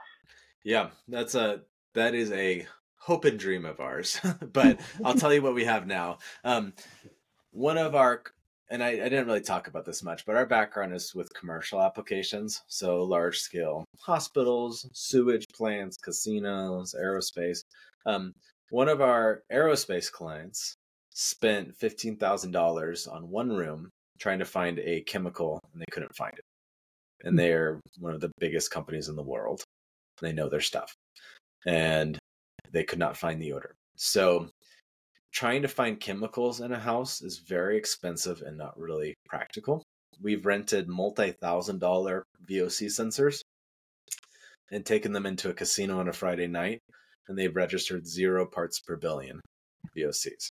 Yeah, 0.63 0.89
that's 1.08 1.36
a 1.36 1.62
that 1.93 2.15
is 2.15 2.32
a 2.32 2.65
hope 2.97 3.25
and 3.25 3.38
dream 3.38 3.65
of 3.65 3.79
ours. 3.79 4.19
but 4.53 4.79
I'll 5.03 5.13
tell 5.15 5.34
you 5.34 5.41
what 5.41 5.53
we 5.53 5.65
have 5.65 5.86
now. 5.86 6.19
Um, 6.43 6.73
one 7.51 7.77
of 7.77 7.95
our 7.95 8.23
and 8.69 8.84
I, 8.84 8.89
I, 8.89 9.10
didn't 9.10 9.27
really 9.27 9.41
talk 9.41 9.67
about 9.67 9.86
this 9.86 10.01
much, 10.01 10.25
but 10.25 10.36
our 10.36 10.47
background 10.47 10.95
is 10.95 11.13
with 11.13 11.32
commercial 11.36 11.79
applications, 11.79 12.63
so 12.67 13.03
large 13.03 13.38
scale 13.38 13.86
hospitals, 13.99 14.89
sewage 14.93 15.45
plants, 15.53 15.97
casinos, 15.97 16.95
aerospace. 16.99 17.65
Um, 18.08 18.34
one 18.73 18.89
of 18.89 19.01
our 19.01 19.43
aerospace 19.53 20.12
clients 20.12 20.73
spent 21.12 21.77
$15,000 21.77 23.13
on 23.13 23.29
one 23.29 23.49
room 23.49 23.91
trying 24.17 24.39
to 24.39 24.45
find 24.45 24.79
a 24.79 25.01
chemical 25.01 25.59
and 25.71 25.79
they 25.79 25.91
couldn't 25.91 26.15
find 26.15 26.33
it. 26.33 26.43
And 27.23 27.33
hmm. 27.33 27.38
they're 27.38 27.79
one 27.99 28.15
of 28.15 28.19
the 28.19 28.31
biggest 28.39 28.71
companies 28.71 29.09
in 29.09 29.15
the 29.15 29.21
world. 29.21 29.62
They 30.21 30.33
know 30.33 30.49
their 30.49 30.59
stuff. 30.59 30.91
And 31.67 32.17
they 32.71 32.83
could 32.83 32.97
not 32.97 33.15
find 33.15 33.39
the 33.39 33.53
odor. 33.53 33.75
So 33.95 34.49
trying 35.31 35.62
to 35.62 35.67
find 35.67 35.99
chemicals 35.99 36.59
in 36.59 36.71
a 36.71 36.79
house 36.79 37.21
is 37.21 37.43
very 37.47 37.77
expensive 37.77 38.41
and 38.41 38.57
not 38.57 38.79
really 38.79 39.13
practical. 39.27 39.83
We've 40.19 40.47
rented 40.47 40.88
multi 40.89 41.33
thousand 41.33 41.79
dollar 41.79 42.23
VOC 42.49 42.88
sensors 42.88 43.41
and 44.71 44.83
taken 44.83 45.13
them 45.13 45.27
into 45.27 45.51
a 45.51 45.53
casino 45.53 45.99
on 45.99 46.07
a 46.07 46.13
Friday 46.13 46.47
night 46.47 46.79
and 47.27 47.38
they've 47.38 47.55
registered 47.55 48.07
zero 48.07 48.45
parts 48.45 48.79
per 48.79 48.95
billion 48.95 49.39
VOCs. 49.97 50.49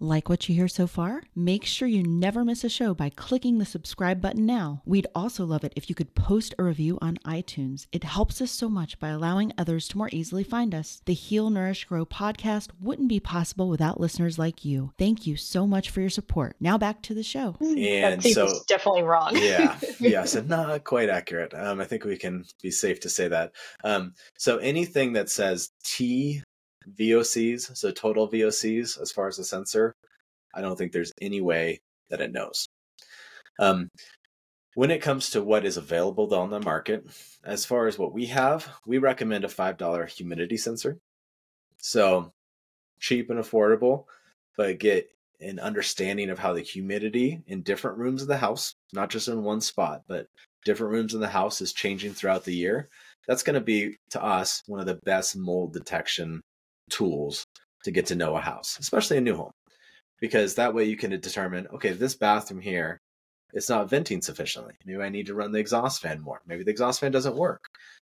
Like 0.00 0.28
what 0.28 0.48
you 0.48 0.54
hear 0.54 0.68
so 0.68 0.86
far? 0.86 1.22
Make 1.34 1.64
sure 1.64 1.86
you 1.86 2.02
never 2.02 2.44
miss 2.44 2.64
a 2.64 2.68
show 2.68 2.94
by 2.94 3.10
clicking 3.10 3.58
the 3.58 3.64
subscribe 3.64 4.20
button 4.20 4.44
now. 4.44 4.82
We'd 4.84 5.06
also 5.14 5.44
love 5.44 5.64
it 5.64 5.72
if 5.76 5.88
you 5.88 5.94
could 5.94 6.14
post 6.14 6.54
a 6.58 6.64
review 6.64 6.98
on 7.00 7.18
iTunes. 7.24 7.86
It 7.92 8.04
helps 8.04 8.40
us 8.40 8.50
so 8.50 8.68
much 8.68 8.98
by 8.98 9.10
allowing 9.10 9.52
others 9.56 9.86
to 9.88 9.98
more 9.98 10.10
easily 10.12 10.42
find 10.42 10.74
us. 10.74 11.00
The 11.04 11.14
Heal, 11.14 11.48
Nourish, 11.48 11.84
Grow 11.84 12.04
podcast 12.04 12.70
wouldn't 12.80 13.08
be 13.08 13.20
possible 13.20 13.68
without 13.68 14.00
listeners 14.00 14.38
like 14.38 14.64
you. 14.64 14.92
Thank 14.98 15.26
you 15.26 15.36
so 15.36 15.66
much 15.66 15.90
for 15.90 16.00
your 16.00 16.10
support. 16.10 16.56
Now 16.60 16.76
back 16.76 17.02
to 17.02 17.14
the 17.14 17.22
show. 17.22 17.56
And 17.60 18.20
that 18.20 18.22
so 18.22 18.48
definitely 18.66 19.02
wrong. 19.02 19.36
yeah, 19.36 19.78
yeah, 20.00 20.24
so 20.24 20.42
not 20.42 20.84
quite 20.84 21.08
accurate. 21.08 21.54
Um, 21.54 21.80
I 21.80 21.84
think 21.84 22.04
we 22.04 22.16
can 22.16 22.44
be 22.62 22.70
safe 22.70 23.00
to 23.00 23.08
say 23.08 23.28
that. 23.28 23.52
Um, 23.84 24.14
so 24.36 24.58
anything 24.58 25.12
that 25.12 25.30
says 25.30 25.70
T 25.84 26.42
VOCs, 26.98 27.76
so 27.76 27.90
total 27.90 28.28
VOCs 28.28 29.00
as 29.00 29.12
far 29.12 29.28
as 29.28 29.36
the 29.36 29.44
sensor, 29.44 29.94
I 30.54 30.60
don't 30.60 30.76
think 30.76 30.92
there's 30.92 31.12
any 31.20 31.40
way 31.40 31.80
that 32.10 32.20
it 32.20 32.32
knows. 32.32 32.68
Um, 33.58 33.88
when 34.74 34.90
it 34.90 35.02
comes 35.02 35.30
to 35.30 35.42
what 35.42 35.64
is 35.64 35.76
available 35.76 36.32
on 36.34 36.50
the 36.50 36.60
market, 36.60 37.06
as 37.44 37.64
far 37.64 37.86
as 37.86 37.98
what 37.98 38.12
we 38.12 38.26
have, 38.26 38.68
we 38.86 38.98
recommend 38.98 39.44
a 39.44 39.48
$5 39.48 40.08
humidity 40.08 40.56
sensor. 40.56 40.98
So 41.78 42.32
cheap 42.98 43.30
and 43.30 43.38
affordable, 43.38 44.06
but 44.56 44.78
get 44.78 45.08
an 45.40 45.60
understanding 45.60 46.30
of 46.30 46.38
how 46.38 46.52
the 46.54 46.62
humidity 46.62 47.42
in 47.46 47.62
different 47.62 47.98
rooms 47.98 48.22
of 48.22 48.28
the 48.28 48.36
house, 48.36 48.74
not 48.92 49.10
just 49.10 49.28
in 49.28 49.42
one 49.42 49.60
spot, 49.60 50.02
but 50.08 50.26
different 50.64 50.92
rooms 50.92 51.14
in 51.14 51.20
the 51.20 51.28
house 51.28 51.60
is 51.60 51.72
changing 51.72 52.12
throughout 52.14 52.44
the 52.44 52.54
year. 52.54 52.88
That's 53.28 53.42
going 53.42 53.54
to 53.54 53.60
be 53.60 53.96
to 54.10 54.22
us 54.22 54.62
one 54.66 54.80
of 54.80 54.86
the 54.86 55.00
best 55.04 55.36
mold 55.36 55.72
detection 55.72 56.42
tools 56.94 57.44
to 57.82 57.90
get 57.90 58.06
to 58.06 58.14
know 58.14 58.36
a 58.36 58.40
house, 58.40 58.78
especially 58.78 59.18
a 59.18 59.20
new 59.20 59.36
home, 59.36 59.52
because 60.20 60.54
that 60.54 60.74
way 60.74 60.84
you 60.84 60.96
can 60.96 61.10
determine 61.10 61.66
okay, 61.74 61.92
this 61.92 62.14
bathroom 62.14 62.60
here, 62.60 63.00
it's 63.52 63.68
not 63.68 63.90
venting 63.90 64.22
sufficiently. 64.22 64.74
Maybe 64.86 65.02
I 65.02 65.08
need 65.08 65.26
to 65.26 65.34
run 65.34 65.52
the 65.52 65.58
exhaust 65.58 66.00
fan 66.00 66.20
more. 66.20 66.40
Maybe 66.46 66.64
the 66.64 66.70
exhaust 66.70 67.00
fan 67.00 67.12
doesn't 67.12 67.36
work. 67.36 67.64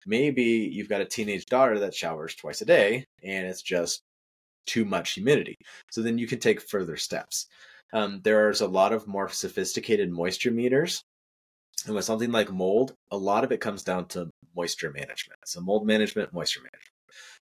Maybe 0.06 0.44
you've 0.44 0.90
got 0.90 1.02
a 1.02 1.06
teenage 1.06 1.46
daughter 1.46 1.80
that 1.80 1.96
showers 1.96 2.36
twice 2.36 2.62
a 2.62 2.66
day 2.66 3.06
and 3.24 3.48
it's 3.48 3.62
just 3.62 4.02
too 4.66 4.86
much 4.86 5.14
humidity. 5.14 5.58
So 5.92 6.02
then 6.02 6.18
you 6.18 6.28
can 6.28 6.40
take 6.40 6.62
further 6.62 6.98
steps. 6.98 7.48
Um, 7.94 8.22
there's 8.24 8.62
a 8.62 8.68
lot 8.68 8.94
of 8.94 9.08
more 9.08 9.30
sophisticated 9.30 10.12
moisture 10.12 10.52
meters. 10.52 11.04
And 11.86 11.96
with 11.96 12.06
something 12.06 12.32
like 12.32 12.52
mold, 12.52 12.94
a 13.12 13.18
lot 13.18 13.44
of 13.44 13.52
it 13.52 13.60
comes 13.60 13.84
down 13.84 14.08
to 14.10 14.30
moisture 14.56 14.92
management. 14.92 15.40
So, 15.46 15.60
mold 15.60 15.86
management, 15.86 16.32
moisture 16.32 16.62
management 16.62 16.93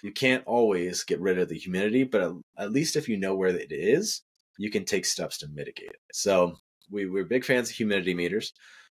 you 0.05 0.13
can't 0.13 0.45
always 0.47 1.03
get 1.03 1.19
rid 1.19 1.39
of 1.39 1.49
the 1.49 1.57
humidity, 1.57 2.05
but 2.05 2.35
at 2.59 2.73
least 2.73 2.95
if 2.95 3.09
you 3.09 3.17
know 3.17 3.35
where 3.35 3.49
it 3.49 3.73
is, 3.73 4.21
you 4.59 4.71
can 4.71 4.85
take 4.85 5.07
steps 5.07 5.39
to 5.39 5.49
mitigate 5.49 5.89
it. 5.89 6.01
So 6.13 6.57
we, 6.91 7.07
we're 7.07 7.25
big 7.25 7.43
fans 7.43 7.71
of 7.71 7.77
humidity 7.77 8.13
meters. 8.13 8.53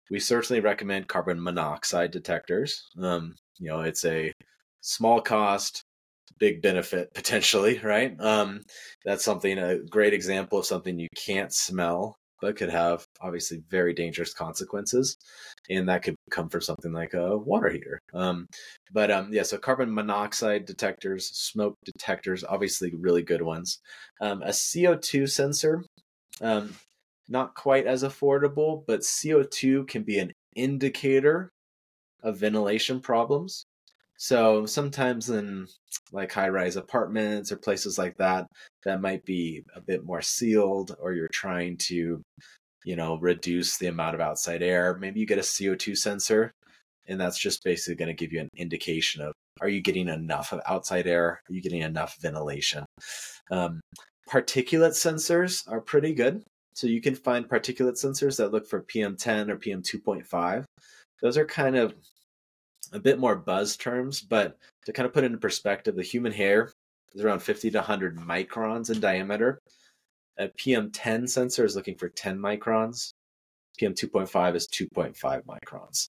We 0.10 0.22
certainly 0.22 0.62
recommend 0.62 1.10
carbon 1.10 1.44
monoxide 1.44 2.12
detectors. 2.12 2.90
Um, 2.98 3.36
you 3.60 3.68
know, 3.68 3.82
it's 3.82 4.06
a 4.06 4.32
small 4.80 5.20
cost, 5.20 5.84
big 6.40 6.62
benefit 6.62 7.14
potentially, 7.14 7.82
right? 7.84 8.16
Um, 8.22 8.62
that's 9.04 9.26
something 9.26 9.58
a 9.58 9.80
great 9.80 10.14
example 10.14 10.60
of 10.60 10.66
something 10.66 10.98
you 10.98 11.10
can't 11.18 11.54
smell 11.54 12.16
but 12.42 12.56
could 12.56 12.70
have 12.70 13.06
obviously 13.22 13.62
very 13.70 13.94
dangerous 13.94 14.34
consequences, 14.34 15.18
and 15.78 15.90
that 15.90 16.04
could 16.04 16.16
come 16.30 16.50
from 16.50 16.62
something 16.62 16.92
like 16.92 17.14
a 17.14 17.38
water 17.38 17.70
heater. 17.70 18.00
Um, 18.14 18.48
but 18.92 19.12
um, 19.12 19.30
yeah, 19.32 19.44
so 19.44 19.58
carbon 19.58 19.94
monoxide 19.94 20.66
detectors, 20.66 21.28
smoke 21.28 21.76
detectors, 21.86 22.44
obviously 22.44 22.94
really 22.96 23.24
good 23.24 23.42
ones. 23.42 23.80
Um, 24.20 24.42
a 24.42 24.50
CO2 24.50 25.30
sensor, 25.30 25.84
um, 26.42 26.76
not 27.30 27.56
quite 27.56 27.88
as 27.88 28.04
affordable, 28.04 28.84
but 28.88 29.02
CO2 29.02 29.88
can 29.88 30.04
be 30.04 30.20
an 30.20 30.32
indicator 30.56 31.50
of 32.24 32.38
ventilation 32.38 33.00
problems. 33.00 33.66
So 34.18 34.68
sometimes 34.68 35.32
in 35.32 35.68
like 36.12 36.32
high 36.32 36.50
rise 36.50 36.76
apartments 36.76 37.52
or 37.52 37.58
places 37.58 37.98
like 37.98 38.18
that, 38.18 38.46
that 38.84 39.02
might 39.02 39.26
be 39.26 39.64
a 39.76 39.82
bit 39.82 40.06
more 40.06 40.22
sealed, 40.22 40.96
or 41.00 41.14
you're 41.14 41.28
trying 41.34 41.78
to, 41.78 42.22
you 42.84 42.96
know, 42.96 43.18
reduce 43.18 43.78
the 43.78 43.88
amount 43.88 44.16
of 44.16 44.22
outside 44.22 44.62
air. 44.64 44.98
Maybe 45.00 45.20
you 45.20 45.26
get 45.26 45.38
a 45.38 45.42
CO2 45.42 45.98
sensor, 45.98 46.52
and 47.08 47.20
that's 47.20 47.40
just 47.40 47.64
basically 47.64 47.96
going 47.96 48.16
to 48.16 48.26
give 48.26 48.34
you 48.34 48.42
an 48.42 48.50
indication 48.56 49.22
of 49.22 49.34
are 49.60 49.70
you 49.70 49.82
getting 49.82 50.08
enough 50.08 50.54
of 50.54 50.62
outside 50.66 51.08
air? 51.08 51.42
Are 51.48 51.54
you 51.54 51.62
getting 51.62 51.82
enough 51.82 52.18
ventilation? 52.20 52.86
Um, 53.52 53.82
particulate 54.30 54.94
sensors 54.94 55.70
are 55.70 55.82
pretty 55.82 56.14
good. 56.14 56.44
So 56.74 56.88
you 56.88 57.02
can 57.02 57.16
find 57.16 57.48
particulate 57.48 58.02
sensors 58.02 58.38
that 58.38 58.52
look 58.52 58.66
for 58.66 58.84
PM10 58.84 59.50
or 59.50 59.58
PM2.5. 59.58 60.64
Those 61.22 61.38
are 61.38 61.46
kind 61.46 61.76
of 61.76 61.94
a 62.94 63.00
bit 63.00 63.20
more 63.20 63.36
buzz 63.36 63.78
terms, 63.78 64.22
but 64.22 64.58
to 64.86 64.94
kind 64.94 65.06
of 65.06 65.14
put 65.14 65.24
it 65.24 65.32
in 65.32 65.38
perspective, 65.38 65.96
the 65.96 66.04
human 66.04 66.32
hair 66.32 66.72
is 67.14 67.24
around 67.24 67.40
50 67.40 67.72
to 67.72 67.78
100 67.78 68.18
microns 68.18 68.90
in 68.90 69.00
diameter. 69.00 69.60
Uh, 70.42 70.46
a 70.46 70.50
PM10 70.50 71.30
sensor 71.30 71.66
is 71.66 71.76
looking 71.76 71.96
for 71.96 72.10
10 72.10 72.38
microns. 72.38 73.14
PM2.5 73.80 74.56
is 74.56 74.68
2.5 74.68 75.44
microns. 75.46 76.10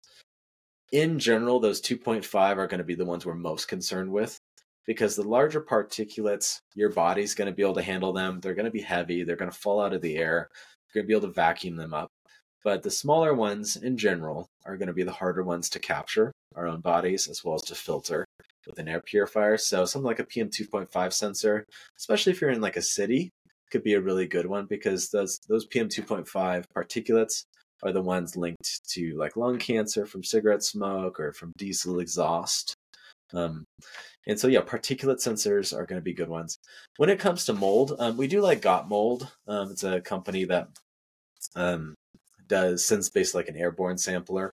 In 0.91 1.19
general, 1.19 1.59
those 1.59 1.81
2.5 1.81 2.57
are 2.57 2.67
going 2.67 2.79
to 2.79 2.83
be 2.83 2.95
the 2.95 3.05
ones 3.05 3.25
we're 3.25 3.35
most 3.35 3.67
concerned 3.67 4.11
with 4.11 4.37
because 4.87 5.15
the 5.15 5.27
larger 5.27 5.61
particulates, 5.61 6.59
your 6.73 6.89
body's 6.89 7.35
going 7.35 7.49
to 7.49 7.55
be 7.55 7.61
able 7.61 7.75
to 7.75 7.81
handle 7.81 8.11
them. 8.11 8.39
They're 8.39 8.55
going 8.55 8.65
to 8.65 8.71
be 8.71 8.81
heavy. 8.81 9.23
They're 9.23 9.35
going 9.35 9.51
to 9.51 9.57
fall 9.57 9.81
out 9.81 9.93
of 9.93 10.01
the 10.01 10.17
air. 10.17 10.49
You're 10.93 11.03
going 11.03 11.05
to 11.05 11.07
be 11.07 11.17
able 11.17 11.27
to 11.27 11.33
vacuum 11.33 11.75
them 11.75 11.93
up. 11.93 12.09
But 12.63 12.83
the 12.83 12.91
smaller 12.91 13.33
ones 13.33 13.77
in 13.77 13.97
general 13.97 14.47
are 14.65 14.77
going 14.77 14.87
to 14.87 14.93
be 14.93 15.03
the 15.03 15.11
harder 15.11 15.43
ones 15.43 15.69
to 15.71 15.79
capture 15.79 16.31
our 16.55 16.67
own 16.67 16.81
bodies 16.81 17.27
as 17.27 17.43
well 17.43 17.55
as 17.55 17.61
to 17.63 17.75
filter 17.75 18.25
with 18.67 18.79
an 18.79 18.87
air 18.87 19.01
purifier. 19.01 19.57
So 19.57 19.85
something 19.85 20.07
like 20.07 20.19
a 20.19 20.23
PM 20.23 20.49
2.5 20.49 21.13
sensor, 21.13 21.65
especially 21.97 22.33
if 22.33 22.41
you're 22.41 22.49
in 22.49 22.61
like 22.61 22.77
a 22.77 22.81
city, 22.81 23.29
could 23.71 23.83
be 23.83 23.93
a 23.93 24.01
really 24.01 24.27
good 24.27 24.45
one 24.45 24.65
because 24.65 25.09
those 25.09 25.39
those 25.47 25.65
PM 25.65 25.87
2.5 25.87 26.63
particulates 26.75 27.43
are 27.83 27.91
the 27.91 28.01
ones 28.01 28.35
linked 28.35 28.81
to 28.89 29.15
like 29.17 29.37
lung 29.37 29.57
cancer 29.57 30.05
from 30.05 30.23
cigarette 30.23 30.63
smoke 30.63 31.19
or 31.19 31.31
from 31.31 31.53
diesel 31.57 31.99
exhaust. 31.99 32.75
Um, 33.33 33.65
and 34.27 34.39
so 34.39 34.47
yeah, 34.47 34.61
particulate 34.61 35.25
sensors 35.25 35.73
are 35.73 35.85
going 35.85 35.99
to 35.99 36.03
be 36.03 36.13
good 36.13 36.29
ones. 36.29 36.57
When 36.97 37.09
it 37.09 37.19
comes 37.19 37.45
to 37.45 37.53
mold, 37.53 37.95
um, 37.99 38.17
we 38.17 38.27
do 38.27 38.41
like 38.41 38.61
Got 38.61 38.89
Mold. 38.89 39.31
Um, 39.47 39.71
it's 39.71 39.83
a 39.83 40.01
company 40.01 40.45
that 40.45 40.67
um, 41.55 41.95
does 42.47 42.85
sends 42.85 43.09
basically 43.09 43.41
like 43.41 43.49
an 43.49 43.57
airborne 43.57 43.97
sampler. 43.97 44.51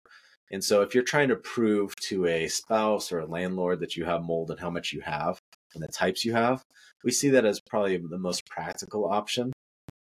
And 0.50 0.62
so 0.62 0.82
if 0.82 0.94
you're 0.94 1.04
trying 1.04 1.28
to 1.28 1.36
prove 1.36 1.96
to 2.08 2.26
a 2.26 2.48
spouse 2.48 3.10
or 3.10 3.20
a 3.20 3.26
landlord 3.26 3.80
that 3.80 3.96
you 3.96 4.04
have 4.04 4.22
mold 4.22 4.50
and 4.50 4.60
how 4.60 4.70
much 4.70 4.92
you 4.92 5.00
have 5.00 5.38
and 5.74 5.82
the 5.82 5.88
types 5.88 6.24
you 6.24 6.32
have, 6.32 6.62
we 7.02 7.10
see 7.10 7.30
that 7.30 7.44
as 7.44 7.60
probably 7.60 7.96
the 7.96 8.18
most 8.18 8.46
practical 8.46 9.06
option 9.06 9.52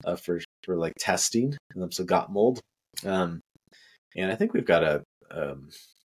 uh, 0.04 0.16
for 0.16 0.40
for 0.64 0.76
like 0.76 0.94
testing. 0.98 1.56
Um, 1.80 1.92
so 1.92 2.04
got 2.04 2.32
mold, 2.32 2.60
um, 3.04 3.40
and 4.16 4.30
I 4.30 4.34
think 4.34 4.52
we've 4.52 4.66
got 4.66 4.82
a 4.82 5.02
um, 5.30 5.68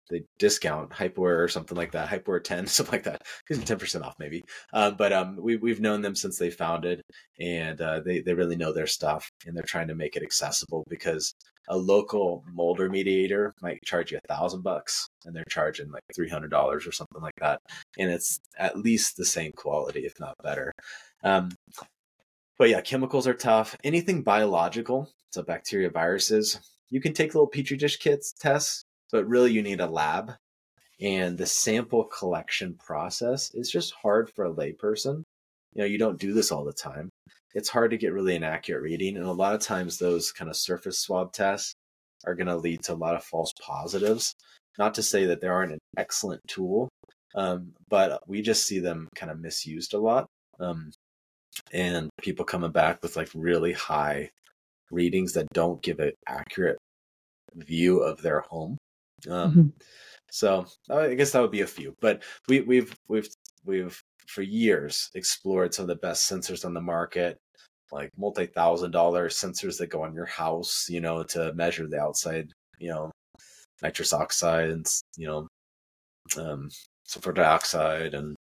the 0.09 0.23
discount 0.39 0.89
HypoAir 0.91 1.43
or 1.43 1.47
something 1.47 1.77
like 1.77 1.91
that 1.91 2.09
HypoAir 2.09 2.43
10 2.43 2.67
something 2.67 2.91
like 2.91 3.03
that. 3.03 3.23
Gives 3.47 3.63
them 3.63 3.77
10% 3.77 4.03
off 4.03 4.15
maybe. 4.19 4.43
Uh, 4.73 4.91
but 4.91 5.13
um, 5.13 5.37
we, 5.39 5.57
we've 5.57 5.81
known 5.81 6.01
them 6.01 6.15
since 6.15 6.37
they 6.37 6.49
founded 6.49 7.01
and 7.39 7.79
uh, 7.81 7.99
they, 8.01 8.19
they 8.19 8.33
really 8.33 8.55
know 8.55 8.73
their 8.73 8.87
stuff 8.87 9.29
and 9.45 9.55
they're 9.55 9.63
trying 9.63 9.87
to 9.87 9.95
make 9.95 10.15
it 10.15 10.23
accessible 10.23 10.83
because 10.89 11.33
a 11.69 11.77
local 11.77 12.43
mold 12.53 12.79
mediator 12.79 13.53
might 13.61 13.83
charge 13.83 14.11
you 14.11 14.17
a 14.17 14.33
thousand 14.33 14.61
bucks 14.63 15.07
and 15.25 15.35
they're 15.35 15.43
charging 15.49 15.91
like 15.91 16.03
$300 16.17 16.51
or 16.53 16.91
something 16.91 17.21
like 17.21 17.35
that 17.39 17.59
and 17.97 18.09
it's 18.09 18.39
at 18.57 18.77
least 18.77 19.17
the 19.17 19.25
same 19.25 19.51
quality 19.55 20.05
if 20.05 20.13
not 20.19 20.35
better. 20.43 20.71
Um, 21.23 21.51
but 22.57 22.69
yeah 22.69 22.81
chemicals 22.81 23.27
are 23.27 23.33
tough. 23.33 23.75
Anything 23.83 24.23
biological 24.23 25.09
so 25.31 25.43
bacteria 25.43 25.89
viruses 25.89 26.59
you 26.89 27.01
can 27.01 27.13
take 27.13 27.33
little 27.33 27.47
petri 27.47 27.77
dish 27.77 27.97
kits 27.97 28.33
tests 28.33 28.83
but 29.11 29.27
really 29.27 29.51
you 29.51 29.61
need 29.61 29.79
a 29.79 29.87
lab 29.87 30.33
and 30.99 31.37
the 31.37 31.45
sample 31.45 32.05
collection 32.05 32.75
process 32.75 33.51
is 33.53 33.69
just 33.69 33.93
hard 33.93 34.29
for 34.31 34.45
a 34.45 34.53
layperson. 34.53 35.23
You 35.73 35.81
know 35.81 35.85
you 35.85 35.97
don't 35.97 36.19
do 36.19 36.33
this 36.33 36.51
all 36.51 36.65
the 36.65 36.73
time. 36.73 37.09
It's 37.53 37.69
hard 37.69 37.91
to 37.91 37.97
get 37.97 38.13
really 38.13 38.35
an 38.35 38.43
accurate 38.43 38.83
reading 38.83 39.17
and 39.17 39.25
a 39.25 39.31
lot 39.31 39.55
of 39.55 39.61
times 39.61 39.97
those 39.97 40.31
kind 40.31 40.49
of 40.49 40.55
surface 40.55 40.99
swab 40.99 41.33
tests 41.33 41.73
are 42.25 42.35
going 42.35 42.47
to 42.47 42.57
lead 42.57 42.83
to 42.83 42.93
a 42.93 42.95
lot 42.95 43.15
of 43.15 43.23
false 43.23 43.53
positives. 43.61 44.33
Not 44.77 44.95
to 44.95 45.03
say 45.03 45.25
that 45.25 45.41
they 45.41 45.47
aren't 45.47 45.73
an 45.73 45.79
excellent 45.97 46.41
tool 46.47 46.89
um, 47.35 47.73
but 47.89 48.21
we 48.27 48.41
just 48.41 48.67
see 48.67 48.79
them 48.79 49.07
kind 49.15 49.31
of 49.31 49.39
misused 49.39 49.93
a 49.93 49.99
lot 49.99 50.27
um, 50.59 50.91
and 51.71 52.09
people 52.21 52.45
coming 52.45 52.71
back 52.71 53.01
with 53.01 53.15
like 53.15 53.29
really 53.35 53.73
high 53.73 54.29
readings 54.91 55.33
that 55.33 55.47
don't 55.53 55.81
give 55.81 55.99
an 55.99 56.13
accurate 56.27 56.77
view 57.55 57.99
of 57.99 58.21
their 58.21 58.41
home 58.41 58.77
um, 59.29 59.51
mm-hmm. 59.51 59.67
So 60.31 60.65
I 60.89 61.13
guess 61.13 61.31
that 61.31 61.41
would 61.41 61.51
be 61.51 61.61
a 61.61 61.67
few, 61.67 61.95
but 62.01 62.23
we, 62.47 62.61
we've 62.61 62.93
we've 63.07 63.29
we've 63.65 64.01
for 64.27 64.41
years 64.41 65.09
explored 65.15 65.73
some 65.73 65.83
of 65.83 65.87
the 65.87 65.95
best 65.95 66.29
sensors 66.29 66.65
on 66.65 66.73
the 66.73 66.81
market, 66.81 67.37
like 67.91 68.11
multi 68.17 68.45
thousand 68.45 68.91
dollar 68.91 69.29
sensors 69.29 69.77
that 69.77 69.87
go 69.87 70.03
on 70.03 70.13
your 70.13 70.25
house, 70.25 70.87
you 70.89 70.99
know, 71.01 71.23
to 71.23 71.53
measure 71.53 71.87
the 71.87 71.99
outside, 71.99 72.51
you 72.79 72.89
know, 72.89 73.11
nitrous 73.81 74.13
oxide 74.13 74.69
and 74.69 74.85
you 75.15 75.27
know, 75.27 75.47
um, 76.37 76.69
sulfur 77.05 77.31
dioxide 77.31 78.13
and 78.13 78.35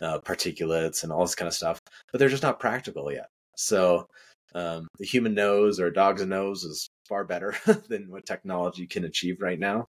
uh, 0.00 0.18
particulates 0.20 1.02
and 1.02 1.12
all 1.12 1.22
this 1.22 1.34
kind 1.34 1.48
of 1.48 1.54
stuff, 1.54 1.80
but 2.12 2.18
they're 2.18 2.28
just 2.28 2.42
not 2.42 2.60
practical 2.60 3.12
yet. 3.12 3.26
So 3.56 4.06
um, 4.54 4.86
the 4.98 5.06
human 5.06 5.34
nose 5.34 5.80
or 5.80 5.88
a 5.88 5.92
dog's 5.92 6.24
nose 6.24 6.64
is 6.64 6.88
far 7.12 7.24
better 7.24 7.54
than 7.88 8.10
what 8.10 8.24
technology 8.24 8.86
can 8.86 9.04
achieve 9.04 9.42
right 9.42 9.58
now. 9.58 9.84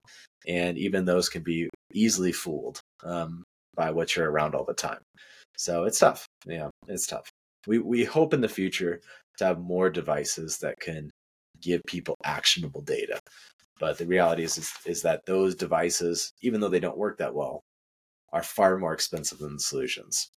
And 0.48 0.78
even 0.78 1.04
those 1.04 1.28
can 1.28 1.42
be 1.42 1.68
easily 1.92 2.32
fooled 2.32 2.80
um, 3.04 3.44
by 3.74 3.90
what 3.90 4.16
you're 4.16 4.30
around 4.30 4.54
all 4.54 4.64
the 4.64 4.72
time. 4.72 5.00
So 5.58 5.84
it's 5.84 5.98
tough. 5.98 6.24
Yeah, 6.46 6.70
it's 6.88 7.06
tough. 7.06 7.28
We, 7.66 7.78
we 7.78 8.04
hope 8.04 8.32
in 8.32 8.40
the 8.40 8.48
future 8.48 9.02
to 9.36 9.44
have 9.44 9.60
more 9.60 9.90
devices 9.90 10.56
that 10.62 10.80
can 10.80 11.10
give 11.60 11.82
people 11.86 12.14
actionable 12.24 12.80
data. 12.80 13.20
But 13.78 13.98
the 13.98 14.06
reality 14.06 14.44
is, 14.44 14.56
is, 14.56 14.72
is 14.86 15.02
that 15.02 15.20
those 15.26 15.54
devices, 15.54 16.30
even 16.40 16.60
though 16.60 16.70
they 16.70 16.80
don't 16.80 16.96
work 16.96 17.18
that 17.18 17.34
well, 17.34 17.60
are 18.32 18.42
far 18.42 18.78
more 18.78 18.94
expensive 18.94 19.38
than 19.38 19.54
the 19.54 19.60
solutions. 19.60 20.30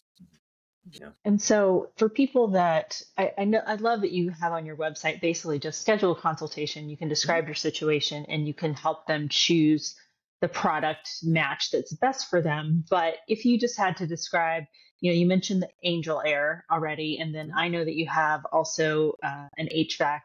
Yeah. 0.91 1.11
And 1.25 1.41
so 1.41 1.91
for 1.97 2.09
people 2.09 2.49
that 2.49 3.01
I, 3.17 3.33
I, 3.39 3.45
know 3.45 3.63
I 3.65 3.77
love 3.77 4.01
that 4.01 4.11
you 4.11 4.31
have 4.31 4.53
on 4.53 4.67
your 4.67 4.77
website 4.77 5.21
basically 5.21 5.59
just 5.59 5.81
schedule 5.81 6.13
a 6.13 6.21
consultation. 6.21 6.89
You 6.89 6.97
can 6.97 7.09
describe 7.09 7.43
mm-hmm. 7.43 7.49
your 7.49 7.55
situation 7.55 8.27
and 8.29 8.47
you 8.47 8.55
can 8.55 8.75
help 8.75 9.07
them 9.07 9.29
choose 9.29 9.95
the 10.41 10.49
product 10.49 11.09
match 11.23 11.71
that's 11.71 11.95
best 11.95 12.29
for 12.29 12.43
them. 12.43 12.85
But 12.91 13.15
if 13.29 13.45
you 13.45 13.59
just 13.59 13.79
had 13.79 13.97
to 13.99 14.07
describe, 14.09 14.65
you 15.01 15.13
know, 15.13 15.17
you 15.17 15.27
mentioned 15.27 15.63
the 15.63 15.71
Angel 15.85 16.21
Air 16.25 16.65
already, 16.71 17.19
and 17.21 17.33
then 17.33 17.53
I 17.57 17.69
know 17.69 17.85
that 17.85 17.95
you 17.95 18.09
have 18.09 18.45
also 18.53 19.15
uh, 19.23 19.47
an 19.57 19.69
HVAC 19.73 20.21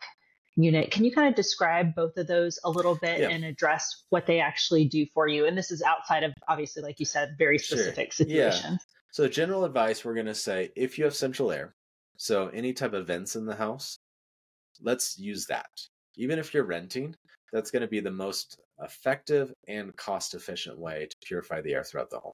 unit. 0.57 0.91
Can 0.91 1.05
you 1.05 1.11
kind 1.11 1.27
of 1.27 1.35
describe 1.35 1.95
both 1.95 2.17
of 2.17 2.27
those 2.27 2.59
a 2.63 2.69
little 2.69 2.95
bit 2.95 3.21
yeah. 3.21 3.29
and 3.29 3.45
address 3.45 4.03
what 4.09 4.25
they 4.25 4.39
actually 4.39 4.85
do 4.85 5.05
for 5.13 5.27
you? 5.27 5.45
And 5.45 5.57
this 5.57 5.71
is 5.71 5.81
outside 5.81 6.23
of 6.23 6.33
obviously, 6.47 6.81
like 6.81 6.99
you 6.99 7.05
said, 7.05 7.35
very 7.37 7.57
specific 7.57 8.11
sure. 8.11 8.25
situations. 8.25 8.63
Yeah. 8.81 8.93
So, 9.11 9.27
general 9.27 9.63
advice 9.63 10.03
we're 10.03 10.13
going 10.13 10.25
to 10.25 10.35
say 10.35 10.71
if 10.75 10.97
you 10.97 11.05
have 11.05 11.15
central 11.15 11.51
air, 11.51 11.73
so 12.17 12.49
any 12.49 12.73
type 12.73 12.93
of 12.93 13.07
vents 13.07 13.35
in 13.35 13.45
the 13.45 13.55
house, 13.55 13.97
let's 14.81 15.17
use 15.17 15.45
that. 15.45 15.69
Even 16.17 16.39
if 16.39 16.53
you're 16.53 16.65
renting, 16.65 17.15
that's 17.53 17.71
going 17.71 17.81
to 17.81 17.87
be 17.87 17.99
the 17.99 18.11
most 18.11 18.59
effective 18.81 19.53
and 19.67 19.95
cost 19.95 20.33
efficient 20.33 20.77
way 20.77 21.07
to 21.09 21.15
purify 21.25 21.61
the 21.61 21.73
air 21.73 21.83
throughout 21.83 22.09
the 22.09 22.19
home. 22.19 22.33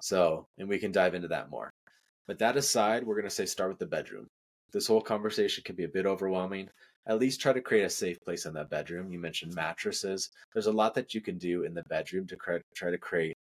So, 0.00 0.46
and 0.58 0.68
we 0.68 0.78
can 0.78 0.92
dive 0.92 1.14
into 1.14 1.28
that 1.28 1.50
more. 1.50 1.70
But 2.26 2.38
that 2.38 2.56
aside, 2.56 3.04
we're 3.04 3.14
going 3.14 3.24
to 3.24 3.30
say 3.30 3.46
start 3.46 3.70
with 3.70 3.78
the 3.78 3.86
bedroom. 3.86 4.26
This 4.72 4.86
whole 4.86 5.00
conversation 5.00 5.62
can 5.64 5.76
be 5.76 5.84
a 5.84 5.88
bit 5.88 6.06
overwhelming. 6.06 6.68
At 7.06 7.18
least 7.18 7.40
try 7.40 7.52
to 7.52 7.60
create 7.60 7.84
a 7.84 7.90
safe 7.90 8.20
place 8.22 8.46
in 8.46 8.54
that 8.54 8.70
bedroom. 8.70 9.12
You 9.12 9.18
mentioned 9.18 9.54
mattresses. 9.54 10.30
There's 10.52 10.66
a 10.66 10.72
lot 10.72 10.94
that 10.94 11.14
you 11.14 11.20
can 11.20 11.36
do 11.36 11.64
in 11.64 11.74
the 11.74 11.82
bedroom 11.88 12.26
to 12.28 12.36
try 12.74 12.90
to 12.90 12.98
create 12.98 13.34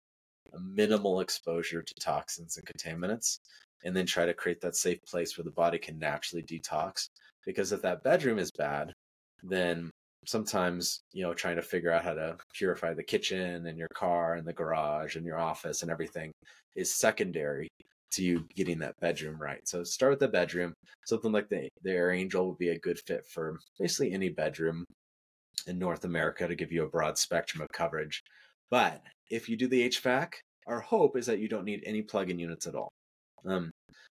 a 0.55 0.61
minimal 0.61 1.21
exposure 1.21 1.83
to 1.83 1.95
toxins 2.01 2.57
and 2.57 2.67
contaminants, 2.67 3.39
and 3.85 3.95
then 3.95 4.07
try 4.07 4.25
to 4.25 4.35
create 4.35 4.61
that 4.63 4.77
safe 4.77 4.99
place 5.05 5.37
where 5.37 5.45
the 5.45 5.51
body 5.51 5.79
can 5.79 5.99
naturally 5.99 6.43
detox. 6.43 7.09
Because 7.45 7.73
if 7.73 7.83
that 7.83 8.03
bedroom 8.03 8.39
is 8.39 8.51
bad, 8.51 8.93
then 9.43 9.91
sometimes 10.27 11.01
you 11.13 11.23
know 11.23 11.35
trying 11.35 11.57
to 11.57 11.63
figure 11.63 11.93
out 11.93 12.05
how 12.05 12.15
to 12.15 12.37
purify 12.55 12.93
the 12.93 13.03
kitchen 13.03 13.67
and 13.67 13.79
your 13.79 13.89
car 13.95 14.35
and 14.35 14.47
the 14.47 14.53
garage 14.53 15.17
and 15.17 15.25
your 15.25 15.39
office 15.39 15.83
and 15.83 15.91
everything 15.91 16.31
is 16.77 16.95
secondary 16.95 17.69
to 18.11 18.23
you 18.23 18.47
getting 18.55 18.79
that 18.79 18.99
bedroom 19.01 19.41
right 19.41 19.67
so 19.69 19.85
start 19.85 20.11
with 20.11 20.21
the 20.21 20.29
bedroom 20.29 20.75
something 21.07 21.33
like 21.33 21.49
the, 21.49 21.69
the 21.83 21.91
air 21.91 22.13
angel 22.13 22.49
would 22.49 22.59
be 22.59 22.71
a 22.71 22.79
good 22.79 22.99
fit 23.07 23.27
for 23.27 23.59
basically 23.79 24.13
any 24.13 24.29
bedroom 24.29 24.85
in 25.67 25.79
north 25.79 26.05
america 26.05 26.47
to 26.47 26.55
give 26.55 26.73
you 26.73 26.85
a 26.85 26.89
broad 26.89 27.19
spectrum 27.19 27.63
of 27.63 27.69
coverage 27.73 28.23
but 28.71 29.03
if 29.31 29.49
you 29.49 29.57
do 29.57 29.69
the 29.69 29.89
hvac 29.89 30.35
our 30.67 30.81
hope 30.81 31.17
is 31.17 31.27
that 31.27 31.39
you 31.39 31.49
don't 31.49 31.65
need 31.65 31.83
any 31.85 32.03
plug-in 32.03 32.39
units 32.39 32.67
at 32.67 32.75
all 32.75 32.91
um, 33.47 33.71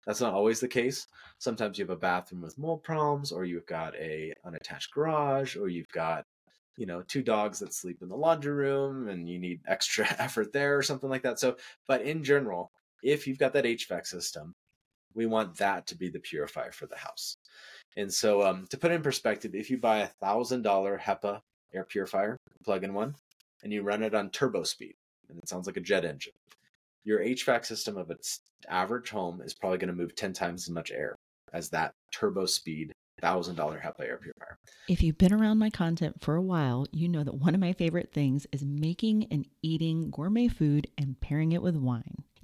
that's 0.06 0.22
not 0.22 0.34
always 0.34 0.60
the 0.60 0.68
case. 0.68 1.08
Sometimes 1.40 1.78
you 1.78 1.84
have 1.84 1.96
a 1.96 2.00
bathroom 2.00 2.42
with 2.42 2.58
mold 2.58 2.84
problems, 2.84 3.32
or 3.32 3.46
you've 3.46 3.66
got 3.66 3.96
a 3.96 4.34
unattached 4.46 4.94
garage, 4.94 5.56
or 5.56 5.68
you've 5.68 5.90
got 5.90 6.24
you 6.78 6.86
know 6.86 7.02
two 7.04 7.24
dogs 7.24 7.60
that 7.60 7.74
sleep 7.74 7.98
in 8.02 8.10
the 8.10 8.16
laundry 8.16 8.54
room, 8.54 9.08
and 9.08 9.28
you 9.28 9.40
need 9.40 9.62
extra 9.68 10.06
effort 10.20 10.54
there, 10.54 10.78
or 10.78 10.84
something 10.84 11.10
like 11.10 11.24
that. 11.24 11.40
So, 11.40 11.58
but 11.88 12.02
in 12.02 12.24
general, 12.24 12.72
if 13.06 13.28
you've 13.28 13.38
got 13.38 13.54
that 13.54 13.66
HVAC 13.66 14.08
system, 14.08 14.56
we 15.14 15.28
want 15.28 15.58
that 15.58 15.88
to 15.88 15.96
be 15.96 16.10
the 16.10 16.20
purifier 16.20 16.72
for 16.72 16.88
the 16.88 16.98
house. 16.98 17.38
And 17.96 18.12
so, 18.12 18.42
um, 18.42 18.66
to 18.72 18.78
put 18.78 18.92
it 18.92 18.96
in 18.96 19.02
perspective, 19.02 19.54
if 19.54 19.70
you 19.70 19.78
buy 19.78 20.00
a 20.00 20.08
thousand 20.08 20.64
dollar 20.64 20.98
HEPA 20.98 21.40
air 21.74 21.86
purifier, 21.86 22.38
plug-in 22.66 22.94
one, 22.94 23.16
and 23.64 23.72
you 23.72 23.84
run 23.84 24.04
it 24.04 24.16
on 24.16 24.32
turbo 24.32 24.64
speed, 24.64 24.96
and 25.30 25.38
it 25.38 25.48
sounds 25.48 25.68
like 25.68 25.78
a 25.78 25.82
jet 25.82 26.04
engine, 26.04 26.34
your 27.04 27.20
HVAC 27.20 27.66
system 27.66 27.96
of 27.96 28.10
its 28.10 28.42
average 28.68 29.12
home 29.12 29.40
is 29.42 29.54
probably 29.54 29.78
going 29.78 29.96
to 29.96 30.02
move 30.02 30.16
10 30.16 30.34
times 30.34 30.64
as 30.64 30.72
much 30.72 30.92
air 30.92 31.16
as 31.54 31.70
that 31.70 31.94
turbo 32.12 32.46
speed 32.46 32.92
$1,000 33.22 33.56
HEPA 33.56 34.00
air 34.02 34.18
purifier. 34.18 34.58
If 34.90 35.02
you've 35.02 35.18
been 35.18 35.34
around 35.34 35.60
my 35.60 35.70
content 35.70 36.22
for 36.22 36.36
a 36.36 36.42
while, 36.42 36.86
you 36.92 37.08
know 37.08 37.24
that 37.24 37.36
one 37.36 37.54
of 37.54 37.62
my 37.62 37.74
favorite 37.74 38.12
things 38.12 38.46
is 38.52 38.66
making 38.66 39.28
and 39.32 39.48
eating 39.62 40.10
gourmet 40.10 40.48
food 40.48 40.88
and 40.98 41.20
pairing 41.22 41.52
it 41.52 41.62
with 41.62 41.78
wine. 41.78 42.24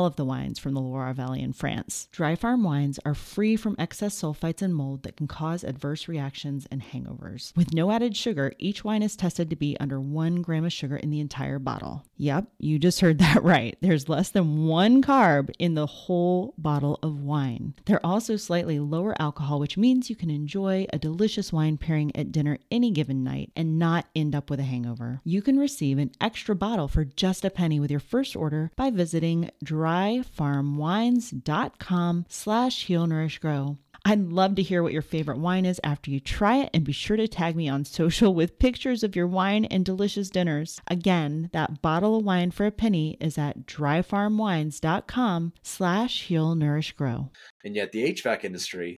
of 0.00 0.16
the 0.16 0.24
wines 0.24 0.58
from 0.58 0.74
the 0.74 0.80
Loire 0.80 1.12
Valley 1.12 1.42
in 1.42 1.52
France. 1.52 2.08
Dry 2.10 2.34
farm 2.34 2.64
wines 2.64 2.98
are 3.04 3.14
free 3.14 3.56
from 3.56 3.76
excess 3.78 4.20
sulfites 4.20 4.62
and 4.62 4.74
mold 4.74 5.02
that 5.02 5.16
can 5.16 5.28
cause 5.28 5.62
adverse 5.62 6.08
reactions 6.08 6.66
and 6.70 6.82
hangovers. 6.82 7.54
With 7.54 7.74
no 7.74 7.90
added 7.90 8.16
sugar, 8.16 8.52
each 8.58 8.84
wine 8.84 9.02
is 9.02 9.16
tested 9.16 9.50
to 9.50 9.56
be 9.56 9.76
under 9.78 10.00
one 10.00 10.42
gram 10.42 10.64
of 10.64 10.72
sugar 10.72 10.96
in 10.96 11.10
the 11.10 11.20
entire 11.20 11.58
bottle. 11.58 12.04
Yep, 12.16 12.46
you 12.58 12.78
just 12.78 13.00
heard 13.00 13.18
that 13.18 13.42
right. 13.42 13.76
There's 13.80 14.08
less 14.08 14.30
than 14.30 14.64
one 14.64 15.02
carb 15.02 15.50
in 15.58 15.74
the 15.74 15.86
whole 15.86 16.54
bottle 16.56 16.98
of 17.02 17.20
wine. 17.20 17.74
They're 17.84 18.04
also 18.04 18.36
slightly 18.36 18.78
lower 18.78 19.14
alcohol, 19.20 19.60
which 19.60 19.76
means 19.76 20.10
you 20.10 20.16
can 20.16 20.30
enjoy 20.30 20.86
a 20.92 20.98
delicious 20.98 21.52
wine 21.52 21.76
pairing 21.76 22.14
at 22.16 22.32
dinner 22.32 22.58
any 22.70 22.90
given 22.90 23.22
night 23.22 23.52
and 23.54 23.78
not 23.78 24.06
end 24.16 24.34
up 24.34 24.50
with 24.50 24.60
a 24.60 24.64
hangover. 24.64 25.20
You 25.24 25.42
can 25.42 25.58
receive 25.58 25.98
an 25.98 26.12
extra 26.20 26.54
bottle 26.54 26.88
for 26.88 27.04
just 27.04 27.44
a 27.44 27.50
penny 27.50 27.80
with 27.80 27.90
your 27.90 28.00
first 28.00 28.36
order 28.36 28.70
by 28.76 28.90
visiting 28.90 29.50
dryfarmwines.com 29.82 32.26
slash 32.28 32.84
heal 32.84 33.06
nourish 33.06 33.38
grow. 33.40 33.78
I'd 34.04 34.20
love 34.20 34.56
to 34.56 34.62
hear 34.62 34.82
what 34.82 34.92
your 34.92 35.00
favorite 35.02 35.38
wine 35.38 35.64
is 35.64 35.80
after 35.84 36.10
you 36.10 36.18
try 36.20 36.58
it 36.58 36.70
and 36.74 36.84
be 36.84 36.92
sure 36.92 37.16
to 37.16 37.28
tag 37.28 37.56
me 37.56 37.68
on 37.68 37.84
social 37.84 38.34
with 38.38 38.58
pictures 38.58 39.02
of 39.02 39.16
your 39.16 39.26
wine 39.26 39.64
and 39.66 39.84
delicious 39.84 40.30
dinners. 40.30 40.80
Again, 40.88 41.50
that 41.52 41.82
bottle 41.82 42.16
of 42.16 42.24
wine 42.24 42.52
for 42.52 42.64
a 42.66 42.70
penny 42.70 43.16
is 43.20 43.36
at 43.38 43.66
dryfarmwines.com 43.66 45.52
slash 45.62 46.22
heal 46.22 46.54
nourish 46.54 46.92
grow. 46.92 47.30
And 47.64 47.76
yet 47.76 47.92
the 47.92 48.12
HVAC 48.12 48.44
industry 48.44 48.96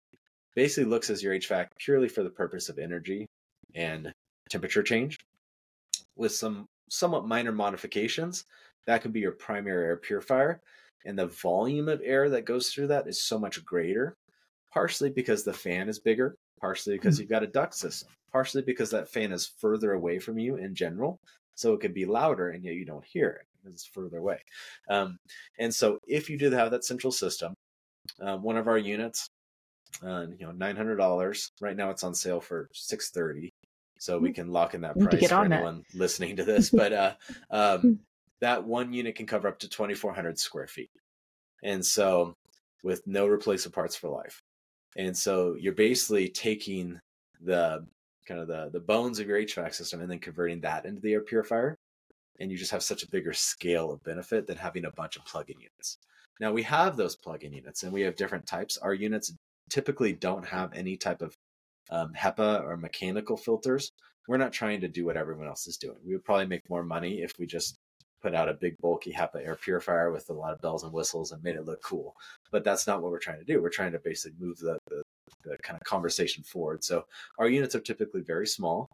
basically 0.55 0.91
looks 0.91 1.11
as 1.11 1.23
your 1.23 1.35
HVAC 1.35 1.69
purely 1.79 2.09
for 2.09 2.23
the 2.23 2.31
purpose 2.31 2.69
of 2.69 2.79
energy 2.79 3.27
and 3.75 4.13
temperature 4.51 4.83
change 4.83 5.19
with 6.17 6.33
some 6.33 6.67
somewhat 6.91 7.27
minor 7.27 7.53
modifications 7.53 8.45
that 8.87 9.03
could 9.03 9.13
be 9.13 9.21
your 9.21 9.33
primary 9.33 9.87
air 9.87 9.97
purifier. 9.97 10.61
And 11.07 11.19
the 11.19 11.27
volume 11.27 11.89
of 11.89 12.01
air 12.03 12.31
that 12.31 12.47
goes 12.47 12.71
through 12.71 12.89
that 12.89 13.07
is 13.07 13.23
so 13.23 13.39
much 13.39 13.65
greater, 13.65 14.17
partially 14.73 15.11
because 15.11 15.45
the 15.45 15.53
fan 15.53 15.89
is 15.89 15.99
bigger, 15.99 16.37
partially 16.61 16.95
because 16.95 17.17
mm-hmm. 17.17 17.23
you've 17.23 17.31
got 17.31 17.43
a 17.43 17.49
duct 17.49 17.75
system, 17.75 18.09
partially 18.33 18.63
because 18.63 18.91
that 18.91 19.11
fan 19.11 19.33
is 19.33 19.53
further 19.59 19.93
away 19.93 20.19
from 20.19 20.39
you 20.39 20.57
in 20.57 20.75
general. 20.75 21.21
So 21.57 21.75
it 21.75 21.81
can 21.81 21.93
be 21.93 22.07
louder 22.07 22.51
and 22.51 22.65
yet 22.65 22.75
you 22.75 22.85
don't 22.85 23.05
hear 23.05 23.29
it 23.31 23.47
because 23.63 23.75
it's 23.75 23.87
further 23.87 24.19
away. 24.19 24.39
Um, 24.89 25.19
and 25.59 25.73
so 25.73 25.99
if 26.09 26.29
you 26.29 26.39
do 26.39 26.51
have 26.51 26.71
that 26.71 26.85
central 26.85 27.13
system, 27.13 27.55
um, 28.21 28.43
one 28.43 28.57
of 28.57 28.67
our 28.67 28.79
units, 28.79 29.29
uh, 30.03 30.27
you 30.39 30.47
know, 30.47 30.53
nine 30.53 30.77
hundred 30.77 30.97
dollars. 30.97 31.53
Right 31.61 31.77
now, 31.77 31.91
it's 31.91 32.05
on 32.05 32.15
sale 32.15 32.41
for 32.41 32.69
six 32.73 33.11
thirty, 33.11 33.53
so 33.99 34.19
we 34.19 34.33
can 34.33 34.49
lock 34.49 34.75
in 34.75 34.81
that 34.83 34.99
price 34.99 35.29
for 35.29 35.45
anyone 35.45 35.85
that. 35.93 35.99
listening 35.99 36.37
to 36.37 36.45
this. 36.45 36.71
But 36.75 36.93
uh, 36.93 37.15
um, 37.51 38.01
that 38.41 38.65
one 38.65 38.93
unit 38.93 39.17
can 39.17 39.27
cover 39.27 39.49
up 39.49 39.59
to 39.61 39.69
2,400 39.69 40.39
square 40.39 40.67
feet. 40.67 40.91
And 41.63 41.85
so, 41.85 42.35
with 42.83 43.07
no 43.07 43.27
replacement 43.27 43.75
parts 43.75 43.97
for 43.97 44.09
life. 44.09 44.41
And 44.97 45.17
so, 45.17 45.57
you're 45.59 45.73
basically 45.73 46.29
taking 46.29 47.01
the 47.41 47.87
kind 48.27 48.41
of 48.41 48.49
the, 48.49 48.71
the 48.73 48.81
bones 48.81 49.19
of 49.19 49.27
your 49.27 49.39
HVAC 49.39 49.75
system 49.75 50.01
and 50.01 50.11
then 50.11 50.19
converting 50.19 50.61
that 50.61 50.87
into 50.87 51.01
the 51.01 51.13
air 51.13 51.21
purifier. 51.21 51.77
And 52.41 52.51
you 52.51 52.59
just 52.59 52.73
have 52.73 52.83
such 52.83 53.03
a 53.03 53.11
bigger 53.11 53.33
scale 53.33 53.93
of 53.93 54.03
benefit 54.03 54.47
than 54.47 54.57
having 54.57 54.85
a 54.85 54.91
bunch 54.91 55.17
of 55.17 55.25
plug 55.25 55.51
in 55.51 55.59
units. 55.59 55.99
Now, 56.41 56.53
we 56.53 56.63
have 56.65 56.97
those 56.97 57.17
plug 57.17 57.45
in 57.45 57.53
units 57.53 57.83
and 57.83 57.93
we 57.93 58.03
have 58.03 58.17
different 58.17 58.47
types. 58.47 58.77
Our 58.79 58.95
units 58.95 59.33
typically 59.71 60.13
don't 60.13 60.45
have 60.47 60.73
any 60.75 60.97
type 60.97 61.23
of 61.23 61.37
um, 61.91 62.13
HEPA 62.15 62.65
or 62.65 62.77
mechanical 62.77 63.37
filters. 63.37 63.93
We're 64.27 64.39
not 64.39 64.53
trying 64.53 64.81
to 64.81 64.89
do 64.89 65.05
what 65.05 65.17
everyone 65.17 65.47
else 65.47 65.67
is 65.67 65.77
doing. 65.77 65.99
We 66.05 66.15
would 66.15 66.25
probably 66.25 66.47
make 66.47 66.69
more 66.69 66.83
money 66.83 67.23
if 67.23 67.33
we 67.39 67.47
just 67.47 67.79
put 68.25 68.35
out 68.35 68.49
a 68.49 68.55
big 68.55 68.79
bulky 68.81 69.13
HEPA 69.13 69.45
air 69.45 69.55
purifier 69.55 70.11
with 70.11 70.31
a 70.31 70.33
lot 70.33 70.55
of 70.55 70.61
bells 70.63 70.83
and 70.83 70.95
whistles 70.95 71.31
and 71.31 71.43
made 71.43 71.57
it 71.57 71.67
look 71.67 71.83
cool. 71.83 72.17
But 72.51 72.65
that's 72.65 72.87
not 72.87 73.03
what 73.03 73.11
we're 73.11 73.19
trying 73.19 73.39
to 73.39 73.45
do. 73.45 73.61
We're 73.61 73.69
trying 73.69 73.93
to 73.93 73.99
basically 73.99 74.39
move 74.41 74.59
the, 74.59 74.79
the, 74.89 75.03
the 75.45 75.59
kind 75.59 75.79
of 75.79 75.85
conversation 75.87 76.43
forward. 76.43 76.83
So 76.83 77.05
our 77.39 77.49
units 77.49 77.75
are 77.75 77.81
typically 77.81 78.23
very 78.23 78.47
small. 78.47 78.89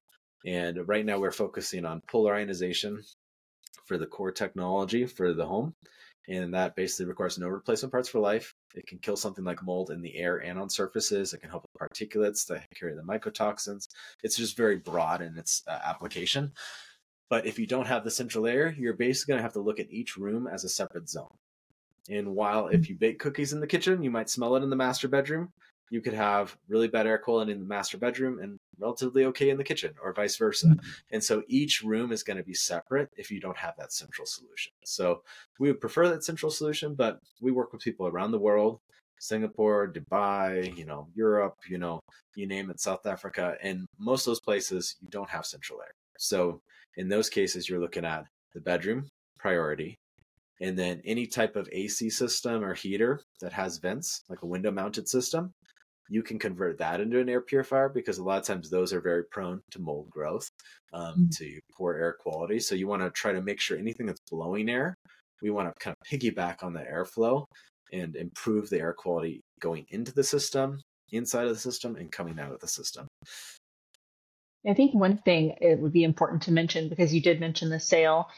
And 0.44 0.88
right 0.88 1.06
now 1.06 1.20
we're 1.20 1.30
focusing 1.30 1.84
on 1.84 2.02
polar 2.08 2.34
ionization 2.34 3.04
for 3.86 3.98
the 3.98 4.06
core 4.06 4.32
technology 4.32 5.06
for 5.06 5.32
the 5.32 5.46
home. 5.46 5.74
And 6.28 6.54
that 6.54 6.74
basically 6.74 7.06
requires 7.06 7.38
no 7.38 7.46
replacement 7.46 7.92
parts 7.92 8.08
for 8.08 8.18
life. 8.18 8.52
It 8.74 8.86
can 8.88 8.98
kill 8.98 9.16
something 9.16 9.44
like 9.44 9.62
mold 9.62 9.90
in 9.90 10.02
the 10.02 10.16
air 10.16 10.38
and 10.38 10.58
on 10.58 10.70
surfaces. 10.70 11.32
It 11.32 11.40
can 11.40 11.50
help 11.50 11.64
with 11.64 11.88
particulates 11.88 12.46
that 12.48 12.66
carry 12.74 12.94
the 12.96 13.02
mycotoxins. 13.02 13.86
It's 14.24 14.36
just 14.36 14.56
very 14.56 14.76
broad 14.76 15.22
in 15.22 15.38
its 15.38 15.62
uh, 15.68 15.78
application. 15.84 16.52
But 17.30 17.46
if 17.46 17.58
you 17.58 17.66
don't 17.66 17.86
have 17.86 18.04
the 18.04 18.10
central 18.10 18.46
air, 18.46 18.74
you're 18.76 18.92
basically 18.92 19.32
going 19.32 19.38
to 19.38 19.44
have 19.44 19.54
to 19.54 19.60
look 19.60 19.80
at 19.80 19.90
each 19.90 20.16
room 20.16 20.46
as 20.46 20.64
a 20.64 20.68
separate 20.68 21.08
zone. 21.08 21.32
And 22.10 22.34
while 22.34 22.66
if 22.66 22.88
you 22.88 22.96
bake 22.96 23.18
cookies 23.18 23.52
in 23.52 23.60
the 23.60 23.66
kitchen, 23.66 24.02
you 24.02 24.10
might 24.10 24.28
smell 24.28 24.56
it 24.56 24.62
in 24.62 24.70
the 24.70 24.76
master 24.76 25.06
bedroom, 25.06 25.52
you 25.90 26.00
could 26.00 26.14
have 26.14 26.56
really 26.68 26.88
bad 26.88 27.06
air 27.06 27.18
quality 27.18 27.52
in 27.52 27.60
the 27.60 27.66
master 27.66 27.98
bedroom 27.98 28.40
and 28.40 28.58
relatively 28.78 29.24
okay 29.26 29.50
in 29.50 29.58
the 29.58 29.64
kitchen, 29.64 29.92
or 30.02 30.12
vice 30.12 30.36
versa. 30.36 30.66
Mm-hmm. 30.66 30.88
And 31.12 31.22
so 31.22 31.42
each 31.48 31.82
room 31.82 32.12
is 32.12 32.22
going 32.22 32.36
to 32.36 32.44
be 32.44 32.54
separate 32.54 33.10
if 33.16 33.30
you 33.30 33.40
don't 33.40 33.56
have 33.56 33.74
that 33.78 33.92
central 33.92 34.26
solution. 34.26 34.72
So 34.84 35.22
we 35.58 35.68
would 35.68 35.80
prefer 35.80 36.08
that 36.08 36.24
central 36.24 36.50
solution, 36.50 36.94
but 36.94 37.20
we 37.40 37.52
work 37.52 37.72
with 37.72 37.82
people 37.82 38.06
around 38.06 38.32
the 38.32 38.38
world 38.38 38.80
Singapore, 39.20 39.92
Dubai, 39.92 40.76
you 40.76 40.86
know, 40.86 41.06
Europe, 41.14 41.58
you 41.68 41.78
know, 41.78 42.00
you 42.34 42.46
name 42.46 42.70
it, 42.70 42.80
South 42.80 43.04
Africa, 43.06 43.56
and 43.62 43.86
most 43.98 44.22
of 44.22 44.30
those 44.30 44.40
places 44.40 44.96
you 45.02 45.08
don't 45.10 45.28
have 45.28 45.44
central 45.44 45.80
air. 45.82 45.92
So 46.16 46.62
in 46.96 47.08
those 47.08 47.28
cases, 47.28 47.68
you're 47.68 47.80
looking 47.80 48.04
at 48.04 48.24
the 48.54 48.60
bedroom 48.60 49.08
priority, 49.38 49.96
and 50.60 50.78
then 50.78 51.00
any 51.04 51.26
type 51.26 51.56
of 51.56 51.68
AC 51.72 52.10
system 52.10 52.62
or 52.64 52.74
heater 52.74 53.20
that 53.40 53.52
has 53.52 53.78
vents, 53.78 54.22
like 54.28 54.42
a 54.42 54.46
window 54.46 54.70
mounted 54.70 55.08
system, 55.08 55.52
you 56.10 56.22
can 56.22 56.38
convert 56.38 56.78
that 56.78 57.00
into 57.00 57.20
an 57.20 57.28
air 57.28 57.40
purifier 57.40 57.88
because 57.88 58.18
a 58.18 58.24
lot 58.24 58.38
of 58.38 58.44
times 58.44 58.68
those 58.68 58.92
are 58.92 59.00
very 59.00 59.24
prone 59.30 59.60
to 59.70 59.78
mold 59.78 60.10
growth, 60.10 60.48
um, 60.92 61.12
mm-hmm. 61.12 61.28
to 61.30 61.60
poor 61.76 61.94
air 61.94 62.16
quality. 62.20 62.58
So 62.58 62.74
you 62.74 62.88
want 62.88 63.02
to 63.02 63.10
try 63.10 63.32
to 63.32 63.40
make 63.40 63.60
sure 63.60 63.78
anything 63.78 64.06
that's 64.06 64.20
blowing 64.30 64.68
air 64.68 64.96
we 65.42 65.50
want 65.50 65.68
to 65.68 65.84
kind 65.84 65.96
of 65.98 66.06
piggyback 66.08 66.62
on 66.62 66.72
the 66.72 66.80
airflow 66.80 67.44
and 67.92 68.14
improve 68.16 68.70
the 68.70 68.78
air 68.78 68.92
quality 68.92 69.40
going 69.60 69.86
into 69.90 70.12
the 70.12 70.24
system, 70.24 70.80
inside 71.12 71.46
of 71.46 71.54
the 71.54 71.60
system, 71.60 71.96
and 71.96 72.12
coming 72.12 72.38
out 72.38 72.52
of 72.52 72.60
the 72.60 72.68
system. 72.68 73.06
I 74.66 74.74
think 74.74 74.94
one 74.94 75.18
thing 75.18 75.56
it 75.60 75.78
would 75.78 75.92
be 75.92 76.04
important 76.04 76.42
to 76.42 76.52
mention 76.52 76.88
because 76.88 77.14
you 77.14 77.22
did 77.22 77.40
mention 77.40 77.70
the 77.70 77.80
sale 77.80 78.28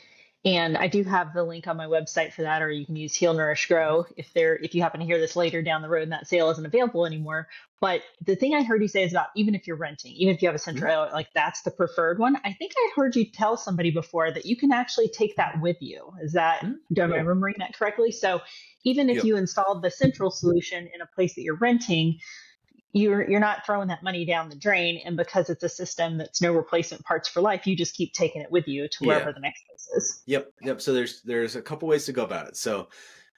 and 0.44 0.76
I 0.76 0.88
do 0.88 1.04
have 1.04 1.34
the 1.34 1.44
link 1.44 1.68
on 1.68 1.76
my 1.76 1.86
website 1.86 2.32
for 2.32 2.42
that, 2.42 2.62
or 2.62 2.70
you 2.70 2.84
can 2.84 2.96
use 2.96 3.14
Heal 3.14 3.32
Nourish 3.32 3.68
Grow 3.68 4.06
if 4.16 4.32
there 4.32 4.56
if 4.56 4.74
you 4.74 4.82
happen 4.82 4.98
to 4.98 5.06
hear 5.06 5.20
this 5.20 5.36
later 5.36 5.62
down 5.62 5.82
the 5.82 5.88
road 5.88 6.02
and 6.02 6.12
that 6.12 6.26
sale 6.26 6.50
isn't 6.50 6.66
available 6.66 7.06
anymore. 7.06 7.46
But 7.80 8.02
the 8.26 8.34
thing 8.34 8.52
I 8.52 8.64
heard 8.64 8.82
you 8.82 8.88
say 8.88 9.04
is 9.04 9.12
about 9.12 9.28
even 9.36 9.54
if 9.54 9.68
you're 9.68 9.76
renting, 9.76 10.12
even 10.14 10.34
if 10.34 10.42
you 10.42 10.48
have 10.48 10.56
a 10.56 10.58
central 10.58 10.92
mm-hmm. 10.92 11.14
like 11.14 11.28
that's 11.32 11.62
the 11.62 11.70
preferred 11.70 12.18
one. 12.18 12.36
I 12.44 12.52
think 12.54 12.72
I 12.76 12.90
heard 12.96 13.14
you 13.14 13.24
tell 13.30 13.56
somebody 13.56 13.92
before 13.92 14.32
that 14.32 14.44
you 14.44 14.56
can 14.56 14.72
actually 14.72 15.08
take 15.08 15.36
that 15.36 15.60
with 15.60 15.76
you. 15.80 16.12
Is 16.22 16.32
that 16.32 16.62
mm-hmm. 16.62 16.72
do 16.92 17.02
I 17.02 17.06
remembering 17.06 17.56
that 17.58 17.74
correctly? 17.74 18.10
So 18.10 18.40
even 18.84 19.10
if 19.10 19.18
yep. 19.18 19.24
you 19.24 19.36
installed 19.36 19.82
the 19.82 19.92
central 19.92 20.32
solution 20.32 20.88
in 20.92 21.00
a 21.00 21.06
place 21.14 21.36
that 21.36 21.42
you're 21.42 21.54
renting, 21.54 22.18
you're 22.92 23.28
you're 23.28 23.40
not 23.40 23.64
throwing 23.64 23.88
that 23.88 24.02
money 24.02 24.24
down 24.24 24.48
the 24.48 24.56
drain 24.56 25.00
and 25.04 25.16
because 25.16 25.48
it's 25.48 25.62
a 25.62 25.68
system 25.68 26.18
that's 26.18 26.42
no 26.42 26.52
replacement 26.52 27.04
parts 27.04 27.28
for 27.28 27.40
life 27.40 27.66
you 27.66 27.76
just 27.76 27.94
keep 27.94 28.12
taking 28.12 28.42
it 28.42 28.50
with 28.50 28.68
you 28.68 28.88
to 28.88 29.04
wherever 29.04 29.30
yeah. 29.30 29.34
the 29.34 29.40
next 29.40 29.64
place 29.66 29.88
is 29.96 30.22
yep 30.26 30.52
yep 30.62 30.80
so 30.80 30.92
there's 30.92 31.22
there's 31.22 31.56
a 31.56 31.62
couple 31.62 31.88
ways 31.88 32.04
to 32.04 32.12
go 32.12 32.24
about 32.24 32.46
it 32.46 32.56
so 32.56 32.88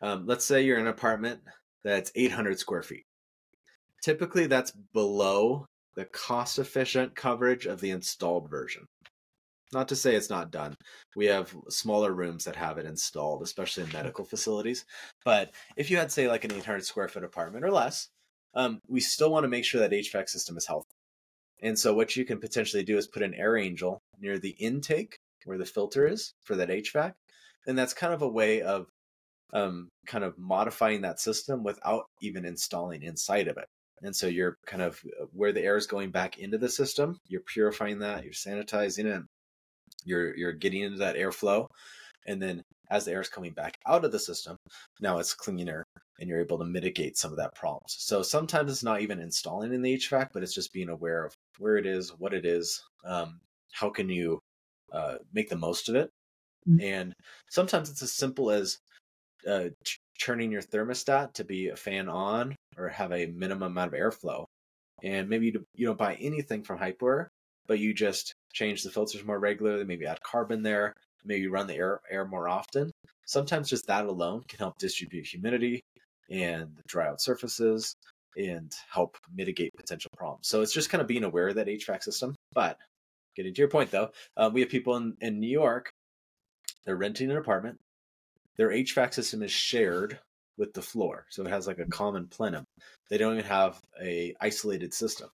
um, 0.02 0.26
let's 0.26 0.44
say 0.44 0.62
you're 0.62 0.78
in 0.78 0.86
an 0.86 0.92
apartment 0.92 1.40
that's 1.84 2.10
800 2.14 2.58
square 2.58 2.82
feet 2.82 3.04
typically 4.02 4.46
that's 4.46 4.72
below 4.92 5.66
the 5.94 6.04
cost 6.06 6.58
efficient 6.58 7.14
coverage 7.14 7.66
of 7.66 7.80
the 7.80 7.90
installed 7.90 8.50
version 8.50 8.86
not 9.72 9.88
to 9.88 9.96
say 9.96 10.14
it's 10.14 10.30
not 10.30 10.52
done. 10.52 10.76
We 11.16 11.26
have 11.26 11.54
smaller 11.68 12.12
rooms 12.12 12.44
that 12.44 12.54
have 12.54 12.78
it 12.78 12.86
installed, 12.86 13.42
especially 13.42 13.82
in 13.82 13.92
medical 13.92 14.24
facilities. 14.24 14.84
But 15.24 15.50
if 15.76 15.90
you 15.90 15.96
had, 15.96 16.12
say, 16.12 16.28
like 16.28 16.44
an 16.44 16.52
800 16.52 16.84
square 16.84 17.08
foot 17.08 17.24
apartment 17.24 17.64
or 17.64 17.72
less, 17.72 18.08
um, 18.54 18.80
we 18.88 19.00
still 19.00 19.30
want 19.30 19.44
to 19.44 19.48
make 19.48 19.64
sure 19.64 19.80
that 19.80 19.92
HVAC 19.92 20.28
system 20.28 20.56
is 20.56 20.66
healthy. 20.66 20.88
And 21.62 21.78
so 21.78 21.94
what 21.94 22.16
you 22.16 22.24
can 22.24 22.40
potentially 22.40 22.84
do 22.84 22.98
is 22.98 23.06
put 23.06 23.22
an 23.22 23.34
air 23.34 23.56
angel 23.56 24.00
near 24.20 24.38
the 24.38 24.56
intake 24.58 25.16
where 25.44 25.58
the 25.58 25.64
filter 25.64 26.06
is 26.06 26.32
for 26.44 26.56
that 26.56 26.68
HVAC. 26.68 27.12
And 27.66 27.78
that's 27.78 27.94
kind 27.94 28.12
of 28.12 28.22
a 28.22 28.28
way 28.28 28.62
of 28.62 28.86
um, 29.52 29.88
kind 30.06 30.24
of 30.24 30.36
modifying 30.36 31.02
that 31.02 31.20
system 31.20 31.62
without 31.62 32.04
even 32.20 32.44
installing 32.44 33.02
inside 33.02 33.48
of 33.48 33.56
it. 33.56 33.66
And 34.02 34.14
so 34.14 34.26
you're 34.26 34.56
kind 34.66 34.82
of 34.82 35.00
uh, 35.20 35.26
where 35.32 35.52
the 35.52 35.62
air 35.62 35.76
is 35.76 35.86
going 35.86 36.10
back 36.10 36.38
into 36.38 36.58
the 36.58 36.68
system, 36.68 37.18
you're 37.28 37.40
purifying 37.40 38.00
that, 38.00 38.24
you're 38.24 38.32
sanitizing 38.32 39.06
it, 39.06 39.22
you're 40.04 40.36
you're 40.36 40.52
getting 40.52 40.82
into 40.82 40.98
that 40.98 41.16
airflow. 41.16 41.68
And 42.26 42.42
then 42.42 42.62
as 42.90 43.04
the 43.04 43.12
air 43.12 43.20
is 43.20 43.28
coming 43.28 43.52
back 43.52 43.78
out 43.86 44.04
of 44.04 44.12
the 44.12 44.18
system, 44.18 44.56
now 45.00 45.18
it's 45.18 45.34
cleaner 45.34 45.84
and 46.20 46.28
you're 46.28 46.40
able 46.40 46.58
to 46.58 46.64
mitigate 46.64 47.16
some 47.16 47.30
of 47.30 47.38
that 47.38 47.54
problems. 47.54 47.96
So 47.98 48.22
sometimes 48.22 48.70
it's 48.70 48.84
not 48.84 49.00
even 49.00 49.20
installing 49.20 49.72
in 49.72 49.82
the 49.82 49.96
HVAC, 49.96 50.28
but 50.32 50.42
it's 50.42 50.54
just 50.54 50.72
being 50.72 50.88
aware 50.88 51.24
of 51.24 51.34
where 51.58 51.76
it 51.76 51.86
is, 51.86 52.10
what 52.18 52.34
it 52.34 52.46
is, 52.46 52.82
um, 53.04 53.40
how 53.72 53.90
can 53.90 54.08
you 54.08 54.40
uh, 54.92 55.16
make 55.32 55.48
the 55.48 55.56
most 55.56 55.88
of 55.88 55.96
it. 55.96 56.10
Mm-hmm. 56.68 56.80
And 56.80 57.14
sometimes 57.50 57.90
it's 57.90 58.02
as 58.02 58.12
simple 58.12 58.50
as 58.50 58.78
uh, 59.46 59.68
ch- 59.84 59.98
turning 60.20 60.52
your 60.52 60.62
thermostat 60.62 61.34
to 61.34 61.44
be 61.44 61.68
a 61.68 61.76
fan 61.76 62.08
on 62.08 62.54
or 62.78 62.88
have 62.88 63.12
a 63.12 63.26
minimum 63.26 63.72
amount 63.72 63.92
of 63.92 64.00
airflow. 64.00 64.44
And 65.02 65.28
maybe 65.28 65.46
you, 65.46 65.64
you 65.74 65.86
don't 65.86 65.98
buy 65.98 66.14
anything 66.14 66.62
from 66.62 66.78
Hypoair, 66.78 67.26
but 67.66 67.80
you 67.80 67.92
just 67.92 68.34
change 68.52 68.82
the 68.82 68.90
filters 68.90 69.24
more 69.24 69.38
regularly, 69.38 69.84
maybe 69.84 70.06
add 70.06 70.22
carbon 70.22 70.62
there, 70.62 70.94
maybe 71.24 71.48
run 71.48 71.66
the 71.66 71.74
air, 71.74 72.00
air 72.08 72.24
more 72.24 72.48
often. 72.48 72.90
Sometimes 73.26 73.68
just 73.68 73.86
that 73.88 74.06
alone 74.06 74.42
can 74.48 74.58
help 74.58 74.78
distribute 74.78 75.26
humidity 75.26 75.82
and 76.30 76.78
dry 76.86 77.08
out 77.08 77.20
surfaces 77.20 77.94
and 78.36 78.72
help 78.90 79.16
mitigate 79.34 79.72
potential 79.76 80.10
problems. 80.16 80.48
So 80.48 80.62
it's 80.62 80.72
just 80.72 80.90
kind 80.90 81.00
of 81.00 81.06
being 81.06 81.24
aware 81.24 81.48
of 81.48 81.56
that 81.56 81.68
HVAC 81.68 82.02
system. 82.02 82.34
But 82.52 82.78
getting 83.36 83.54
to 83.54 83.58
your 83.58 83.68
point 83.68 83.90
though, 83.90 84.10
uh, 84.36 84.50
we 84.52 84.60
have 84.60 84.70
people 84.70 84.96
in, 84.96 85.16
in 85.20 85.40
New 85.40 85.50
York, 85.50 85.90
they're 86.84 86.96
renting 86.96 87.30
an 87.30 87.36
apartment. 87.36 87.78
Their 88.56 88.70
HVAC 88.70 89.14
system 89.14 89.42
is 89.42 89.50
shared 89.50 90.18
with 90.56 90.72
the 90.72 90.82
floor. 90.82 91.26
So 91.30 91.42
it 91.44 91.50
has 91.50 91.66
like 91.66 91.78
a 91.78 91.86
common 91.86 92.28
plenum. 92.28 92.64
They 93.10 93.18
don't 93.18 93.34
even 93.34 93.44
have 93.44 93.80
a 94.00 94.34
isolated 94.40 94.94
system. 94.94 95.28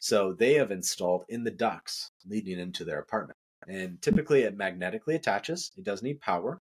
So 0.00 0.32
they 0.32 0.54
have 0.54 0.70
installed 0.70 1.24
in 1.28 1.44
the 1.44 1.50
ducts 1.50 2.10
leading 2.26 2.58
into 2.58 2.84
their 2.84 3.00
apartment. 3.00 3.36
And 3.66 4.00
typically 4.00 4.42
it 4.42 4.56
magnetically 4.56 5.16
attaches. 5.16 5.70
It 5.76 5.84
does 5.84 6.02
need 6.02 6.20
power. 6.20 6.58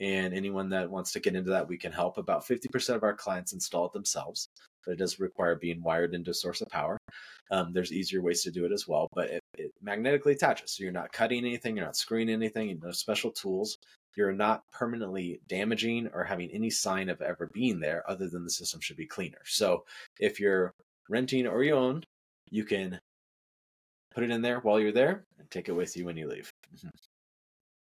And 0.00 0.34
anyone 0.34 0.68
that 0.70 0.90
wants 0.90 1.12
to 1.12 1.20
get 1.20 1.34
into 1.34 1.50
that, 1.50 1.68
we 1.68 1.78
can 1.78 1.92
help. 1.92 2.18
About 2.18 2.46
50% 2.46 2.94
of 2.94 3.02
our 3.02 3.14
clients 3.14 3.52
install 3.52 3.86
it 3.86 3.92
themselves, 3.92 4.48
but 4.84 4.92
it 4.92 4.98
does 4.98 5.18
require 5.18 5.56
being 5.56 5.82
wired 5.82 6.14
into 6.14 6.30
a 6.30 6.34
source 6.34 6.60
of 6.60 6.68
power. 6.68 6.98
Um, 7.50 7.72
there's 7.72 7.92
easier 7.92 8.20
ways 8.22 8.42
to 8.42 8.50
do 8.50 8.64
it 8.64 8.72
as 8.72 8.86
well, 8.86 9.08
but 9.14 9.30
it, 9.30 9.40
it, 9.56 9.72
magnetically 9.80 10.32
attaches. 10.32 10.72
So 10.72 10.82
you're 10.82 10.92
not 10.92 11.12
cutting 11.12 11.44
anything, 11.44 11.76
you're 11.76 11.84
not 11.84 11.96
screwing 11.96 12.28
anything, 12.28 12.68
you 12.68 12.78
no 12.82 12.90
special 12.90 13.30
tools. 13.30 13.78
You're 14.16 14.32
not 14.32 14.62
permanently 14.72 15.40
damaging 15.46 16.08
or 16.14 16.24
having 16.24 16.50
any 16.50 16.70
sign 16.70 17.10
of 17.10 17.20
ever 17.20 17.50
being 17.52 17.80
there, 17.80 18.02
other 18.10 18.28
than 18.28 18.44
the 18.44 18.50
system 18.50 18.80
should 18.80 18.96
be 18.96 19.06
cleaner. 19.06 19.40
So 19.44 19.84
if 20.18 20.40
you're 20.40 20.72
renting 21.08 21.46
or 21.46 21.62
you 21.62 21.74
own, 21.74 22.02
you 22.50 22.64
can 22.64 22.98
put 24.14 24.24
it 24.24 24.30
in 24.30 24.40
there 24.40 24.60
while 24.60 24.80
you're 24.80 24.92
there 24.92 25.24
and 25.38 25.50
take 25.50 25.68
it 25.68 25.72
with 25.72 25.96
you 25.96 26.06
when 26.06 26.16
you 26.16 26.28
leave. 26.28 26.50
Mm-hmm. 26.74 26.88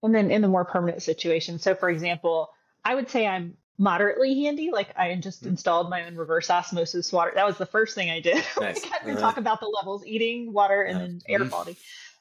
And 0.05 0.15
then 0.15 0.31
in 0.31 0.43
the 0.43 0.49
more 0.49 0.65
permanent 0.65 1.03
situation, 1.03 1.59
so 1.59 1.75
for 1.75 1.89
example, 1.89 2.51
I 2.85 2.95
would 2.95 3.09
say 3.09 3.27
I'm 3.27 3.57
moderately 3.79 4.43
handy. 4.43 4.71
Like 4.71 4.97
I 4.97 5.15
just 5.17 5.41
mm-hmm. 5.41 5.51
installed 5.51 5.91
my 5.91 6.05
own 6.05 6.17
reverse 6.17 6.51
osmosis 6.51 7.13
water. 7.13 7.33
That 7.35 7.47
was 7.47 7.59
the 7.59 7.67
first 7.67 7.95
thing 7.95 8.11
I 8.11 8.21
did. 8.21 8.45
Nice. 8.61 8.85
I 8.85 9.11
uh-huh. 9.11 9.21
talk 9.21 9.37
about 9.37 9.61
the 9.61 9.67
levels, 9.67 10.05
eating 10.07 10.53
water 10.53 10.83
and 10.83 11.01
then 11.01 11.21
air 11.29 11.41
mm-hmm. 11.41 11.49
quality. 11.49 11.77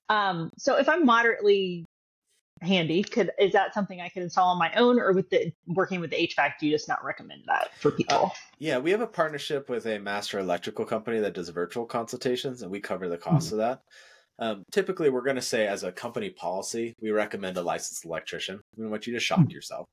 Um, 0.09 0.51
so 0.57 0.77
if 0.77 0.89
I'm 0.89 1.05
moderately 1.05 1.85
handy, 2.61 3.03
could 3.03 3.31
is 3.39 3.53
that 3.53 3.73
something 3.73 4.01
I 4.01 4.09
could 4.09 4.23
install 4.23 4.49
on 4.49 4.57
my 4.57 4.73
own, 4.73 4.99
or 4.99 5.11
with 5.13 5.29
the 5.29 5.51
working 5.67 5.99
with 5.99 6.11
the 6.11 6.27
HVAC, 6.27 6.53
do 6.59 6.65
you 6.65 6.71
just 6.71 6.87
not 6.87 7.03
recommend 7.03 7.43
that 7.47 7.69
for 7.79 7.91
people? 7.91 8.17
Uh, 8.17 8.29
yeah, 8.59 8.77
we 8.77 8.91
have 8.91 9.01
a 9.01 9.07
partnership 9.07 9.69
with 9.69 9.85
a 9.85 9.99
master 9.99 10.39
electrical 10.39 10.85
company 10.85 11.19
that 11.19 11.33
does 11.33 11.49
virtual 11.49 11.85
consultations, 11.85 12.61
and 12.61 12.71
we 12.71 12.79
cover 12.79 13.07
the 13.07 13.17
cost 13.17 13.47
mm-hmm. 13.47 13.55
of 13.55 13.59
that. 13.59 13.81
Um, 14.39 14.63
typically, 14.71 15.09
we're 15.09 15.23
going 15.23 15.35
to 15.35 15.41
say 15.41 15.67
as 15.67 15.83
a 15.83 15.91
company 15.91 16.29
policy, 16.29 16.93
we 17.01 17.11
recommend 17.11 17.57
a 17.57 17.61
licensed 17.61 18.05
electrician. 18.05 18.61
We 18.75 18.87
want 18.87 19.07
you 19.07 19.13
to 19.13 19.19
shock 19.19 19.39
mm-hmm. 19.39 19.51
yourself, 19.51 19.85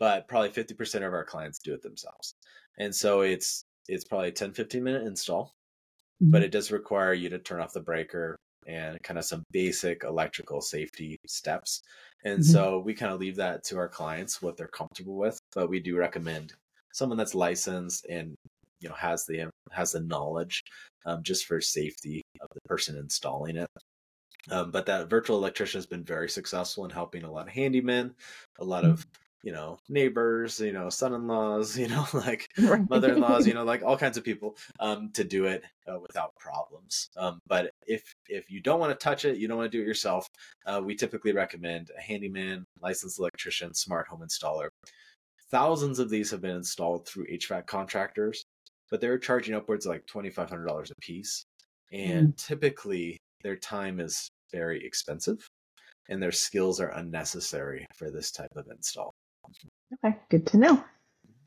but 0.00 0.26
probably 0.28 0.50
50% 0.50 1.06
of 1.06 1.12
our 1.12 1.24
clients 1.24 1.58
do 1.58 1.74
it 1.74 1.82
themselves. 1.82 2.34
And 2.78 2.94
so 2.94 3.20
it's 3.20 3.64
it's 3.88 4.04
probably 4.04 4.28
a 4.28 4.32
10, 4.32 4.52
15 4.52 4.82
minute 4.82 5.06
install, 5.06 5.52
mm-hmm. 6.22 6.30
but 6.30 6.42
it 6.42 6.50
does 6.50 6.72
require 6.72 7.12
you 7.12 7.28
to 7.28 7.38
turn 7.38 7.60
off 7.60 7.72
the 7.72 7.80
breaker 7.80 8.36
and 8.66 9.02
kind 9.02 9.18
of 9.18 9.24
some 9.24 9.44
basic 9.50 10.04
electrical 10.04 10.60
safety 10.60 11.18
steps. 11.26 11.82
And 12.24 12.40
mm-hmm. 12.40 12.52
so 12.52 12.78
we 12.78 12.94
kind 12.94 13.12
of 13.12 13.20
leave 13.20 13.36
that 13.36 13.62
to 13.64 13.78
our 13.78 13.88
clients 13.88 14.40
what 14.40 14.56
they're 14.56 14.66
comfortable 14.68 15.16
with, 15.16 15.38
but 15.54 15.68
we 15.68 15.80
do 15.80 15.96
recommend 15.96 16.54
someone 16.92 17.18
that's 17.18 17.34
licensed 17.34 18.06
and 18.06 18.34
you 18.84 18.90
know 18.90 18.94
has 18.94 19.24
the 19.24 19.50
has 19.72 19.92
the 19.92 20.00
knowledge 20.00 20.62
um, 21.06 21.22
just 21.22 21.46
for 21.46 21.60
safety 21.60 22.22
of 22.40 22.48
the 22.54 22.60
person 22.66 22.96
installing 22.96 23.56
it. 23.56 23.68
Um, 24.50 24.70
but 24.70 24.84
that 24.86 25.08
virtual 25.08 25.38
electrician 25.38 25.78
has 25.78 25.86
been 25.86 26.04
very 26.04 26.28
successful 26.28 26.84
in 26.84 26.90
helping 26.90 27.24
a 27.24 27.32
lot 27.32 27.48
of 27.48 27.54
handymen, 27.54 28.12
a 28.58 28.64
lot 28.64 28.84
of 28.84 29.06
you 29.42 29.52
know 29.52 29.78
neighbors, 29.88 30.60
you 30.60 30.72
know 30.72 30.90
son-in-laws, 30.90 31.78
you 31.82 31.88
know 31.88 32.06
like 32.12 32.46
right. 32.58 32.88
mother-in-laws, 32.90 33.46
you 33.46 33.54
know 33.58 33.64
like 33.64 33.82
all 33.82 33.96
kinds 33.96 34.18
of 34.18 34.24
people 34.24 34.54
um, 34.80 35.10
to 35.14 35.24
do 35.24 35.46
it 35.46 35.64
uh, 35.90 35.98
without 35.98 36.34
problems. 36.36 37.08
Um, 37.16 37.38
but 37.46 37.70
if 37.86 38.12
if 38.28 38.50
you 38.50 38.60
don't 38.60 38.80
want 38.80 38.98
to 38.98 39.02
touch 39.02 39.24
it, 39.24 39.38
you 39.38 39.48
don't 39.48 39.56
want 39.56 39.72
to 39.72 39.78
do 39.78 39.82
it 39.82 39.86
yourself, 39.86 40.28
uh, 40.66 40.82
we 40.84 40.94
typically 40.94 41.32
recommend 41.32 41.90
a 41.96 42.02
handyman, 42.02 42.66
licensed 42.82 43.18
electrician, 43.18 43.72
smart 43.72 44.08
home 44.08 44.20
installer. 44.20 44.68
Thousands 45.50 45.98
of 46.00 46.10
these 46.10 46.30
have 46.30 46.42
been 46.42 46.56
installed 46.56 47.06
through 47.06 47.26
HVAC 47.28 47.66
contractors 47.66 48.44
but 48.90 49.00
they're 49.00 49.18
charging 49.18 49.54
upwards 49.54 49.86
of 49.86 49.90
like 49.90 50.06
$2,500 50.06 50.90
a 50.90 50.94
piece. 51.00 51.44
And 51.92 52.28
mm. 52.28 52.36
typically 52.36 53.18
their 53.42 53.56
time 53.56 54.00
is 54.00 54.28
very 54.52 54.84
expensive 54.84 55.46
and 56.08 56.22
their 56.22 56.32
skills 56.32 56.80
are 56.80 56.90
unnecessary 56.90 57.86
for 57.94 58.10
this 58.10 58.30
type 58.30 58.52
of 58.56 58.66
install. 58.70 59.14
Okay, 60.04 60.16
good 60.30 60.46
to 60.48 60.56
know. 60.58 60.84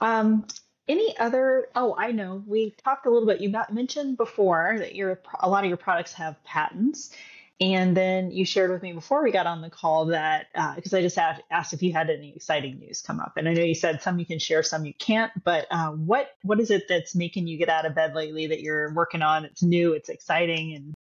Um, 0.01 0.45
any 0.87 1.17
other? 1.17 1.67
Oh, 1.75 1.95
I 1.97 2.11
know. 2.11 2.43
We 2.45 2.75
talked 2.83 3.05
a 3.05 3.09
little 3.09 3.27
bit. 3.27 3.41
You 3.41 3.53
mentioned 3.71 4.17
before 4.17 4.75
that 4.79 4.95
your 4.95 5.19
a 5.41 5.49
lot 5.49 5.63
of 5.63 5.67
your 5.67 5.77
products 5.77 6.13
have 6.13 6.41
patents, 6.43 7.11
and 7.59 7.97
then 7.97 8.29
you 8.29 8.45
shared 8.45 8.69
with 8.69 8.83
me 8.83 8.93
before 8.93 9.23
we 9.23 9.31
got 9.31 9.47
on 9.47 9.61
the 9.61 9.69
call 9.69 10.05
that 10.07 10.47
because 10.75 10.93
uh, 10.93 10.97
I 10.97 11.01
just 11.01 11.17
asked, 11.17 11.41
asked, 11.49 11.73
if 11.73 11.81
you 11.81 11.91
had 11.91 12.09
any 12.09 12.35
exciting 12.35 12.77
news 12.77 13.01
come 13.01 13.19
up, 13.19 13.33
and 13.35 13.49
I 13.49 13.53
know 13.53 13.63
you 13.63 13.73
said 13.73 14.01
some 14.01 14.19
you 14.19 14.25
can 14.25 14.37
share, 14.37 14.61
some 14.61 14.85
you 14.85 14.93
can't. 14.93 15.31
But 15.43 15.65
uh, 15.71 15.91
what 15.91 16.29
what 16.43 16.59
is 16.59 16.69
it 16.69 16.83
that's 16.87 17.15
making 17.15 17.47
you 17.47 17.57
get 17.57 17.69
out 17.69 17.85
of 17.85 17.95
bed 17.95 18.13
lately 18.13 18.45
that 18.47 18.61
you're 18.61 18.93
working 18.93 19.23
on? 19.23 19.43
It's 19.43 19.63
new, 19.63 19.93
it's 19.93 20.09
exciting, 20.09 20.75
and 20.75 20.93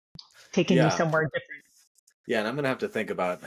taking 0.53 0.77
yeah. 0.77 0.85
you 0.85 0.91
somewhere 0.91 1.23
different. 1.23 1.63
Yeah, 2.25 2.39
and 2.39 2.47
I'm 2.47 2.55
gonna 2.55 2.69
have 2.69 2.77
to 2.79 2.87
think 2.87 3.09
about 3.09 3.41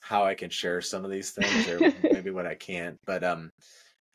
how 0.00 0.24
I 0.24 0.34
can 0.34 0.50
share 0.50 0.80
some 0.80 1.04
of 1.04 1.10
these 1.10 1.30
things 1.30 1.68
or 1.68 1.80
maybe 2.12 2.30
what 2.30 2.46
I 2.46 2.54
can't. 2.54 2.96
But 3.06 3.24
um, 3.24 3.50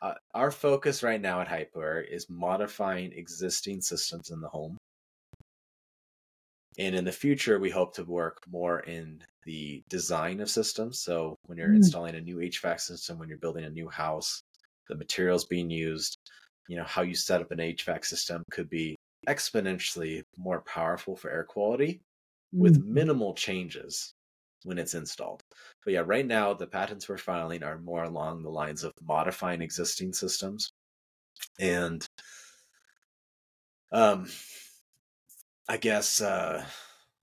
uh, 0.02 0.14
our 0.34 0.52
focus 0.52 1.04
right 1.04 1.20
now 1.20 1.42
at 1.42 1.50
HypoAir 1.50 2.08
is 2.10 2.30
modifying 2.30 3.12
existing 3.12 3.82
systems 3.82 4.30
in 4.30 4.40
the 4.40 4.48
home. 4.48 4.77
And 6.78 6.96
in 6.96 7.06
the 7.06 7.12
future, 7.12 7.60
we 7.60 7.72
hope 7.72 7.96
to 7.96 8.04
work 8.04 8.44
more 8.50 8.82
in 8.82 9.24
the 9.46 9.84
design 9.90 10.40
of 10.40 10.50
systems. 10.50 11.00
So 11.00 11.38
when 11.46 11.58
you're 11.58 11.70
mm. 11.70 11.78
installing 11.78 12.16
a 12.16 12.22
new 12.22 12.38
HVAC 12.38 12.80
system, 12.80 13.18
when 13.18 13.30
you're 13.30 13.40
building 13.40 13.66
a 13.66 13.70
new 13.70 13.90
house, 13.90 14.42
the 14.88 14.96
materials 14.96 15.46
being 15.46 15.70
used, 15.70 16.18
you 16.68 16.78
know, 16.78 16.84
how 16.84 17.02
you 17.02 17.16
set 17.16 17.42
up 17.42 17.52
an 17.52 17.58
HVAC 17.58 18.06
system 18.06 18.44
could 18.52 18.70
be 18.70 18.96
exponentially 19.28 20.22
more 20.38 20.62
powerful 20.62 21.16
for 21.16 21.32
air 21.32 21.44
quality 21.44 22.02
mm. 22.54 22.60
with 22.60 22.84
minimal 22.84 23.34
changes 23.34 24.14
when 24.64 24.78
it's 24.78 24.94
installed. 24.94 25.42
But 25.84 25.94
yeah, 25.94 26.04
right 26.06 26.26
now 26.26 26.54
the 26.54 26.68
patents 26.68 27.10
we're 27.10 27.18
filing 27.18 27.64
are 27.64 27.80
more 27.80 28.04
along 28.04 28.44
the 28.44 28.50
lines 28.50 28.84
of 28.84 28.92
modifying 29.02 29.62
existing 29.62 30.14
systems. 30.14 30.72
And 31.60 32.06
um 33.92 34.28
I 35.70 35.78
guess 35.78 36.22
uh 36.22 36.66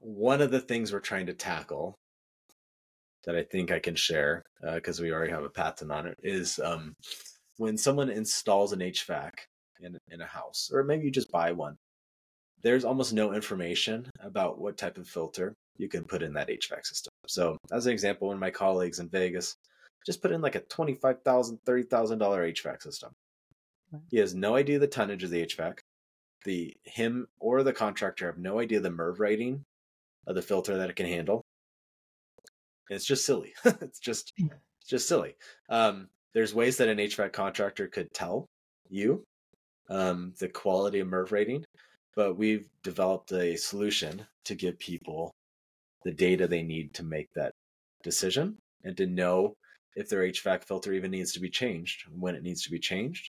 one 0.00 0.42
of 0.42 0.50
the 0.50 0.60
things 0.60 0.92
we're 0.92 1.00
trying 1.00 1.26
to 1.26 1.34
tackle 1.34 1.94
that 3.24 3.36
I 3.36 3.42
think 3.42 3.70
I 3.70 3.78
can 3.78 3.94
share 3.94 4.42
because 4.74 5.00
uh, 5.00 5.02
we 5.02 5.12
already 5.12 5.32
have 5.32 5.44
a 5.44 5.50
patent 5.50 5.90
on 5.90 6.06
it 6.06 6.16
is 6.22 6.60
um, 6.62 6.94
when 7.56 7.76
someone 7.76 8.10
installs 8.10 8.72
an 8.72 8.80
HVAC 8.80 9.32
in 9.80 9.98
in 10.10 10.20
a 10.20 10.26
house, 10.26 10.70
or 10.72 10.84
maybe 10.84 11.04
you 11.04 11.10
just 11.10 11.30
buy 11.30 11.52
one. 11.52 11.76
There's 12.62 12.84
almost 12.84 13.12
no 13.12 13.32
information 13.34 14.10
about 14.20 14.58
what 14.58 14.78
type 14.78 14.96
of 14.96 15.08
filter 15.08 15.54
you 15.76 15.88
can 15.88 16.04
put 16.04 16.22
in 16.22 16.32
that 16.34 16.48
HVAC 16.48 16.86
system. 16.86 17.10
So, 17.26 17.58
as 17.72 17.86
an 17.86 17.92
example, 17.92 18.28
one 18.28 18.36
of 18.36 18.40
my 18.40 18.50
colleagues 18.50 19.00
in 19.00 19.08
Vegas 19.08 19.54
just 20.06 20.22
put 20.22 20.32
in 20.32 20.40
like 20.40 20.54
a 20.54 20.60
$25,000, 20.60 21.58
$30,000 21.66 22.18
HVAC 22.18 22.82
system. 22.82 23.10
He 24.10 24.18
has 24.18 24.34
no 24.34 24.54
idea 24.54 24.78
the 24.78 24.86
tonnage 24.86 25.24
of 25.24 25.30
the 25.30 25.44
HVAC. 25.44 25.78
The 26.44 26.76
him 26.84 27.26
or 27.40 27.62
the 27.62 27.72
contractor 27.72 28.26
have 28.26 28.38
no 28.38 28.60
idea 28.60 28.80
the 28.80 28.90
MERV 28.90 29.18
rating 29.18 29.64
of 30.26 30.34
the 30.34 30.42
filter 30.42 30.76
that 30.76 30.90
it 30.90 30.96
can 30.96 31.06
handle. 31.06 31.42
It's 32.90 33.06
just 33.06 33.24
silly. 33.24 33.54
it's 33.64 33.98
just 33.98 34.32
it's 34.38 34.88
just 34.88 35.08
silly. 35.08 35.34
Um, 35.68 36.08
there's 36.34 36.54
ways 36.54 36.76
that 36.76 36.88
an 36.88 36.98
HVAC 36.98 37.32
contractor 37.32 37.86
could 37.88 38.12
tell 38.12 38.46
you 38.88 39.24
um, 39.88 40.34
the 40.38 40.48
quality 40.48 41.00
of 41.00 41.08
MERV 41.08 41.30
rating, 41.30 41.64
but 42.16 42.36
we've 42.36 42.68
developed 42.82 43.32
a 43.32 43.56
solution 43.56 44.26
to 44.44 44.54
give 44.54 44.78
people 44.78 45.34
the 46.04 46.12
data 46.12 46.46
they 46.46 46.62
need 46.62 46.92
to 46.94 47.02
make 47.02 47.28
that 47.34 47.52
decision 48.02 48.58
and 48.84 48.96
to 48.96 49.06
know 49.06 49.56
if 49.96 50.08
their 50.08 50.22
HVAC 50.22 50.64
filter 50.64 50.92
even 50.92 51.10
needs 51.10 51.32
to 51.32 51.40
be 51.40 51.48
changed, 51.48 52.04
when 52.10 52.34
it 52.34 52.42
needs 52.42 52.62
to 52.64 52.70
be 52.70 52.78
changed. 52.78 53.30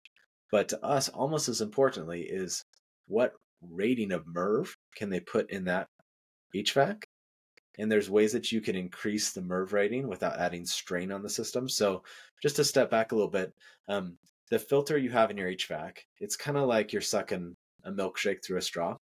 But 0.52 0.70
to 0.70 0.84
us, 0.84 1.10
almost 1.10 1.48
as 1.48 1.62
importantly, 1.62 2.22
is 2.22 2.64
what 3.10 3.34
rating 3.62 4.12
of 4.14 4.26
MERV 4.26 4.70
can 4.96 5.10
they 5.10 5.20
put 5.20 5.50
in 5.52 5.66
that 5.66 5.88
HVAC? 6.56 7.04
And 7.78 7.92
there's 7.92 8.10
ways 8.10 8.32
that 8.34 8.52
you 8.52 8.62
can 8.62 8.76
increase 8.76 9.32
the 9.32 9.42
MERV 9.42 9.72
rating 9.72 10.08
without 10.08 10.40
adding 10.40 10.66
strain 10.66 11.12
on 11.12 11.22
the 11.22 11.30
system. 11.30 11.68
So, 11.68 12.04
just 12.42 12.56
to 12.58 12.64
step 12.64 12.90
back 12.90 13.12
a 13.12 13.16
little 13.16 13.30
bit, 13.30 13.54
um, 13.88 14.18
the 14.50 14.60
filter 14.60 14.98
you 14.98 15.10
have 15.10 15.32
in 15.32 15.38
your 15.38 15.50
HVAC, 15.50 15.98
it's 16.20 16.36
kind 16.36 16.58
of 16.58 16.68
like 16.68 16.92
you're 16.92 17.02
sucking 17.02 17.56
a 17.84 17.92
milkshake 17.92 18.44
through 18.44 18.58
a 18.58 18.62
straw. 18.62 18.96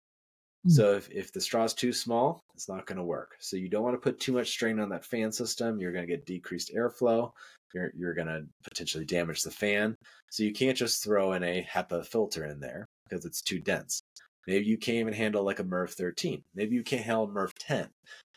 Mm. 0.68 0.72
So 0.72 0.94
if, 0.94 1.10
if 1.12 1.32
the 1.32 1.42
straw 1.42 1.64
is 1.64 1.74
too 1.74 1.94
small, 1.94 2.44
it's 2.54 2.70
not 2.70 2.86
going 2.86 2.98
to 2.98 3.04
work. 3.04 3.36
So 3.40 3.58
you 3.58 3.70
don't 3.70 3.84
want 3.84 3.96
to 3.96 4.02
put 4.02 4.20
too 4.20 4.34
much 4.34 4.50
strain 4.50 4.80
on 4.80 4.90
that 4.90 5.06
fan 5.06 5.32
system. 5.32 5.80
You're 5.80 5.94
going 5.94 6.06
to 6.06 6.12
get 6.12 6.26
decreased 6.26 6.74
airflow. 6.76 7.32
You're, 7.74 7.92
you're 7.96 8.14
going 8.14 8.28
to 8.28 8.46
potentially 8.64 9.06
damage 9.06 9.44
the 9.44 9.52
fan. 9.52 9.96
So 10.30 10.44
you 10.44 10.54
can't 10.54 10.78
just 10.78 11.04
throw 11.04 11.34
in 11.34 11.44
a 11.44 11.66
HEPA 11.72 12.06
filter 12.06 12.46
in 12.46 12.60
there 12.60 12.88
because 13.08 13.26
it's 13.26 13.42
too 13.42 13.60
dense. 13.60 14.02
Maybe 14.48 14.66
you 14.66 14.78
can't 14.78 14.98
even 14.98 15.14
handle 15.14 15.44
like 15.44 15.60
a 15.60 15.64
MERV 15.64 15.92
13. 15.92 16.42
Maybe 16.56 16.76
you 16.76 16.84
can't 16.84 17.04
handle 17.04 17.28
MERV 17.28 17.52
10 17.60 17.90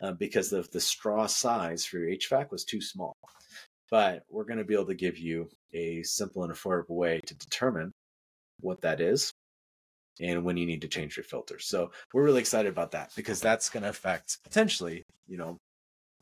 uh, 0.02 0.12
because 0.12 0.52
of 0.52 0.70
the 0.70 0.80
straw 0.80 1.26
size 1.26 1.84
for 1.84 1.98
your 1.98 2.10
HVAC 2.10 2.50
was 2.50 2.64
too 2.64 2.80
small. 2.80 3.16
But 3.90 4.24
we're 4.28 4.44
going 4.44 4.58
to 4.58 4.64
be 4.64 4.74
able 4.74 4.86
to 4.86 4.94
give 4.94 5.18
you 5.18 5.48
a 5.72 6.02
simple 6.02 6.42
and 6.42 6.52
affordable 6.52 6.96
way 6.96 7.20
to 7.26 7.34
determine 7.34 7.92
what 8.60 8.80
that 8.82 9.00
is 9.00 9.32
and 10.20 10.44
when 10.44 10.56
you 10.56 10.66
need 10.66 10.82
to 10.82 10.88
change 10.88 11.16
your 11.16 11.24
filters. 11.24 11.66
So 11.66 11.92
we're 12.12 12.24
really 12.24 12.40
excited 12.40 12.68
about 12.68 12.90
that 12.92 13.12
because 13.16 13.40
that's 13.40 13.70
going 13.70 13.84
to 13.84 13.88
affect 13.88 14.38
potentially, 14.44 15.04
you 15.28 15.38
know, 15.38 15.56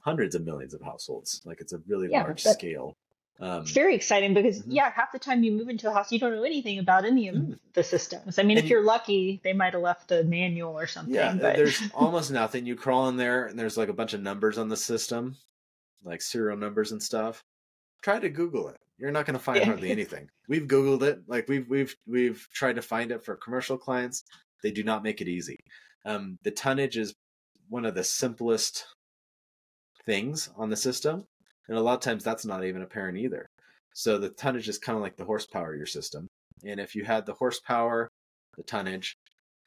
hundreds 0.00 0.34
of 0.34 0.44
millions 0.44 0.74
of 0.74 0.82
households. 0.82 1.40
Like 1.44 1.60
it's 1.60 1.72
a 1.72 1.80
really 1.88 2.08
yeah, 2.10 2.22
large 2.22 2.42
scale. 2.42 2.94
Um, 3.40 3.62
it's 3.62 3.70
very 3.70 3.94
exciting 3.94 4.34
because 4.34 4.60
mm-hmm. 4.60 4.72
yeah, 4.72 4.90
half 4.90 5.12
the 5.12 5.18
time 5.18 5.44
you 5.44 5.52
move 5.52 5.68
into 5.68 5.88
a 5.88 5.92
house, 5.92 6.10
you 6.10 6.18
don't 6.18 6.34
know 6.34 6.42
anything 6.42 6.78
about 6.78 7.04
any 7.04 7.28
of 7.28 7.36
mm-hmm. 7.36 7.52
the 7.72 7.84
systems. 7.84 8.38
I 8.38 8.42
mean, 8.42 8.58
and 8.58 8.64
if 8.64 8.70
you're 8.70 8.84
lucky, 8.84 9.40
they 9.44 9.52
might 9.52 9.74
have 9.74 9.82
left 9.82 10.10
a 10.10 10.24
manual 10.24 10.78
or 10.78 10.86
something. 10.86 11.14
Yeah, 11.14 11.34
but... 11.34 11.56
there's 11.56 11.80
almost 11.94 12.32
nothing. 12.32 12.66
You 12.66 12.74
crawl 12.74 13.08
in 13.08 13.16
there, 13.16 13.46
and 13.46 13.58
there's 13.58 13.76
like 13.76 13.88
a 13.88 13.94
bunch 13.94 14.12
of 14.12 14.22
numbers 14.22 14.58
on 14.58 14.68
the 14.68 14.76
system, 14.76 15.36
like 16.02 16.20
serial 16.20 16.56
numbers 16.56 16.92
and 16.92 17.02
stuff. 17.02 17.44
Try 18.02 18.18
to 18.18 18.28
Google 18.28 18.68
it 18.68 18.78
you're 18.98 19.12
not 19.12 19.26
going 19.26 19.38
to 19.38 19.42
find 19.42 19.64
hardly 19.64 19.90
anything. 19.90 20.28
We've 20.48 20.66
Googled 20.66 21.02
it. 21.02 21.22
Like 21.26 21.48
we've 21.48 21.68
we've 21.68 21.94
we've 22.06 22.46
tried 22.52 22.76
to 22.76 22.82
find 22.82 23.12
it 23.12 23.24
for 23.24 23.36
commercial 23.36 23.78
clients. 23.78 24.24
They 24.62 24.72
do 24.72 24.82
not 24.82 25.04
make 25.04 25.20
it 25.20 25.28
easy. 25.28 25.58
Um, 26.04 26.38
the 26.42 26.50
tonnage 26.50 26.96
is 26.96 27.14
one 27.68 27.84
of 27.84 27.94
the 27.94 28.04
simplest 28.04 28.84
things 30.04 30.50
on 30.56 30.68
the 30.68 30.76
system, 30.76 31.26
and 31.68 31.76
a 31.76 31.82
lot 31.82 31.94
of 31.94 32.00
times 32.00 32.24
that's 32.24 32.44
not 32.44 32.64
even 32.64 32.82
apparent 32.82 33.18
either. 33.18 33.48
So 33.94 34.18
the 34.18 34.30
tonnage 34.30 34.68
is 34.68 34.78
kind 34.78 34.96
of 34.96 35.02
like 35.02 35.16
the 35.16 35.24
horsepower 35.24 35.72
of 35.72 35.78
your 35.78 35.86
system. 35.86 36.28
And 36.64 36.80
if 36.80 36.94
you 36.94 37.04
had 37.04 37.26
the 37.26 37.34
horsepower, 37.34 38.08
the 38.56 38.62
tonnage, 38.62 39.16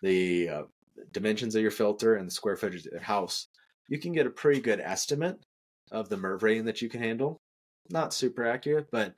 the 0.01 0.49
uh, 0.49 0.63
dimensions 1.11 1.55
of 1.55 1.61
your 1.61 1.71
filter, 1.71 2.15
and 2.15 2.27
the 2.27 2.31
square 2.33 2.57
footage 2.57 2.85
of 2.85 2.91
your 2.91 3.01
house, 3.01 3.47
you 3.87 3.99
can 3.99 4.13
get 4.13 4.27
a 4.27 4.31
pretty 4.31 4.61
good 4.61 4.79
estimate 4.79 5.37
of 5.91 6.09
the 6.09 6.17
MERV 6.17 6.41
rating 6.43 6.65
that 6.65 6.81
you 6.81 6.89
can 6.89 7.01
handle 7.01 7.41
not 7.89 8.13
super 8.13 8.45
accurate, 8.45 8.87
but 8.91 9.13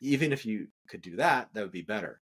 even 0.00 0.32
if 0.32 0.46
you 0.46 0.68
could 0.88 1.02
do 1.02 1.16
that, 1.16 1.48
that 1.52 1.62
would 1.62 1.72
be 1.72 1.82
better. 1.82 2.20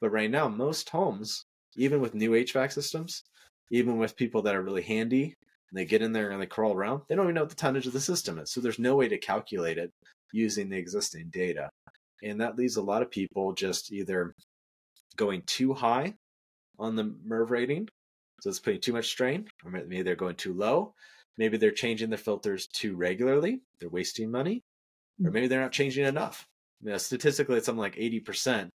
But 0.00 0.10
right 0.10 0.30
now, 0.30 0.48
most 0.48 0.88
homes, 0.90 1.44
even 1.76 2.00
with 2.00 2.14
new 2.14 2.32
HVAC 2.32 2.72
systems, 2.72 3.22
even 3.70 3.98
with 3.98 4.16
people 4.16 4.42
that 4.42 4.54
are 4.54 4.62
really 4.62 4.82
handy 4.82 5.36
and 5.74 5.80
they 5.80 5.84
get 5.84 6.02
in 6.02 6.12
there 6.12 6.30
and 6.30 6.40
they 6.40 6.46
crawl 6.46 6.72
around, 6.72 7.02
they 7.08 7.16
don't 7.16 7.24
even 7.24 7.34
know 7.34 7.40
what 7.40 7.50
the 7.50 7.56
tonnage 7.56 7.88
of 7.88 7.92
the 7.92 8.00
system 8.00 8.38
is. 8.38 8.52
So 8.52 8.60
there's 8.60 8.78
no 8.78 8.94
way 8.94 9.08
to 9.08 9.18
calculate 9.18 9.76
it 9.76 9.90
using 10.32 10.68
the 10.68 10.76
existing 10.76 11.30
data. 11.30 11.68
And 12.22 12.40
that 12.40 12.56
leaves 12.56 12.76
a 12.76 12.82
lot 12.82 13.02
of 13.02 13.10
people 13.10 13.52
just 13.54 13.92
either 13.92 14.34
going 15.16 15.42
too 15.46 15.74
high 15.74 16.14
on 16.78 16.94
the 16.94 17.14
MERV 17.26 17.50
rating, 17.50 17.88
so 18.40 18.50
it's 18.50 18.60
putting 18.60 18.80
too 18.80 18.92
much 18.92 19.08
strain, 19.08 19.48
or 19.64 19.70
maybe 19.70 20.02
they're 20.02 20.14
going 20.14 20.36
too 20.36 20.52
low. 20.52 20.94
Maybe 21.38 21.56
they're 21.56 21.72
changing 21.72 22.10
their 22.10 22.18
filters 22.18 22.68
too 22.68 22.94
regularly, 22.94 23.60
they're 23.80 23.88
wasting 23.88 24.30
money 24.30 24.62
or 25.22 25.30
maybe 25.30 25.46
they're 25.46 25.60
not 25.60 25.72
changing 25.72 26.06
enough. 26.06 26.46
You 26.82 26.90
know, 26.90 26.98
statistically, 26.98 27.56
it's 27.56 27.66
something 27.66 27.80
like 27.80 27.96
eighty 27.98 28.20
percent 28.20 28.70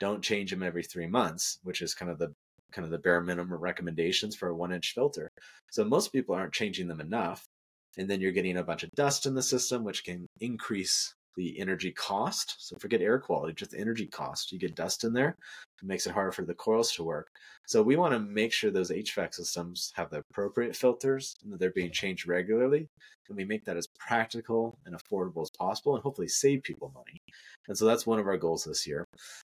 don't 0.00 0.22
change 0.22 0.50
them 0.50 0.62
every 0.62 0.82
three 0.82 1.06
months, 1.06 1.58
which 1.62 1.80
is 1.80 1.94
kind 1.94 2.10
of 2.10 2.18
the 2.18 2.32
kind 2.72 2.84
of 2.84 2.90
the 2.90 2.98
bare 2.98 3.20
minimum 3.20 3.58
recommendations 3.60 4.36
for 4.36 4.48
a 4.48 4.56
one 4.56 4.72
inch 4.72 4.92
filter. 4.94 5.30
So 5.70 5.84
most 5.84 6.12
people 6.12 6.34
aren't 6.34 6.52
changing 6.52 6.88
them 6.88 7.00
enough, 7.00 7.44
and 7.98 8.08
then 8.08 8.20
you're 8.20 8.32
getting 8.32 8.58
a 8.58 8.64
bunch 8.64 8.82
of 8.82 8.90
dust 8.96 9.26
in 9.26 9.34
the 9.34 9.42
system, 9.42 9.84
which 9.84 10.04
can 10.04 10.26
increase 10.40 11.14
the 11.36 11.58
energy 11.60 11.92
cost. 11.92 12.56
So 12.58 12.76
forget 12.78 13.00
air 13.00 13.18
quality, 13.18 13.54
just 13.54 13.74
energy 13.74 14.06
cost. 14.06 14.52
You 14.52 14.58
get 14.58 14.74
dust 14.74 15.04
in 15.04 15.12
there, 15.12 15.36
makes 15.82 16.06
it 16.06 16.12
harder 16.12 16.32
for 16.32 16.44
the 16.44 16.54
coils 16.54 16.92
to 16.92 17.04
work. 17.04 17.28
So 17.66 17.82
we 17.82 17.96
want 17.96 18.12
to 18.12 18.18
make 18.18 18.52
sure 18.52 18.70
those 18.70 18.90
HVAC 18.90 19.34
systems 19.34 19.92
have 19.96 20.10
the 20.10 20.18
appropriate 20.18 20.76
filters 20.76 21.36
and 21.42 21.52
that 21.52 21.60
they're 21.60 21.70
being 21.70 21.92
changed 21.92 22.26
regularly. 22.26 22.88
And 23.28 23.36
we 23.36 23.44
make 23.44 23.64
that 23.64 23.76
as 23.76 23.86
practical 23.86 24.78
and 24.84 24.94
affordable 24.94 25.42
as 25.42 25.50
possible 25.50 25.94
and 25.94 26.02
hopefully 26.02 26.28
save 26.28 26.62
people 26.62 26.92
money. 26.94 27.22
And 27.68 27.78
so 27.78 27.86
that's 27.86 28.06
one 28.06 28.18
of 28.18 28.26
our 28.26 28.36
goals 28.36 28.64
this 28.64 28.86
year. 28.86 29.06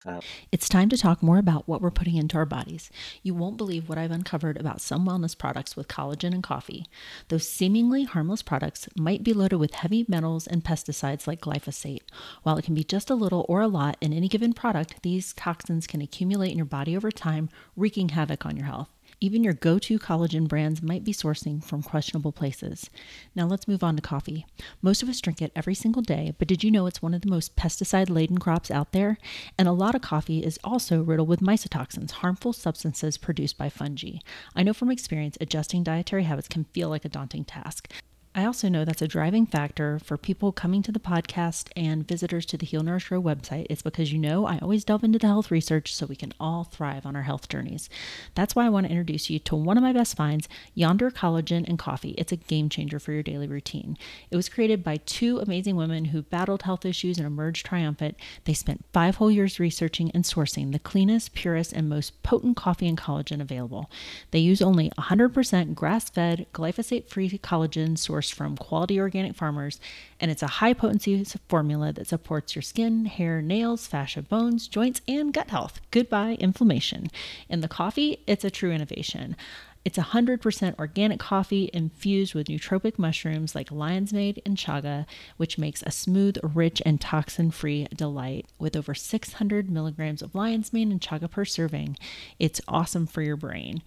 Uh, 0.06 0.20
it's 0.52 0.68
time 0.68 0.88
to 0.90 0.98
talk 0.98 1.22
more 1.22 1.38
about 1.38 1.66
what 1.66 1.80
we're 1.80 1.90
putting 1.90 2.16
into 2.16 2.36
our 2.36 2.44
bodies. 2.44 2.90
You 3.22 3.34
won't 3.34 3.56
believe 3.56 3.88
what 3.88 3.98
I've 3.98 4.10
uncovered 4.10 4.58
about 4.58 4.80
some 4.82 5.06
wellness 5.06 5.36
products 5.36 5.76
with 5.76 5.88
collagen 5.88 6.34
and 6.34 6.42
coffee. 6.42 6.84
Those 7.28 7.48
seemingly 7.48 8.04
harmless 8.04 8.42
products 8.42 8.88
might 8.96 9.24
be 9.24 9.32
loaded 9.32 9.56
with 9.56 9.74
heavy 9.74 10.04
metals 10.06 10.46
and 10.46 10.62
pesticides 10.62 11.26
like 11.26 11.40
glyphosate. 11.40 12.02
While 12.42 12.58
it 12.58 12.64
can 12.64 12.74
be 12.74 12.84
just 12.84 13.10
a 13.10 13.14
little 13.14 13.46
or 13.48 13.62
a 13.62 13.68
lot 13.68 13.96
in 14.00 14.12
any 14.12 14.28
given 14.28 14.52
product, 14.52 15.02
these 15.02 15.32
toxins 15.32 15.86
can 15.86 16.02
accumulate 16.02 16.21
in 16.30 16.56
your 16.56 16.64
body 16.64 16.96
over 16.96 17.10
time, 17.10 17.48
wreaking 17.76 18.10
havoc 18.10 18.46
on 18.46 18.56
your 18.56 18.66
health. 18.66 18.88
Even 19.20 19.44
your 19.44 19.52
go 19.52 19.78
to 19.78 19.98
collagen 19.98 20.48
brands 20.48 20.82
might 20.82 21.04
be 21.04 21.12
sourcing 21.12 21.62
from 21.62 21.82
questionable 21.82 22.32
places. 22.32 22.90
Now 23.36 23.46
let's 23.46 23.68
move 23.68 23.84
on 23.84 23.94
to 23.94 24.02
coffee. 24.02 24.46
Most 24.80 25.02
of 25.02 25.08
us 25.08 25.20
drink 25.20 25.40
it 25.40 25.52
every 25.54 25.74
single 25.74 26.02
day, 26.02 26.34
but 26.38 26.48
did 26.48 26.64
you 26.64 26.70
know 26.70 26.86
it's 26.86 27.02
one 27.02 27.14
of 27.14 27.20
the 27.20 27.30
most 27.30 27.54
pesticide 27.54 28.10
laden 28.10 28.38
crops 28.38 28.70
out 28.70 28.92
there? 28.92 29.18
And 29.56 29.68
a 29.68 29.72
lot 29.72 29.94
of 29.94 30.02
coffee 30.02 30.42
is 30.42 30.58
also 30.64 31.02
riddled 31.02 31.28
with 31.28 31.40
mycotoxins, 31.40 32.10
harmful 32.10 32.52
substances 32.52 33.16
produced 33.16 33.56
by 33.56 33.68
fungi. 33.68 34.18
I 34.56 34.64
know 34.64 34.72
from 34.72 34.90
experience, 34.90 35.38
adjusting 35.40 35.84
dietary 35.84 36.24
habits 36.24 36.48
can 36.48 36.64
feel 36.64 36.88
like 36.88 37.04
a 37.04 37.08
daunting 37.08 37.44
task. 37.44 37.92
I 38.34 38.46
also 38.46 38.70
know 38.70 38.86
that's 38.86 39.02
a 39.02 39.08
driving 39.08 39.44
factor 39.44 39.98
for 39.98 40.16
people 40.16 40.52
coming 40.52 40.82
to 40.84 40.92
the 40.92 40.98
podcast 40.98 41.68
and 41.76 42.08
visitors 42.08 42.46
to 42.46 42.56
the 42.56 42.64
Heal 42.64 42.82
Nourish 42.82 43.10
Grow 43.10 43.20
website. 43.20 43.66
It's 43.68 43.82
because 43.82 44.10
you 44.10 44.18
know 44.18 44.46
I 44.46 44.58
always 44.60 44.84
delve 44.84 45.04
into 45.04 45.18
the 45.18 45.26
health 45.26 45.50
research 45.50 45.94
so 45.94 46.06
we 46.06 46.16
can 46.16 46.32
all 46.40 46.64
thrive 46.64 47.04
on 47.04 47.14
our 47.14 47.24
health 47.24 47.50
journeys. 47.50 47.90
That's 48.34 48.56
why 48.56 48.64
I 48.64 48.70
want 48.70 48.86
to 48.86 48.90
introduce 48.90 49.28
you 49.28 49.38
to 49.40 49.54
one 49.54 49.76
of 49.76 49.82
my 49.82 49.92
best 49.92 50.16
finds, 50.16 50.48
Yonder 50.74 51.10
Collagen 51.10 51.68
and 51.68 51.78
Coffee. 51.78 52.14
It's 52.16 52.32
a 52.32 52.36
game 52.36 52.70
changer 52.70 52.98
for 52.98 53.12
your 53.12 53.22
daily 53.22 53.46
routine. 53.46 53.98
It 54.30 54.36
was 54.36 54.48
created 54.48 54.82
by 54.82 54.96
two 54.96 55.38
amazing 55.38 55.76
women 55.76 56.06
who 56.06 56.22
battled 56.22 56.62
health 56.62 56.86
issues 56.86 57.18
and 57.18 57.26
emerged 57.26 57.66
triumphant. 57.66 58.16
They 58.44 58.54
spent 58.54 58.86
five 58.94 59.16
whole 59.16 59.30
years 59.30 59.60
researching 59.60 60.10
and 60.12 60.24
sourcing 60.24 60.72
the 60.72 60.78
cleanest, 60.78 61.34
purest, 61.34 61.74
and 61.74 61.86
most 61.86 62.22
potent 62.22 62.56
coffee 62.56 62.88
and 62.88 62.96
collagen 62.96 63.42
available. 63.42 63.90
They 64.30 64.38
use 64.38 64.62
only 64.62 64.88
100% 64.98 65.74
grass 65.74 66.08
fed, 66.08 66.46
glyphosate 66.54 67.08
free 67.08 67.28
collagen 67.28 67.98
sourced 67.98 68.21
sourced 68.22 68.32
from 68.32 68.56
quality 68.56 68.98
organic 68.98 69.34
farmers, 69.34 69.80
and 70.20 70.30
it's 70.30 70.42
a 70.42 70.58
high 70.58 70.72
potency 70.72 71.24
formula 71.48 71.92
that 71.92 72.06
supports 72.06 72.54
your 72.54 72.62
skin, 72.62 73.06
hair, 73.06 73.42
nails, 73.42 73.86
fascia, 73.86 74.22
bones, 74.22 74.68
joints, 74.68 75.00
and 75.08 75.32
gut 75.32 75.50
health. 75.50 75.80
Goodbye 75.90 76.36
inflammation. 76.38 77.08
In 77.48 77.60
the 77.60 77.68
coffee, 77.68 78.18
it's 78.26 78.44
a 78.44 78.50
true 78.50 78.72
innovation. 78.72 79.36
It's 79.84 79.98
100% 79.98 80.78
organic 80.78 81.18
coffee 81.18 81.68
infused 81.72 82.36
with 82.36 82.46
nootropic 82.46 83.00
mushrooms 83.00 83.56
like 83.56 83.72
lion's 83.72 84.12
mane 84.12 84.36
and 84.46 84.56
chaga, 84.56 85.06
which 85.38 85.58
makes 85.58 85.82
a 85.82 85.90
smooth, 85.90 86.36
rich, 86.40 86.80
and 86.86 87.00
toxin 87.00 87.50
free 87.50 87.88
delight. 87.92 88.46
With 88.60 88.76
over 88.76 88.94
600 88.94 89.68
milligrams 89.68 90.22
of 90.22 90.36
lion's 90.36 90.72
mane 90.72 90.92
and 90.92 91.00
chaga 91.00 91.28
per 91.28 91.44
serving, 91.44 91.96
it's 92.38 92.60
awesome 92.68 93.08
for 93.08 93.22
your 93.22 93.36
brain. 93.36 93.82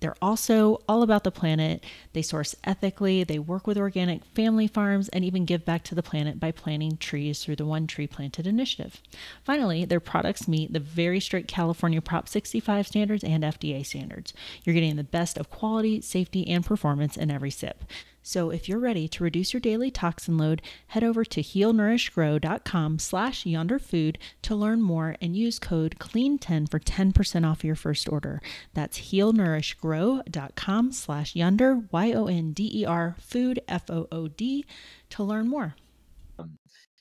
They're 0.00 0.16
also 0.22 0.82
all 0.88 1.02
about 1.02 1.24
the 1.24 1.30
planet. 1.30 1.84
They 2.12 2.22
source 2.22 2.54
ethically, 2.64 3.24
they 3.24 3.38
work 3.38 3.66
with 3.66 3.76
organic 3.76 4.24
family 4.24 4.68
farms, 4.68 5.08
and 5.08 5.24
even 5.24 5.44
give 5.44 5.64
back 5.64 5.82
to 5.84 5.94
the 5.94 6.02
planet 6.02 6.38
by 6.38 6.52
planting 6.52 6.96
trees 6.98 7.42
through 7.42 7.56
the 7.56 7.66
One 7.66 7.86
Tree 7.86 8.06
Planted 8.06 8.46
initiative. 8.46 9.02
Finally, 9.42 9.84
their 9.84 10.00
products 10.00 10.46
meet 10.46 10.72
the 10.72 10.80
very 10.80 11.20
strict 11.20 11.48
California 11.48 12.00
Prop 12.00 12.28
65 12.28 12.86
standards 12.86 13.24
and 13.24 13.42
FDA 13.42 13.84
standards. 13.84 14.32
You're 14.64 14.74
getting 14.74 14.96
the 14.96 15.04
best 15.04 15.36
of 15.36 15.50
quality, 15.50 16.00
safety, 16.00 16.46
and 16.46 16.64
performance 16.64 17.16
in 17.16 17.30
every 17.30 17.50
sip. 17.50 17.84
So 18.28 18.50
if 18.50 18.68
you're 18.68 18.78
ready 18.78 19.08
to 19.08 19.24
reduce 19.24 19.54
your 19.54 19.60
daily 19.60 19.90
toxin 19.90 20.36
load, 20.36 20.60
head 20.88 21.02
over 21.02 21.24
to 21.24 21.40
healnourishgrow.com 21.40 22.98
slash 22.98 23.44
yonderfood 23.44 24.16
to 24.42 24.54
learn 24.54 24.82
more 24.82 25.16
and 25.22 25.34
use 25.34 25.58
code 25.58 25.96
CLEAN10 25.98 26.70
for 26.70 26.78
10% 26.78 27.50
off 27.50 27.64
your 27.64 27.74
first 27.74 28.06
order. 28.06 28.42
That's 28.74 28.98
healnourishgrow.com 28.98 30.92
slash 30.92 31.34
yonder, 31.36 31.84
Y-O-N-D-E-R, 31.90 33.16
food, 33.18 33.60
F-O-O-D, 33.66 34.66
to 35.08 35.22
learn 35.22 35.48
more. 35.48 35.74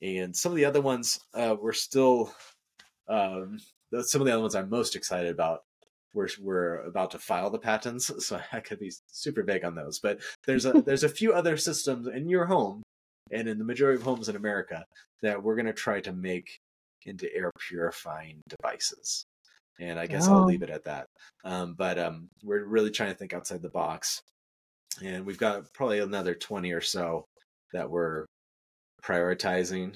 And 0.02 0.34
some 0.34 0.54
of 0.54 0.56
the 0.56 0.64
other 0.64 0.80
ones 0.80 1.20
uh, 1.34 1.58
we're 1.62 1.74
still, 1.74 2.32
um, 3.10 3.60
some 4.00 4.22
of 4.22 4.28
the 4.28 4.32
other 4.32 4.44
ones 4.44 4.56
I'm 4.56 4.70
most 4.70 4.96
excited 4.96 5.34
about 5.34 5.64
we're 6.18 6.28
we're 6.42 6.80
about 6.82 7.12
to 7.12 7.20
file 7.20 7.50
the 7.50 7.60
patents, 7.60 8.12
so 8.28 8.42
I 8.52 8.60
could 8.60 8.80
be 8.80 8.92
super 9.08 9.44
vague 9.44 9.64
on 9.64 9.76
those. 9.76 10.00
But 10.00 10.20
there's 10.46 10.66
a 10.66 10.74
there's 10.86 11.04
a 11.04 11.10
few 11.10 11.32
other 11.32 11.56
systems 11.56 12.08
in 12.08 12.28
your 12.28 12.46
home 12.46 12.84
and 13.32 13.48
in 13.48 13.58
the 13.58 13.66
majority 13.66 13.98
of 14.00 14.04
homes 14.04 14.30
in 14.30 14.36
America 14.36 14.84
that 15.22 15.42
we're 15.42 15.56
going 15.56 15.68
to 15.68 15.74
try 15.74 16.02
to 16.02 16.14
make 16.14 16.60
into 17.06 17.34
air 17.34 17.52
purifying 17.70 18.42
devices. 18.50 19.26
And 19.80 20.00
I 20.00 20.08
guess 20.08 20.28
oh. 20.28 20.34
I'll 20.34 20.46
leave 20.46 20.64
it 20.64 20.70
at 20.70 20.86
that. 20.86 21.06
Um, 21.46 21.76
but 21.78 22.00
um, 22.00 22.30
we're 22.44 22.66
really 22.66 22.90
trying 22.90 23.12
to 23.12 23.16
think 23.16 23.34
outside 23.34 23.62
the 23.62 23.70
box, 23.70 24.20
and 25.04 25.26
we've 25.26 25.38
got 25.38 25.72
probably 25.74 26.00
another 26.00 26.34
twenty 26.34 26.72
or 26.72 26.82
so 26.82 27.26
that 27.74 27.90
we're 27.90 28.26
prioritizing 29.04 29.96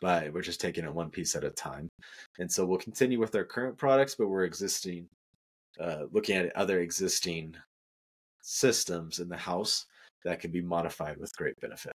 but 0.00 0.32
we're 0.32 0.42
just 0.42 0.60
taking 0.60 0.84
it 0.84 0.92
one 0.92 1.10
piece 1.10 1.36
at 1.36 1.44
a 1.44 1.50
time. 1.50 1.88
And 2.40 2.50
so 2.50 2.66
we'll 2.66 2.78
continue 2.78 3.20
with 3.20 3.36
our 3.36 3.44
current 3.44 3.78
products, 3.78 4.16
but 4.16 4.26
we're 4.26 4.42
existing 4.42 5.06
uh, 5.80 6.04
looking 6.10 6.36
at 6.36 6.54
other 6.56 6.80
existing 6.80 7.56
systems 8.42 9.18
in 9.18 9.28
the 9.28 9.36
house 9.36 9.86
that 10.24 10.40
can 10.40 10.50
be 10.50 10.60
modified 10.60 11.16
with 11.18 11.36
great 11.36 11.58
benefit. 11.60 11.92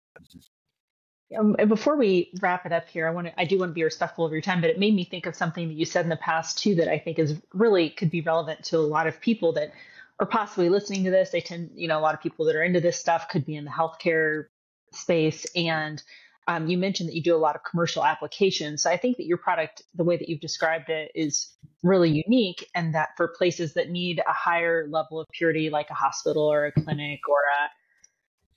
Um, 1.37 1.55
and 1.57 1.69
before 1.69 1.97
we 1.97 2.31
wrap 2.41 2.65
it 2.65 2.71
up 2.71 2.87
here, 2.87 3.07
I 3.07 3.11
want 3.11 3.27
to, 3.27 3.39
I 3.39 3.45
do 3.45 3.57
want 3.57 3.71
to 3.71 3.73
be 3.73 3.83
respectful 3.83 4.25
of 4.25 4.31
your 4.31 4.41
time, 4.41 4.61
but 4.61 4.69
it 4.69 4.79
made 4.79 4.93
me 4.93 5.03
think 5.03 5.25
of 5.25 5.35
something 5.35 5.67
that 5.67 5.73
you 5.73 5.85
said 5.85 6.05
in 6.05 6.09
the 6.09 6.17
past 6.17 6.59
too 6.59 6.75
that 6.75 6.87
I 6.87 6.99
think 6.99 7.17
is 7.17 7.41
really 7.53 7.89
could 7.89 8.11
be 8.11 8.21
relevant 8.21 8.63
to 8.65 8.77
a 8.77 8.79
lot 8.79 9.07
of 9.07 9.19
people 9.19 9.51
that 9.53 9.73
are 10.19 10.25
possibly 10.27 10.69
listening 10.69 11.03
to 11.05 11.11
this. 11.11 11.31
They 11.31 11.41
tend, 11.41 11.71
you 11.75 11.87
know, 11.87 11.97
a 11.97 12.01
lot 12.01 12.13
of 12.13 12.21
people 12.21 12.45
that 12.45 12.55
are 12.55 12.63
into 12.63 12.79
this 12.79 12.99
stuff 12.99 13.29
could 13.29 13.45
be 13.45 13.55
in 13.55 13.65
the 13.65 13.71
healthcare 13.71 14.45
space 14.91 15.45
and 15.55 16.03
um, 16.47 16.67
you 16.67 16.77
mentioned 16.77 17.09
that 17.09 17.15
you 17.15 17.23
do 17.23 17.35
a 17.35 17.37
lot 17.37 17.55
of 17.55 17.61
commercial 17.63 18.03
applications. 18.03 18.83
So 18.83 18.89
I 18.89 18.97
think 18.97 19.17
that 19.17 19.25
your 19.25 19.37
product, 19.37 19.83
the 19.95 20.03
way 20.03 20.17
that 20.17 20.27
you've 20.27 20.41
described 20.41 20.89
it, 20.89 21.11
is 21.15 21.49
really 21.83 22.09
unique, 22.09 22.67
and 22.75 22.93
that 22.95 23.09
for 23.17 23.27
places 23.27 23.73
that 23.73 23.89
need 23.89 24.19
a 24.19 24.33
higher 24.33 24.87
level 24.89 25.19
of 25.19 25.27
purity, 25.29 25.69
like 25.69 25.89
a 25.89 25.93
hospital 25.93 26.43
or 26.43 26.65
a 26.65 26.71
clinic 26.71 27.19
or 27.29 27.39
a 27.39 27.69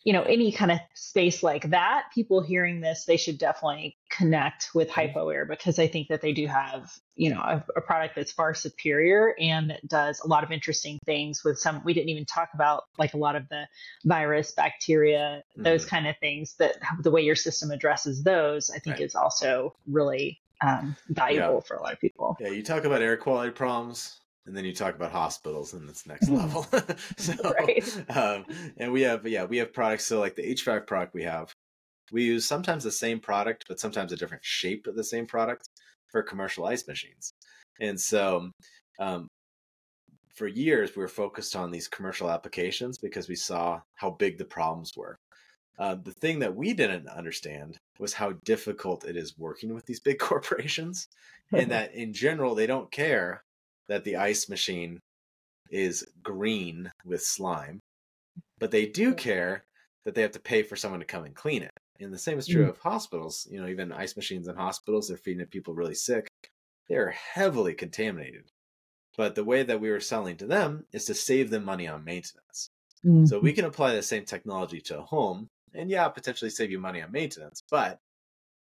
you 0.06 0.12
know 0.12 0.22
any 0.22 0.52
kind 0.52 0.70
of 0.70 0.78
space 0.94 1.42
like 1.42 1.68
that 1.70 2.04
people 2.14 2.40
hearing 2.40 2.80
this 2.80 3.04
they 3.06 3.16
should 3.16 3.38
definitely 3.38 3.98
connect 4.08 4.70
with 4.72 4.88
mm-hmm. 4.88 5.18
hypoair 5.18 5.46
because 5.46 5.78
i 5.80 5.86
think 5.86 6.06
that 6.08 6.22
they 6.22 6.32
do 6.32 6.46
have 6.46 6.92
you 7.16 7.28
know 7.28 7.40
a, 7.40 7.62
a, 7.76 7.80
product 7.80 8.14
that's 8.14 8.30
far 8.30 8.54
superior 8.54 9.34
and 9.40 9.68
that 9.68 9.86
does 9.88 10.20
a 10.20 10.28
lot 10.28 10.44
of 10.44 10.52
interesting 10.52 10.98
things 11.04 11.42
with 11.44 11.58
some 11.58 11.82
we 11.84 11.92
didn't 11.92 12.08
even 12.08 12.24
talk 12.24 12.48
about 12.54 12.84
like 12.98 13.14
a 13.14 13.18
lot 13.18 13.34
of 13.34 13.48
the 13.48 13.66
virus 14.04 14.52
bacteria 14.52 15.42
those 15.56 15.84
mm-hmm. 15.84 15.96
kind 15.96 16.06
of 16.06 16.16
things 16.18 16.54
that 16.58 16.76
the 17.02 17.10
way 17.10 17.20
your 17.20 17.36
system 17.36 17.72
addresses 17.72 18.22
those 18.22 18.70
i 18.70 18.78
think 18.78 18.96
right. 18.96 19.04
is 19.04 19.14
also 19.14 19.74
really 19.88 20.40
um, 20.62 20.96
valuable 21.10 21.56
yeah. 21.56 21.60
for 21.66 21.74
a 21.74 21.82
lot 21.82 21.92
of 21.92 22.00
people 22.00 22.36
yeah 22.40 22.48
you 22.48 22.62
talk 22.62 22.84
about 22.84 23.02
air 23.02 23.16
quality 23.16 23.50
problems 23.50 24.20
and 24.46 24.56
then 24.56 24.64
you 24.64 24.72
talk 24.72 24.94
about 24.94 25.12
hospitals 25.12 25.74
and 25.74 25.88
it's 25.88 26.06
next 26.06 26.28
hmm. 26.28 26.36
level 26.36 26.66
so 27.16 27.34
right. 27.42 28.16
um, 28.16 28.44
and 28.76 28.92
we 28.92 29.02
have 29.02 29.26
yeah 29.26 29.44
we 29.44 29.58
have 29.58 29.72
products 29.72 30.06
so 30.06 30.20
like 30.20 30.34
the 30.34 30.54
hvac 30.54 30.86
product 30.86 31.14
we 31.14 31.22
have 31.22 31.52
we 32.12 32.24
use 32.24 32.46
sometimes 32.46 32.84
the 32.84 32.90
same 32.90 33.18
product 33.18 33.64
but 33.68 33.80
sometimes 33.80 34.12
a 34.12 34.16
different 34.16 34.44
shape 34.44 34.86
of 34.86 34.94
the 34.94 35.04
same 35.04 35.26
product 35.26 35.68
for 36.10 36.22
commercial 36.22 36.64
ice 36.66 36.86
machines 36.86 37.32
and 37.80 38.00
so 38.00 38.50
um, 39.00 39.26
for 40.34 40.46
years 40.46 40.94
we 40.94 41.02
were 41.02 41.08
focused 41.08 41.56
on 41.56 41.70
these 41.70 41.88
commercial 41.88 42.30
applications 42.30 42.98
because 42.98 43.28
we 43.28 43.34
saw 43.34 43.80
how 43.96 44.10
big 44.10 44.38
the 44.38 44.44
problems 44.44 44.92
were 44.96 45.16
uh, 45.78 45.94
the 46.04 46.12
thing 46.12 46.38
that 46.38 46.54
we 46.54 46.72
didn't 46.72 47.08
understand 47.08 47.76
was 47.98 48.14
how 48.14 48.32
difficult 48.44 49.04
it 49.04 49.14
is 49.16 49.36
working 49.36 49.74
with 49.74 49.84
these 49.86 50.00
big 50.00 50.18
corporations 50.20 51.08
and 51.52 51.70
that 51.72 51.94
in 51.94 52.12
general 52.12 52.54
they 52.54 52.66
don't 52.66 52.90
care 52.92 53.42
that 53.88 54.04
the 54.04 54.16
ice 54.16 54.48
machine 54.48 55.00
is 55.70 56.06
green 56.22 56.90
with 57.04 57.22
slime, 57.22 57.80
but 58.58 58.70
they 58.70 58.86
do 58.86 59.14
care 59.14 59.64
that 60.04 60.14
they 60.14 60.22
have 60.22 60.32
to 60.32 60.40
pay 60.40 60.62
for 60.62 60.76
someone 60.76 61.00
to 61.00 61.06
come 61.06 61.24
and 61.24 61.34
clean 61.34 61.62
it. 61.62 61.72
And 61.98 62.12
the 62.12 62.18
same 62.18 62.38
is 62.38 62.46
true 62.46 62.66
mm. 62.66 62.68
of 62.68 62.78
hospitals. 62.78 63.46
You 63.50 63.60
know, 63.60 63.68
even 63.68 63.90
ice 63.92 64.16
machines 64.16 64.48
in 64.48 64.56
hospitals, 64.56 65.08
they're 65.08 65.16
feeding 65.16 65.46
people 65.46 65.74
really 65.74 65.94
sick. 65.94 66.28
They're 66.88 67.10
heavily 67.10 67.74
contaminated. 67.74 68.44
But 69.16 69.34
the 69.34 69.44
way 69.44 69.62
that 69.62 69.80
we 69.80 69.90
were 69.90 70.00
selling 70.00 70.36
to 70.36 70.46
them 70.46 70.84
is 70.92 71.06
to 71.06 71.14
save 71.14 71.50
them 71.50 71.64
money 71.64 71.88
on 71.88 72.04
maintenance. 72.04 72.68
Mm. 73.04 73.26
So 73.26 73.38
we 73.38 73.52
can 73.52 73.64
apply 73.64 73.94
the 73.94 74.02
same 74.02 74.24
technology 74.24 74.80
to 74.82 74.98
a 74.98 75.02
home 75.02 75.48
and 75.74 75.90
yeah, 75.90 76.08
potentially 76.08 76.50
save 76.50 76.70
you 76.70 76.78
money 76.78 77.02
on 77.02 77.12
maintenance, 77.12 77.62
but 77.70 77.98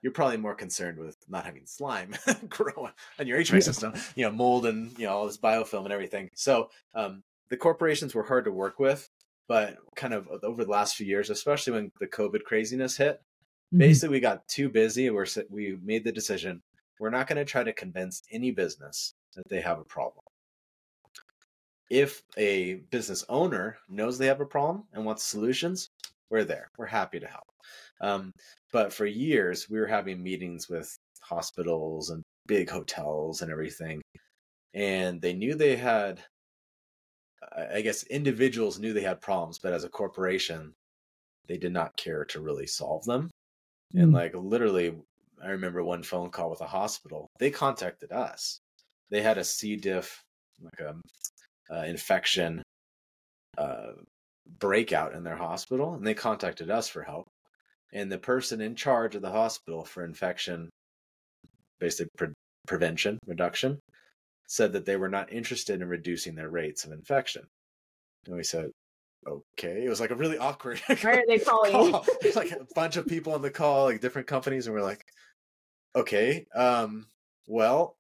you're 0.03 0.13
probably 0.13 0.37
more 0.37 0.55
concerned 0.55 0.99
with 0.99 1.17
not 1.29 1.45
having 1.45 1.67
slime 1.67 2.15
grow 2.49 2.91
on 3.19 3.27
your 3.27 3.39
HVAC 3.39 3.53
yeah. 3.53 3.61
system, 3.61 3.95
you 4.15 4.25
know, 4.25 4.33
mold 4.33 4.67
and 4.67 4.97
you 4.99 5.07
know 5.07 5.13
all 5.13 5.27
this 5.27 5.39
biofilm 5.39 5.85
and 5.85 5.93
everything. 5.93 6.31
So 6.35 6.71
um, 6.95 7.23
the 7.49 7.57
corporations 7.57 8.15
were 8.15 8.23
hard 8.23 8.45
to 8.45 8.53
work 8.53 8.79
with, 8.79 9.09
but 9.49 9.77
kind 9.97 10.15
of 10.15 10.29
over 10.43 10.65
the 10.65 10.71
last 10.71 10.97
few 10.97 11.07
years, 11.07 11.31
especially 11.31 11.73
when 11.73 11.93
the 12.01 12.07
COVID 12.07 12.45
craziness 12.45 12.97
hit, 12.97 13.17
mm-hmm. 13.17 13.79
basically 13.79 14.17
we 14.17 14.21
got 14.21 14.47
too 14.49 14.69
busy. 14.69 15.11
We're 15.11 15.27
we 15.51 15.79
made 15.83 16.05
the 16.05 16.13
decision 16.13 16.63
we're 16.99 17.11
not 17.11 17.27
going 17.27 17.37
to 17.37 17.45
try 17.45 17.63
to 17.63 17.73
convince 17.73 18.23
any 18.31 18.51
business 18.51 19.15
that 19.35 19.49
they 19.49 19.61
have 19.61 19.79
a 19.79 19.85
problem. 19.85 20.25
If 21.89 22.23
a 22.37 22.75
business 22.91 23.25
owner 23.29 23.77
knows 23.89 24.19
they 24.19 24.27
have 24.27 24.41
a 24.41 24.47
problem 24.47 24.85
and 24.93 25.05
wants 25.05 25.23
solutions, 25.23 25.91
we're 26.31 26.45
there. 26.45 26.69
We're 26.77 26.87
happy 26.87 27.21
to 27.21 27.27
help. 27.27 27.45
Um, 28.01 28.33
but 28.73 28.93
for 28.93 29.07
years, 29.07 29.69
we 29.71 29.79
were 29.79 29.87
having 29.87 30.23
meetings 30.23 30.69
with 30.69 30.95
hospitals 31.21 32.11
and 32.11 32.23
big 32.47 32.71
hotels 32.71 33.43
and 33.43 33.51
everything. 33.51 34.01
And 34.75 35.21
they 35.21 35.33
knew 35.33 35.55
they 35.55 35.77
had, 35.77 36.21
I 37.57 37.81
guess, 37.81 38.05
individuals 38.05 38.79
knew 38.79 38.93
they 38.93 39.03
had 39.03 39.21
problems, 39.21 39.59
but 39.59 39.73
as 39.73 39.85
a 39.85 39.89
corporation, 39.89 40.73
they 41.49 41.57
did 41.57 41.73
not 41.73 41.97
care 41.97 42.25
to 42.27 42.41
really 42.41 42.67
solve 42.67 43.05
them. 43.05 43.31
Mm. 43.95 44.03
And 44.03 44.13
like 44.13 44.35
literally, 44.35 44.95
I 45.43 45.49
remember 45.49 45.83
one 45.83 46.03
phone 46.03 46.31
call 46.31 46.51
with 46.51 46.61
a 46.61 46.67
hospital. 46.67 47.29
They 47.39 47.51
contacted 47.51 48.13
us. 48.13 48.59
They 49.11 49.23
had 49.23 49.39
a 49.39 49.45
C. 49.45 49.77
diff, 49.77 50.23
like 50.61 50.81
a 50.81 51.75
uh, 51.75 51.85
infection 51.85 52.63
uh, 53.59 53.93
breakout 54.59 55.15
in 55.15 55.25
their 55.25 55.37
hospital 55.37 55.95
and 55.95 56.07
they 56.07 56.15
contacted 56.15 56.71
us 56.71 56.89
for 56.89 57.03
help. 57.03 57.27
And 57.93 58.11
the 58.11 58.19
person 58.19 58.61
in 58.61 58.75
charge 58.75 59.15
of 59.15 59.23
the 59.23 59.31
hospital 59.31 59.85
for 59.85 60.05
infection, 60.05 60.71
basically 61.79 62.11
pre- 62.17 62.35
prevention, 62.67 63.19
reduction, 63.27 63.79
said 64.49 64.73
that 64.73 64.85
they 64.85 64.97
were 64.97 65.09
not 65.09 65.33
interested 65.33 65.81
in 65.81 65.89
reducing 65.89 66.35
their 66.35 66.51
rates 66.51 66.85
of 66.85 66.93
infection. 66.93 67.43
And 68.27 68.37
we 68.37 68.43
said, 68.43 68.71
okay. 69.27 69.85
It 69.85 69.89
was 69.89 70.01
like 70.01 70.11
a 70.11 70.17
really 70.17 70.39
awkward. 70.39 70.81
Why 70.87 71.13
are 71.13 71.25
they 71.27 71.39
calling? 71.39 71.73
Call. 71.73 72.07
There's 72.21 72.37
like 72.37 72.53
a 72.53 72.67
bunch 72.75 72.97
of 72.97 73.07
people 73.07 73.35
on 73.35 73.43
the 73.43 73.51
call, 73.51 73.85
like 73.85 74.01
different 74.01 74.29
companies, 74.29 74.67
and 74.67 74.75
we're 74.75 74.83
like, 74.83 75.05
okay, 75.95 76.47
um, 76.55 77.07
well, 77.47 77.97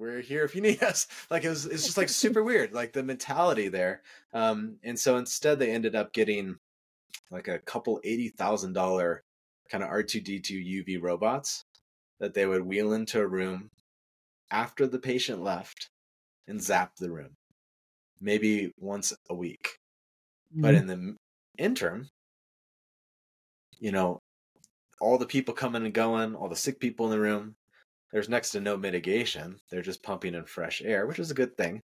we're 0.00 0.22
here 0.22 0.44
if 0.44 0.54
you 0.54 0.62
need 0.62 0.82
us. 0.82 1.06
Like 1.30 1.44
it 1.44 1.50
was, 1.50 1.66
it's 1.66 1.84
just 1.84 1.98
like 1.98 2.08
super 2.08 2.42
weird, 2.42 2.72
like 2.72 2.92
the 2.92 3.02
mentality 3.02 3.68
there. 3.68 4.02
Um, 4.32 4.76
and 4.82 4.98
so 4.98 5.16
instead, 5.16 5.58
they 5.58 5.70
ended 5.70 5.94
up 5.94 6.12
getting 6.12 6.56
like 7.30 7.46
a 7.46 7.58
couple 7.58 8.00
eighty 8.02 8.28
thousand 8.30 8.72
dollar 8.72 9.22
kind 9.70 9.84
of 9.84 9.90
R 9.90 10.02
two 10.02 10.20
D 10.20 10.40
two 10.40 10.58
UV 10.58 11.00
robots 11.00 11.64
that 12.18 12.34
they 12.34 12.46
would 12.46 12.62
wheel 12.62 12.92
into 12.92 13.20
a 13.20 13.26
room 13.26 13.70
after 14.50 14.86
the 14.86 14.98
patient 14.98 15.42
left 15.42 15.90
and 16.48 16.60
zap 16.60 16.96
the 16.96 17.10
room, 17.10 17.36
maybe 18.20 18.72
once 18.78 19.12
a 19.28 19.34
week. 19.34 19.78
Mm-hmm. 20.52 20.62
But 20.62 20.74
in 20.74 20.86
the 20.86 21.16
interim, 21.56 22.08
you 23.78 23.92
know, 23.92 24.20
all 25.00 25.18
the 25.18 25.26
people 25.26 25.54
coming 25.54 25.84
and 25.84 25.94
going, 25.94 26.34
all 26.34 26.48
the 26.48 26.56
sick 26.56 26.80
people 26.80 27.06
in 27.06 27.12
the 27.12 27.20
room, 27.20 27.54
there's 28.12 28.28
next 28.28 28.50
to 28.50 28.60
no 28.60 28.76
mitigation. 28.76 29.56
They're 29.70 29.82
just 29.82 30.02
pumping 30.02 30.34
in 30.34 30.44
fresh 30.44 30.82
air, 30.82 31.06
which 31.06 31.18
is 31.18 31.30
a 31.30 31.34
good 31.34 31.56
thing. 31.56 31.80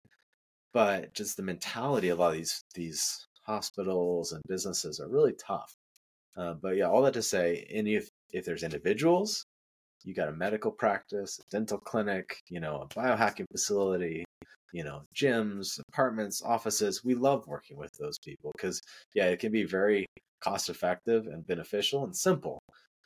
But 0.73 1.13
just 1.13 1.35
the 1.35 1.43
mentality 1.43 2.09
of 2.09 2.19
a 2.19 2.21
lot 2.21 2.29
of 2.29 2.37
these 2.37 2.63
these 2.75 3.27
hospitals 3.45 4.31
and 4.31 4.41
businesses 4.47 4.99
are 4.99 5.09
really 5.09 5.33
tough. 5.33 5.73
Uh, 6.37 6.53
but 6.53 6.77
yeah, 6.77 6.85
all 6.85 7.01
that 7.01 7.13
to 7.13 7.21
say, 7.21 7.65
any 7.69 7.95
if 7.95 8.09
if 8.31 8.45
there's 8.45 8.63
individuals, 8.63 9.45
you 10.03 10.13
got 10.13 10.29
a 10.29 10.33
medical 10.33 10.71
practice, 10.71 11.39
a 11.39 11.43
dental 11.51 11.77
clinic, 11.77 12.37
you 12.49 12.59
know, 12.59 12.81
a 12.81 12.87
biohacking 12.87 13.45
facility, 13.51 14.23
you 14.73 14.83
know, 14.83 15.01
gyms, 15.13 15.79
apartments, 15.89 16.41
offices. 16.41 17.03
We 17.03 17.15
love 17.15 17.47
working 17.47 17.77
with 17.77 17.91
those 17.99 18.17
people 18.19 18.51
because 18.55 18.81
yeah, 19.13 19.25
it 19.25 19.39
can 19.39 19.51
be 19.51 19.63
very 19.63 20.05
cost 20.41 20.69
effective 20.69 21.27
and 21.27 21.45
beneficial 21.45 22.05
and 22.05 22.15
simple. 22.15 22.59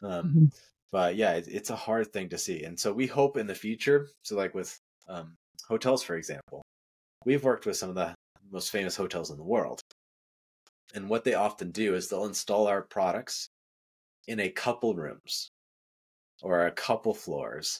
Um, 0.03 0.27
mm-hmm 0.27 0.45
but 0.91 1.15
yeah, 1.15 1.33
it, 1.33 1.47
it's 1.47 1.69
a 1.69 1.75
hard 1.75 2.11
thing 2.13 2.29
to 2.29 2.37
see. 2.37 2.63
And 2.63 2.79
so 2.79 2.93
we 2.93 3.07
hope 3.07 3.37
in 3.37 3.47
the 3.47 3.55
future, 3.55 4.07
so 4.23 4.35
like 4.35 4.53
with 4.53 4.77
um, 5.07 5.35
hotels, 5.67 6.03
for 6.03 6.15
example, 6.15 6.61
we've 7.25 7.43
worked 7.43 7.65
with 7.65 7.77
some 7.77 7.89
of 7.89 7.95
the 7.95 8.13
most 8.51 8.71
famous 8.71 8.95
hotels 8.95 9.31
in 9.31 9.37
the 9.37 9.43
world. 9.43 9.81
And 10.93 11.09
what 11.09 11.23
they 11.23 11.33
often 11.33 11.71
do 11.71 11.95
is 11.95 12.07
they'll 12.07 12.25
install 12.25 12.67
our 12.67 12.83
products 12.83 13.49
in 14.27 14.39
a 14.39 14.49
couple 14.49 14.95
rooms 14.95 15.49
or 16.41 16.65
a 16.65 16.71
couple 16.71 17.13
floors 17.13 17.79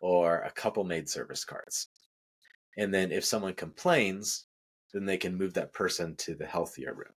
or 0.00 0.40
a 0.40 0.50
couple 0.50 0.84
maid 0.84 1.08
service 1.08 1.44
carts. 1.44 1.88
And 2.76 2.92
then 2.92 3.12
if 3.12 3.24
someone 3.24 3.54
complains, 3.54 4.46
then 4.92 5.04
they 5.04 5.16
can 5.16 5.36
move 5.36 5.54
that 5.54 5.72
person 5.72 6.16
to 6.16 6.34
the 6.34 6.46
healthier 6.46 6.94
room. 6.94 7.12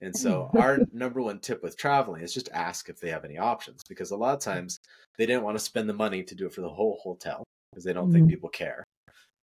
And 0.00 0.16
so 0.16 0.50
our 0.58 0.78
number 0.92 1.20
one 1.20 1.40
tip 1.40 1.62
with 1.62 1.76
traveling 1.76 2.22
is 2.22 2.34
just 2.34 2.50
ask 2.52 2.88
if 2.88 3.00
they 3.00 3.10
have 3.10 3.24
any 3.24 3.38
options 3.38 3.82
because 3.88 4.10
a 4.10 4.16
lot 4.16 4.34
of 4.34 4.40
times 4.40 4.80
they 5.16 5.26
didn't 5.26 5.44
want 5.44 5.58
to 5.58 5.64
spend 5.64 5.88
the 5.88 5.94
money 5.94 6.22
to 6.22 6.34
do 6.34 6.46
it 6.46 6.54
for 6.54 6.60
the 6.60 6.68
whole 6.68 6.98
hotel 7.02 7.44
because 7.70 7.84
they 7.84 7.92
don't 7.92 8.06
mm-hmm. 8.06 8.14
think 8.14 8.30
people 8.30 8.48
care. 8.48 8.84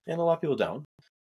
And 0.07 0.19
a 0.19 0.23
lot 0.23 0.33
of 0.33 0.41
people 0.41 0.55
don't. 0.55 0.83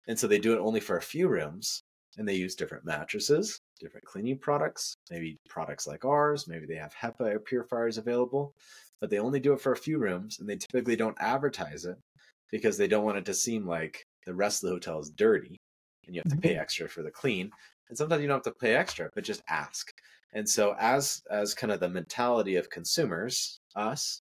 And 0.07 0.17
so 0.17 0.27
they 0.27 0.39
do 0.39 0.53
it 0.53 0.59
only 0.59 0.79
for 0.79 0.97
a 0.97 1.01
few 1.01 1.27
rooms 1.27 1.81
and 2.17 2.27
they 2.27 2.35
use 2.35 2.55
different 2.55 2.85
mattresses, 2.85 3.59
different 3.79 4.05
cleaning 4.05 4.37
products, 4.37 4.95
maybe 5.11 5.37
products 5.49 5.85
like 5.85 6.05
ours, 6.05 6.47
maybe 6.47 6.65
they 6.65 6.75
have 6.75 6.93
HEPA 6.95 7.29
air 7.29 7.39
purifiers 7.39 7.97
available, 7.97 8.53
but 9.01 9.09
they 9.09 9.19
only 9.19 9.39
do 9.39 9.53
it 9.53 9.61
for 9.61 9.73
a 9.73 9.77
few 9.77 9.99
rooms 9.99 10.39
and 10.39 10.49
they 10.49 10.55
typically 10.55 10.95
don't 10.95 11.17
advertise 11.19 11.85
it 11.85 11.97
because 12.51 12.77
they 12.77 12.87
don't 12.87 13.03
want 13.05 13.17
it 13.17 13.25
to 13.25 13.33
seem 13.33 13.67
like 13.67 14.03
the 14.25 14.33
rest 14.33 14.63
of 14.63 14.69
the 14.69 14.75
hotel 14.75 14.99
is 14.99 15.09
dirty 15.11 15.57
and 16.05 16.15
you 16.15 16.21
have 16.23 16.31
to 16.31 16.41
pay 16.41 16.53
mm-hmm. 16.53 16.61
extra 16.61 16.87
for 16.87 17.03
the 17.03 17.11
clean 17.11 17.51
and 17.89 17.97
sometimes 17.97 18.21
you 18.21 18.27
don't 18.27 18.37
have 18.45 18.53
to 18.53 18.59
pay 18.59 18.75
extra 18.75 19.09
but 19.13 19.23
just 19.23 19.43
ask 19.49 19.93
and 20.33 20.47
so 20.47 20.75
as 20.79 21.21
as 21.29 21.53
kind 21.53 21.71
of 21.71 21.79
the 21.79 21.89
mentality 21.89 22.55
of 22.55 22.69
consumers 22.69 23.59
us 23.75 24.21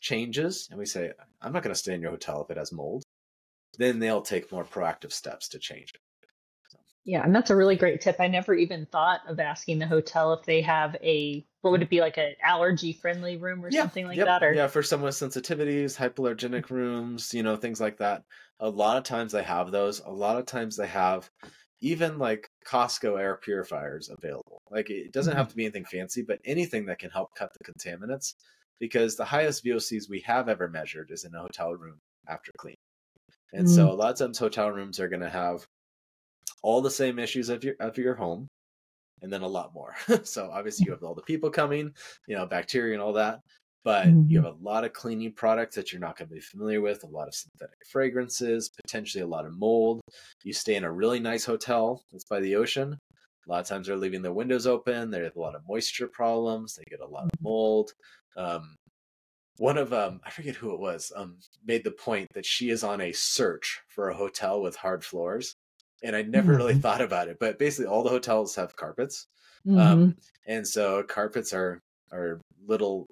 changes 0.00 0.68
and 0.70 0.78
we 0.78 0.86
say 0.86 1.12
i'm 1.42 1.52
not 1.52 1.62
going 1.62 1.74
to 1.74 1.78
stay 1.78 1.94
in 1.94 2.00
your 2.00 2.10
hotel 2.10 2.42
if 2.42 2.50
it 2.50 2.58
has 2.58 2.72
mold 2.72 3.02
then 3.78 3.98
they'll 3.98 4.22
take 4.22 4.52
more 4.52 4.64
proactive 4.64 5.12
steps 5.12 5.48
to 5.48 5.58
change 5.58 5.92
it 5.94 6.00
yeah, 7.04 7.22
and 7.22 7.34
that's 7.34 7.50
a 7.50 7.56
really 7.56 7.76
great 7.76 8.00
tip. 8.00 8.16
I 8.18 8.28
never 8.28 8.54
even 8.54 8.86
thought 8.86 9.20
of 9.28 9.38
asking 9.38 9.78
the 9.78 9.86
hotel 9.86 10.32
if 10.32 10.44
they 10.46 10.62
have 10.62 10.96
a 11.02 11.46
what 11.60 11.70
would 11.70 11.82
it 11.82 11.90
be 11.90 12.00
like 12.00 12.16
an 12.16 12.34
allergy 12.42 12.94
friendly 12.94 13.36
room 13.36 13.64
or 13.64 13.70
yeah, 13.70 13.82
something 13.82 14.06
like 14.06 14.16
yep. 14.16 14.26
that 14.26 14.42
or 14.42 14.54
Yeah, 14.54 14.68
for 14.68 14.82
someone 14.82 15.08
with 15.08 15.16
sensitivities, 15.16 15.96
hypoallergenic 15.96 16.70
rooms, 16.70 17.34
you 17.34 17.42
know, 17.42 17.56
things 17.56 17.80
like 17.80 17.98
that. 17.98 18.24
A 18.60 18.68
lot 18.68 18.96
of 18.96 19.04
times 19.04 19.32
they 19.32 19.42
have 19.42 19.70
those. 19.70 20.00
A 20.00 20.10
lot 20.10 20.38
of 20.38 20.46
times 20.46 20.76
they 20.76 20.86
have 20.86 21.30
even 21.80 22.18
like 22.18 22.48
Costco 22.64 23.18
air 23.18 23.36
purifiers 23.36 24.08
available. 24.10 24.62
Like 24.70 24.90
it 24.90 25.12
doesn't 25.12 25.32
mm-hmm. 25.32 25.38
have 25.38 25.48
to 25.48 25.56
be 25.56 25.64
anything 25.64 25.84
fancy, 25.84 26.22
but 26.22 26.40
anything 26.44 26.86
that 26.86 26.98
can 26.98 27.10
help 27.10 27.34
cut 27.34 27.52
the 27.52 27.72
contaminants. 27.72 28.34
Because 28.80 29.16
the 29.16 29.24
highest 29.24 29.64
VOCs 29.64 30.08
we 30.10 30.20
have 30.20 30.48
ever 30.48 30.68
measured 30.68 31.10
is 31.10 31.24
in 31.24 31.34
a 31.34 31.40
hotel 31.40 31.74
room 31.74 31.98
after 32.28 32.50
clean. 32.58 32.74
And 33.52 33.66
mm-hmm. 33.66 33.74
so 33.74 33.90
a 33.90 33.94
lot 33.94 34.12
of 34.12 34.18
times 34.18 34.38
hotel 34.38 34.70
rooms 34.70 34.98
are 34.98 35.08
going 35.08 35.20
to 35.20 35.30
have 35.30 35.64
all 36.62 36.80
the 36.80 36.90
same 36.90 37.18
issues 37.18 37.50
of 37.50 37.62
your 37.62 37.74
of 37.78 37.96
your 37.96 38.14
home, 38.14 38.48
and 39.22 39.32
then 39.32 39.42
a 39.42 39.48
lot 39.48 39.72
more. 39.74 39.94
so 40.24 40.50
obviously 40.52 40.86
you 40.86 40.92
have 40.92 41.04
all 41.04 41.14
the 41.14 41.22
people 41.22 41.50
coming, 41.50 41.92
you 42.26 42.36
know, 42.36 42.46
bacteria 42.46 42.94
and 42.94 43.02
all 43.02 43.12
that 43.12 43.40
but 43.84 44.06
mm-hmm. 44.06 44.30
you 44.30 44.42
have 44.42 44.54
a 44.54 44.64
lot 44.64 44.84
of 44.84 44.94
cleaning 44.94 45.32
products 45.32 45.76
that 45.76 45.92
you're 45.92 46.00
not 46.00 46.16
going 46.16 46.28
to 46.28 46.34
be 46.34 46.40
familiar 46.40 46.80
with, 46.80 47.04
a 47.04 47.06
lot 47.06 47.28
of 47.28 47.34
synthetic 47.34 47.78
fragrances, 47.86 48.70
potentially 48.70 49.22
a 49.22 49.26
lot 49.26 49.44
of 49.44 49.56
mold. 49.56 50.00
You 50.42 50.54
stay 50.54 50.74
in 50.74 50.84
a 50.84 50.92
really 50.92 51.20
nice 51.20 51.44
hotel 51.44 52.02
that's 52.10 52.24
by 52.24 52.40
the 52.40 52.56
ocean. 52.56 52.98
A 53.46 53.50
lot 53.50 53.60
of 53.60 53.66
times 53.66 53.86
they're 53.86 53.96
leaving 53.96 54.22
their 54.22 54.32
windows 54.32 54.66
open. 54.66 55.10
They 55.10 55.22
have 55.22 55.36
a 55.36 55.40
lot 55.40 55.54
of 55.54 55.62
moisture 55.68 56.08
problems. 56.08 56.74
They 56.74 56.84
get 56.88 57.00
a 57.00 57.06
lot 57.06 57.24
of 57.24 57.30
mm-hmm. 57.32 57.44
mold. 57.44 57.92
Um, 58.38 58.76
one 59.58 59.76
of 59.76 59.92
um, 59.92 60.20
I 60.24 60.30
forget 60.30 60.56
who 60.56 60.72
it 60.72 60.80
was 60.80 61.12
um, 61.14 61.36
made 61.64 61.84
the 61.84 61.90
point 61.90 62.28
that 62.34 62.46
she 62.46 62.70
is 62.70 62.82
on 62.82 63.00
a 63.00 63.12
search 63.12 63.82
for 63.88 64.08
a 64.08 64.16
hotel 64.16 64.62
with 64.62 64.76
hard 64.76 65.04
floors, 65.04 65.54
and 66.02 66.16
I 66.16 66.22
never 66.22 66.52
mm-hmm. 66.52 66.56
really 66.56 66.74
thought 66.74 67.02
about 67.02 67.28
it. 67.28 67.36
But 67.38 67.58
basically, 67.58 67.86
all 67.86 68.02
the 68.02 68.10
hotels 68.10 68.56
have 68.56 68.74
carpets, 68.74 69.26
um, 69.68 69.74
mm-hmm. 69.74 69.80
um, 69.80 70.16
and 70.46 70.66
so 70.66 71.02
carpets 71.04 71.52
are 71.52 71.80
are 72.12 72.40
little 72.66 73.06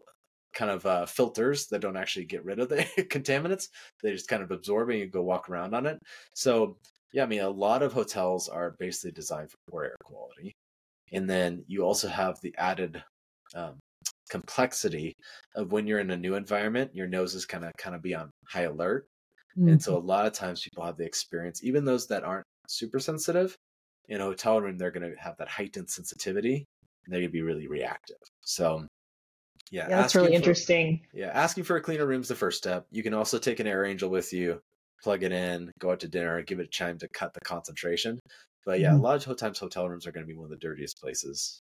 kind 0.55 0.70
of 0.70 0.84
uh, 0.86 1.07
filters 1.07 1.66
that 1.68 1.80
don't 1.80 1.96
actually 1.96 2.24
get 2.24 2.44
rid 2.44 2.59
of 2.59 2.68
the 2.68 2.76
contaminants. 3.11 3.68
They 4.03 4.12
just 4.12 4.28
kind 4.28 4.42
of 4.42 4.50
absorb 4.50 4.90
it 4.90 4.94
and 4.94 5.00
you 5.00 5.09
go 5.09 5.22
walk 5.22 5.48
around 5.48 5.74
on 5.74 5.86
it. 5.86 5.98
So, 6.34 6.76
yeah, 7.12 7.24
I 7.24 7.26
mean, 7.26 7.40
a 7.40 7.48
lot 7.48 7.82
of 7.82 7.92
hotels 7.92 8.48
are 8.48 8.76
basically 8.78 9.12
designed 9.12 9.50
for 9.50 9.57
poor 9.70 9.84
air 9.84 9.96
quality. 10.05 10.53
And 11.12 11.28
then 11.28 11.64
you 11.66 11.82
also 11.82 12.09
have 12.09 12.40
the 12.40 12.55
added 12.57 13.03
um, 13.55 13.78
complexity 14.30 15.14
of 15.55 15.72
when 15.72 15.86
you're 15.86 16.00
in 16.00 16.11
a 16.11 16.16
new 16.16 16.34
environment, 16.34 16.94
your 16.94 17.07
nose 17.07 17.34
is 17.34 17.44
kind 17.44 17.64
of 17.64 17.72
kind 17.76 17.94
of 17.94 18.03
be 18.03 18.14
on 18.14 18.30
high 18.48 18.62
alert. 18.62 19.07
Mm-hmm. 19.59 19.68
And 19.68 19.82
so 19.82 19.96
a 19.96 19.98
mm-hmm. 19.98 20.09
lot 20.09 20.26
of 20.26 20.32
times 20.32 20.62
people 20.62 20.84
have 20.84 20.96
the 20.96 21.05
experience, 21.05 21.62
even 21.62 21.84
those 21.84 22.07
that 22.09 22.24
aren't 22.24 22.46
super 22.66 22.98
sensitive, 22.98 23.57
in 24.09 24.20
a 24.20 24.24
hotel 24.24 24.61
room, 24.61 24.78
they're 24.78 24.90
going 24.90 25.11
to 25.11 25.18
have 25.18 25.36
that 25.38 25.48
heightened 25.48 25.88
sensitivity 25.88 26.66
and 27.05 27.12
they're 27.12 27.20
going 27.20 27.30
to 27.30 27.32
be 27.32 27.42
really 27.42 27.68
reactive. 27.68 28.16
So 28.40 28.86
yeah, 29.73 29.89
yeah 29.89 29.97
that's 29.97 30.14
really 30.14 30.29
for, 30.29 30.35
interesting. 30.35 31.01
Yeah, 31.12 31.31
asking 31.33 31.64
for 31.64 31.77
a 31.77 31.81
cleaner 31.81 32.07
room 32.07 32.20
is 32.20 32.29
the 32.29 32.35
first 32.35 32.59
step. 32.59 32.87
You 32.91 33.03
can 33.03 33.14
also 33.14 33.39
take 33.39 33.59
an 33.59 33.66
Air 33.66 33.85
Angel 33.85 34.11
with 34.11 34.33
you, 34.33 34.61
plug 35.03 35.23
it 35.23 35.33
in, 35.33 35.73
go 35.81 35.91
out 35.91 36.01
to 36.01 36.09
dinner, 36.09 36.43
give 36.43 36.61
it 36.61 36.66
a 36.66 36.68
chime 36.68 36.99
to 36.99 37.09
cut 37.09 37.33
the 37.33 37.41
concentration. 37.41 38.20
But 38.66 38.81
yeah, 38.81 38.91
mm-hmm. 38.91 39.01
a 39.01 39.03
lot 39.03 39.27
of 39.27 39.37
times 39.37 39.59
hotel 39.59 39.89
rooms 39.89 40.07
are 40.07 40.12
going 40.12 40.25
to 40.25 40.33
be 40.33 40.37
one 40.37 40.45
of 40.45 40.51
the 40.51 40.57
dirtiest 40.57 41.01
places 41.01 41.62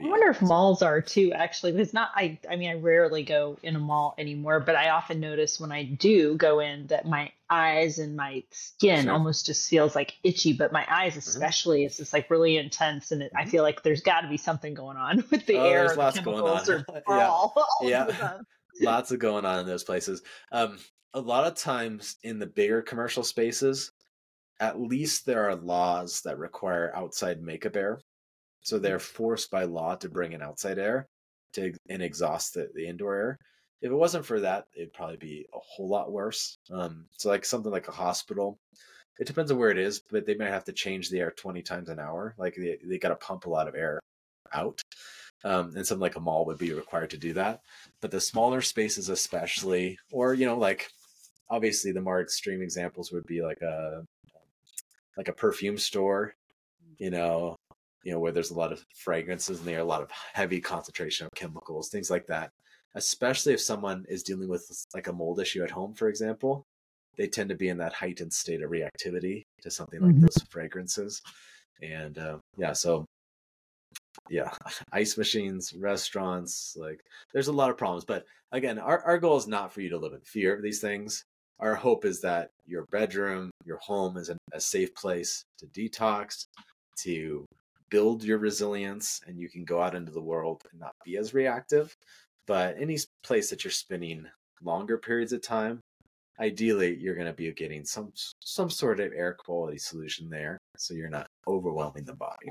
I 0.00 0.06
wonder 0.06 0.28
if 0.28 0.42
malls 0.42 0.82
are 0.82 1.00
too, 1.00 1.32
actually, 1.32 1.72
because 1.72 1.94
not 1.94 2.10
I. 2.14 2.38
I 2.48 2.56
mean, 2.56 2.70
I 2.70 2.74
rarely 2.74 3.22
go 3.22 3.58
in 3.62 3.76
a 3.76 3.78
mall 3.78 4.14
anymore, 4.18 4.60
but 4.60 4.76
I 4.76 4.90
often 4.90 5.20
notice 5.20 5.58
when 5.58 5.72
I 5.72 5.84
do 5.84 6.36
go 6.36 6.60
in 6.60 6.88
that 6.88 7.06
my 7.06 7.32
eyes 7.48 7.98
and 7.98 8.16
my 8.16 8.42
skin 8.50 9.04
sure. 9.04 9.12
almost 9.12 9.46
just 9.46 9.68
feels 9.68 9.94
like 9.94 10.14
itchy. 10.22 10.52
But 10.52 10.72
my 10.72 10.86
eyes, 10.90 11.12
mm-hmm. 11.12 11.20
especially, 11.20 11.80
mm-hmm. 11.80 11.86
it's 11.86 11.96
just 11.96 12.12
like 12.12 12.30
really 12.30 12.56
intense, 12.56 13.12
and 13.12 13.22
it, 13.22 13.32
I 13.34 13.42
mm-hmm. 13.42 13.50
feel 13.50 13.62
like 13.62 13.82
there's 13.82 14.02
got 14.02 14.22
to 14.22 14.28
be 14.28 14.36
something 14.36 14.74
going 14.74 14.96
on 14.96 15.24
with 15.30 15.46
the 15.46 15.56
oh, 15.56 15.64
air. 15.64 15.86
There's 15.86 15.98
lots 15.98 16.20
going 16.20 16.44
on. 16.44 16.84
yeah, 17.08 17.28
all, 17.28 17.54
yeah. 17.82 18.10
lots 18.80 19.10
of 19.12 19.18
going 19.18 19.44
on 19.44 19.60
in 19.60 19.66
those 19.66 19.84
places. 19.84 20.22
Um, 20.52 20.78
a 21.14 21.20
lot 21.20 21.46
of 21.46 21.54
times 21.54 22.16
in 22.22 22.38
the 22.38 22.46
bigger 22.46 22.82
commercial 22.82 23.22
spaces, 23.22 23.92
at 24.60 24.80
least 24.80 25.26
there 25.26 25.48
are 25.48 25.54
laws 25.54 26.22
that 26.24 26.38
require 26.38 26.92
outside 26.94 27.40
makeup 27.40 27.76
air 27.76 28.00
so 28.64 28.78
they're 28.78 28.98
forced 28.98 29.50
by 29.50 29.64
law 29.64 29.94
to 29.96 30.08
bring 30.08 30.32
in 30.32 30.42
outside 30.42 30.78
air 30.78 31.06
to 31.52 31.72
and 31.88 32.02
exhaust 32.02 32.54
the, 32.54 32.68
the 32.74 32.88
indoor 32.88 33.14
air. 33.14 33.38
If 33.82 33.90
it 33.90 33.94
wasn't 33.94 34.24
for 34.24 34.40
that, 34.40 34.66
it'd 34.74 34.94
probably 34.94 35.18
be 35.18 35.46
a 35.54 35.58
whole 35.58 35.88
lot 35.88 36.10
worse. 36.10 36.58
Um, 36.70 37.04
so 37.12 37.28
like 37.28 37.44
something 37.44 37.70
like 37.70 37.88
a 37.88 37.92
hospital, 37.92 38.58
it 39.20 39.26
depends 39.26 39.50
on 39.50 39.58
where 39.58 39.70
it 39.70 39.78
is, 39.78 40.00
but 40.10 40.24
they 40.24 40.34
might 40.34 40.48
have 40.48 40.64
to 40.64 40.72
change 40.72 41.10
the 41.10 41.20
air 41.20 41.30
20 41.30 41.60
times 41.62 41.90
an 41.90 42.00
hour. 42.00 42.34
Like 42.38 42.56
they, 42.56 42.78
they 42.82 42.98
got 42.98 43.10
to 43.10 43.16
pump 43.16 43.44
a 43.44 43.50
lot 43.50 43.68
of 43.68 43.74
air 43.74 44.00
out. 44.52 44.80
Um, 45.44 45.76
and 45.76 45.86
something 45.86 46.00
like 46.00 46.16
a 46.16 46.20
mall 46.20 46.46
would 46.46 46.56
be 46.56 46.72
required 46.72 47.10
to 47.10 47.18
do 47.18 47.34
that. 47.34 47.60
But 48.00 48.10
the 48.10 48.20
smaller 48.20 48.62
spaces, 48.62 49.10
especially, 49.10 49.98
or, 50.10 50.32
you 50.32 50.46
know, 50.46 50.56
like 50.56 50.88
obviously 51.50 51.92
the 51.92 52.00
more 52.00 52.22
extreme 52.22 52.62
examples 52.62 53.12
would 53.12 53.26
be 53.26 53.42
like 53.42 53.60
a, 53.60 54.06
like 55.18 55.28
a 55.28 55.34
perfume 55.34 55.76
store, 55.76 56.34
you 56.96 57.10
know, 57.10 57.56
you 58.04 58.12
know, 58.12 58.20
where 58.20 58.32
there's 58.32 58.50
a 58.50 58.58
lot 58.58 58.72
of 58.72 58.84
fragrances 58.94 59.58
and 59.58 59.66
there 59.66 59.78
are 59.78 59.82
a 59.82 59.84
lot 59.84 60.02
of 60.02 60.10
heavy 60.34 60.60
concentration 60.60 61.26
of 61.26 61.32
chemicals, 61.34 61.88
things 61.88 62.10
like 62.10 62.26
that. 62.26 62.50
Especially 62.94 63.52
if 63.52 63.60
someone 63.60 64.04
is 64.08 64.22
dealing 64.22 64.48
with 64.48 64.70
like 64.94 65.08
a 65.08 65.12
mold 65.12 65.40
issue 65.40 65.64
at 65.64 65.70
home, 65.70 65.94
for 65.94 66.08
example, 66.08 66.64
they 67.16 67.26
tend 67.26 67.48
to 67.48 67.56
be 67.56 67.68
in 67.68 67.78
that 67.78 67.94
heightened 67.94 68.32
state 68.32 68.62
of 68.62 68.70
reactivity 68.70 69.42
to 69.62 69.70
something 69.70 70.00
like 70.00 70.12
mm-hmm. 70.12 70.20
those 70.20 70.38
fragrances. 70.50 71.20
And 71.82 72.18
uh, 72.18 72.38
yeah, 72.56 72.72
so 72.72 73.04
yeah, 74.28 74.50
ice 74.92 75.16
machines, 75.16 75.72
restaurants, 75.74 76.76
like 76.78 77.00
there's 77.32 77.48
a 77.48 77.52
lot 77.52 77.70
of 77.70 77.78
problems. 77.78 78.04
But 78.04 78.26
again, 78.52 78.78
our, 78.78 79.02
our 79.02 79.18
goal 79.18 79.38
is 79.38 79.48
not 79.48 79.72
for 79.72 79.80
you 79.80 79.88
to 79.90 79.98
live 79.98 80.12
in 80.12 80.20
fear 80.20 80.54
of 80.54 80.62
these 80.62 80.80
things. 80.80 81.24
Our 81.60 81.74
hope 81.74 82.04
is 82.04 82.20
that 82.20 82.50
your 82.66 82.84
bedroom, 82.90 83.50
your 83.64 83.78
home 83.78 84.16
is 84.16 84.30
a 84.52 84.60
safe 84.60 84.94
place 84.94 85.44
to 85.58 85.66
detox, 85.66 86.46
to 86.98 87.46
build 87.94 88.24
your 88.24 88.38
resilience, 88.38 89.20
and 89.24 89.38
you 89.38 89.48
can 89.48 89.64
go 89.64 89.80
out 89.80 89.94
into 89.94 90.10
the 90.10 90.20
world 90.20 90.64
and 90.72 90.80
not 90.80 90.96
be 91.04 91.16
as 91.16 91.32
reactive. 91.32 91.96
But 92.44 92.74
any 92.76 92.98
place 93.22 93.50
that 93.50 93.62
you're 93.62 93.70
spending 93.70 94.26
longer 94.60 94.98
periods 94.98 95.32
of 95.32 95.42
time, 95.42 95.80
ideally 96.40 96.96
you're 96.96 97.14
going 97.14 97.28
to 97.28 97.32
be 97.32 97.52
getting 97.52 97.84
some 97.84 98.12
some 98.40 98.68
sort 98.68 98.98
of 98.98 99.12
air 99.12 99.36
quality 99.38 99.78
solution 99.78 100.28
there 100.28 100.58
so 100.76 100.92
you're 100.92 101.08
not 101.08 101.28
overwhelming 101.46 102.04
the 102.04 102.16
body 102.16 102.48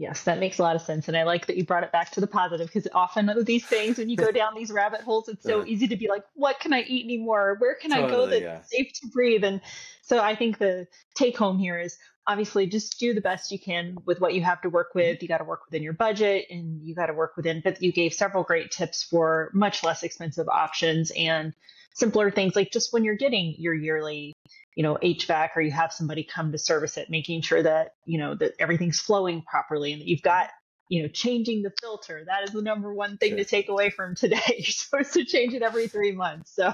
Yes, 0.00 0.22
that 0.22 0.38
makes 0.38 0.58
a 0.58 0.62
lot 0.62 0.76
of 0.76 0.80
sense. 0.80 1.08
And 1.08 1.16
I 1.16 1.24
like 1.24 1.44
that 1.44 1.58
you 1.58 1.64
brought 1.66 1.84
it 1.84 1.92
back 1.92 2.10
to 2.12 2.20
the 2.20 2.26
positive 2.26 2.68
because 2.68 2.88
often 2.94 3.30
with 3.36 3.44
these 3.44 3.66
things, 3.66 3.98
when 3.98 4.08
you 4.08 4.16
go 4.16 4.32
down 4.32 4.54
these 4.54 4.70
rabbit 4.70 5.02
holes, 5.02 5.28
it's 5.28 5.44
so 5.44 5.62
easy 5.66 5.88
to 5.88 5.96
be 5.96 6.08
like, 6.08 6.24
what 6.32 6.58
can 6.58 6.72
I 6.72 6.80
eat 6.80 7.04
anymore? 7.04 7.56
Where 7.58 7.74
can 7.74 7.90
totally, 7.90 8.08
I 8.08 8.10
go 8.10 8.26
that's 8.26 8.42
yeah. 8.42 8.62
safe 8.62 8.94
to 8.94 9.08
breathe? 9.08 9.44
And 9.44 9.60
so 10.00 10.18
I 10.18 10.36
think 10.36 10.56
the 10.56 10.86
take 11.14 11.36
home 11.36 11.58
here 11.58 11.78
is 11.78 11.98
obviously 12.26 12.66
just 12.66 12.98
do 12.98 13.12
the 13.12 13.20
best 13.20 13.52
you 13.52 13.58
can 13.58 13.98
with 14.06 14.22
what 14.22 14.32
you 14.32 14.42
have 14.42 14.62
to 14.62 14.70
work 14.70 14.88
mm-hmm. 14.90 15.00
with. 15.00 15.22
You 15.22 15.28
got 15.28 15.38
to 15.38 15.44
work 15.44 15.66
within 15.66 15.82
your 15.82 15.92
budget 15.92 16.46
and 16.48 16.80
you 16.82 16.94
got 16.94 17.06
to 17.06 17.12
work 17.12 17.36
within, 17.36 17.60
but 17.62 17.82
you 17.82 17.92
gave 17.92 18.14
several 18.14 18.42
great 18.42 18.70
tips 18.70 19.02
for 19.02 19.50
much 19.52 19.84
less 19.84 20.02
expensive 20.02 20.48
options 20.48 21.12
and 21.14 21.52
simpler 21.92 22.30
things 22.30 22.56
like 22.56 22.70
just 22.70 22.90
when 22.94 23.04
you're 23.04 23.16
getting 23.16 23.54
your 23.58 23.74
yearly 23.74 24.32
you 24.74 24.82
know 24.82 24.98
HVAC 25.02 25.50
or 25.56 25.62
you 25.62 25.70
have 25.70 25.92
somebody 25.92 26.24
come 26.24 26.52
to 26.52 26.58
service 26.58 26.96
it, 26.96 27.10
making 27.10 27.42
sure 27.42 27.62
that 27.62 27.94
you 28.04 28.18
know 28.18 28.34
that 28.34 28.52
everything's 28.58 29.00
flowing 29.00 29.42
properly 29.42 29.92
and 29.92 30.00
that 30.00 30.08
you've 30.08 30.22
got 30.22 30.50
you 30.88 31.02
know 31.02 31.08
changing 31.08 31.62
the 31.62 31.72
filter. 31.80 32.24
That 32.26 32.44
is 32.44 32.50
the 32.50 32.62
number 32.62 32.92
one 32.92 33.16
thing 33.16 33.30
sure. 33.30 33.38
to 33.38 33.44
take 33.44 33.68
away 33.68 33.90
from 33.90 34.14
today. 34.14 34.40
You're 34.48 34.64
supposed 34.64 35.12
to 35.14 35.24
change 35.24 35.54
it 35.54 35.62
every 35.62 35.88
three 35.88 36.12
months. 36.12 36.54
So. 36.54 36.72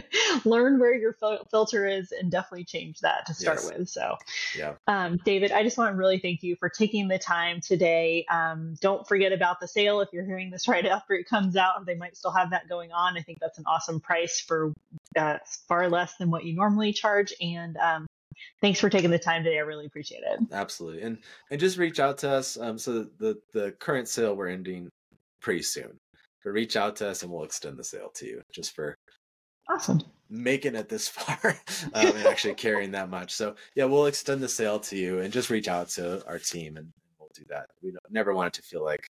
learn 0.44 0.78
where 0.78 0.94
your 0.94 1.12
fil- 1.12 1.46
filter 1.50 1.86
is 1.86 2.12
and 2.12 2.30
definitely 2.30 2.64
change 2.64 3.00
that 3.00 3.26
to 3.26 3.34
start 3.34 3.60
yes. 3.62 3.72
with. 3.78 3.88
So, 3.88 4.16
yeah. 4.56 4.74
Um, 4.86 5.18
David, 5.24 5.52
I 5.52 5.62
just 5.62 5.78
want 5.78 5.92
to 5.92 5.96
really 5.96 6.18
thank 6.18 6.42
you 6.42 6.56
for 6.56 6.68
taking 6.68 7.08
the 7.08 7.18
time 7.18 7.60
today. 7.60 8.24
Um, 8.30 8.74
don't 8.80 9.06
forget 9.06 9.32
about 9.32 9.60
the 9.60 9.68
sale 9.68 10.00
if 10.00 10.08
you're 10.12 10.24
hearing 10.24 10.50
this 10.50 10.68
right 10.68 10.86
after 10.86 11.14
it 11.14 11.28
comes 11.28 11.56
out. 11.56 11.84
They 11.86 11.94
might 11.94 12.16
still 12.16 12.32
have 12.32 12.50
that 12.50 12.68
going 12.68 12.92
on. 12.92 13.16
I 13.16 13.22
think 13.22 13.38
that's 13.40 13.58
an 13.58 13.64
awesome 13.66 14.00
price 14.00 14.40
for 14.40 14.72
uh, 15.16 15.38
far 15.68 15.88
less 15.88 16.16
than 16.16 16.30
what 16.30 16.44
you 16.44 16.54
normally 16.54 16.92
charge. 16.92 17.32
And 17.40 17.76
um, 17.76 18.06
thanks 18.60 18.80
for 18.80 18.88
taking 18.88 19.10
the 19.10 19.18
time 19.18 19.44
today. 19.44 19.58
I 19.58 19.62
really 19.62 19.86
appreciate 19.86 20.22
it. 20.24 20.40
Absolutely, 20.52 21.02
and 21.02 21.18
and 21.50 21.60
just 21.60 21.78
reach 21.78 22.00
out 22.00 22.18
to 22.18 22.30
us. 22.30 22.58
Um, 22.58 22.78
so 22.78 23.06
the 23.18 23.38
the 23.52 23.72
current 23.72 24.08
sale 24.08 24.34
we're 24.34 24.48
ending 24.48 24.88
pretty 25.40 25.62
soon. 25.62 25.98
But 26.44 26.50
reach 26.50 26.76
out 26.76 26.96
to 26.96 27.08
us 27.08 27.22
and 27.22 27.30
we'll 27.30 27.44
extend 27.44 27.76
the 27.76 27.84
sale 27.84 28.10
to 28.14 28.26
you 28.26 28.42
just 28.52 28.74
for 28.74 28.96
Awesome. 29.68 30.00
Making 30.28 30.74
it 30.74 30.88
this 30.88 31.08
far 31.08 31.56
um, 31.94 32.06
and 32.06 32.26
actually 32.26 32.54
carrying 32.54 32.92
that 32.92 33.10
much. 33.10 33.32
So, 33.32 33.54
yeah, 33.74 33.84
we'll 33.84 34.06
extend 34.06 34.42
the 34.42 34.48
sale 34.48 34.78
to 34.80 34.96
you 34.96 35.20
and 35.20 35.32
just 35.32 35.50
reach 35.50 35.68
out 35.68 35.88
to 35.90 36.26
our 36.26 36.38
team 36.38 36.76
and 36.76 36.88
we'll 37.18 37.30
do 37.34 37.44
that. 37.48 37.66
We 37.82 37.92
never 38.10 38.34
want 38.34 38.48
it 38.48 38.60
to 38.60 38.62
feel 38.62 38.84
like 38.84 39.06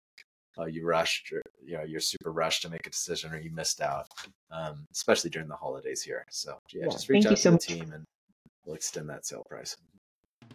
uh, 0.57 0.65
you 0.65 0.85
rushed 0.85 1.31
or 1.31 1.41
you 1.63 1.77
know 1.77 1.83
you're 1.83 1.99
super 2.01 2.31
rushed 2.31 2.63
to 2.63 2.69
make 2.69 2.85
a 2.85 2.89
decision 2.89 3.31
or 3.31 3.39
you 3.39 3.51
missed 3.51 3.81
out, 3.81 4.07
um, 4.51 4.85
especially 4.91 5.29
during 5.29 5.47
the 5.47 5.55
holidays 5.55 6.01
here. 6.01 6.25
So, 6.29 6.59
yeah, 6.73 6.83
yeah 6.83 6.89
just 6.89 7.09
reach 7.09 7.25
out 7.25 7.31
to 7.31 7.37
so 7.37 7.49
the 7.49 7.53
much. 7.53 7.67
team 7.67 7.91
and 7.93 8.05
we'll 8.65 8.75
extend 8.75 9.09
that 9.09 9.25
sale 9.25 9.45
price. 9.49 9.77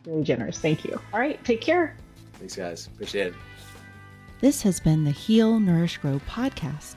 Very 0.04 0.22
generous. 0.22 0.58
Thank 0.58 0.84
you. 0.84 1.00
All 1.12 1.20
right. 1.20 1.42
Take 1.44 1.60
care. 1.60 1.96
Thanks, 2.34 2.56
guys. 2.56 2.86
Appreciate 2.88 3.28
it. 3.28 3.34
This 4.40 4.60
has 4.62 4.80
been 4.80 5.04
the 5.04 5.10
Heal, 5.10 5.58
Nourish, 5.58 5.98
Grow 5.98 6.18
podcast. 6.28 6.96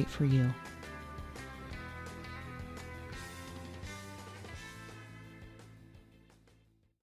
right 0.01 0.09
for 0.09 0.25
you. 0.25 0.51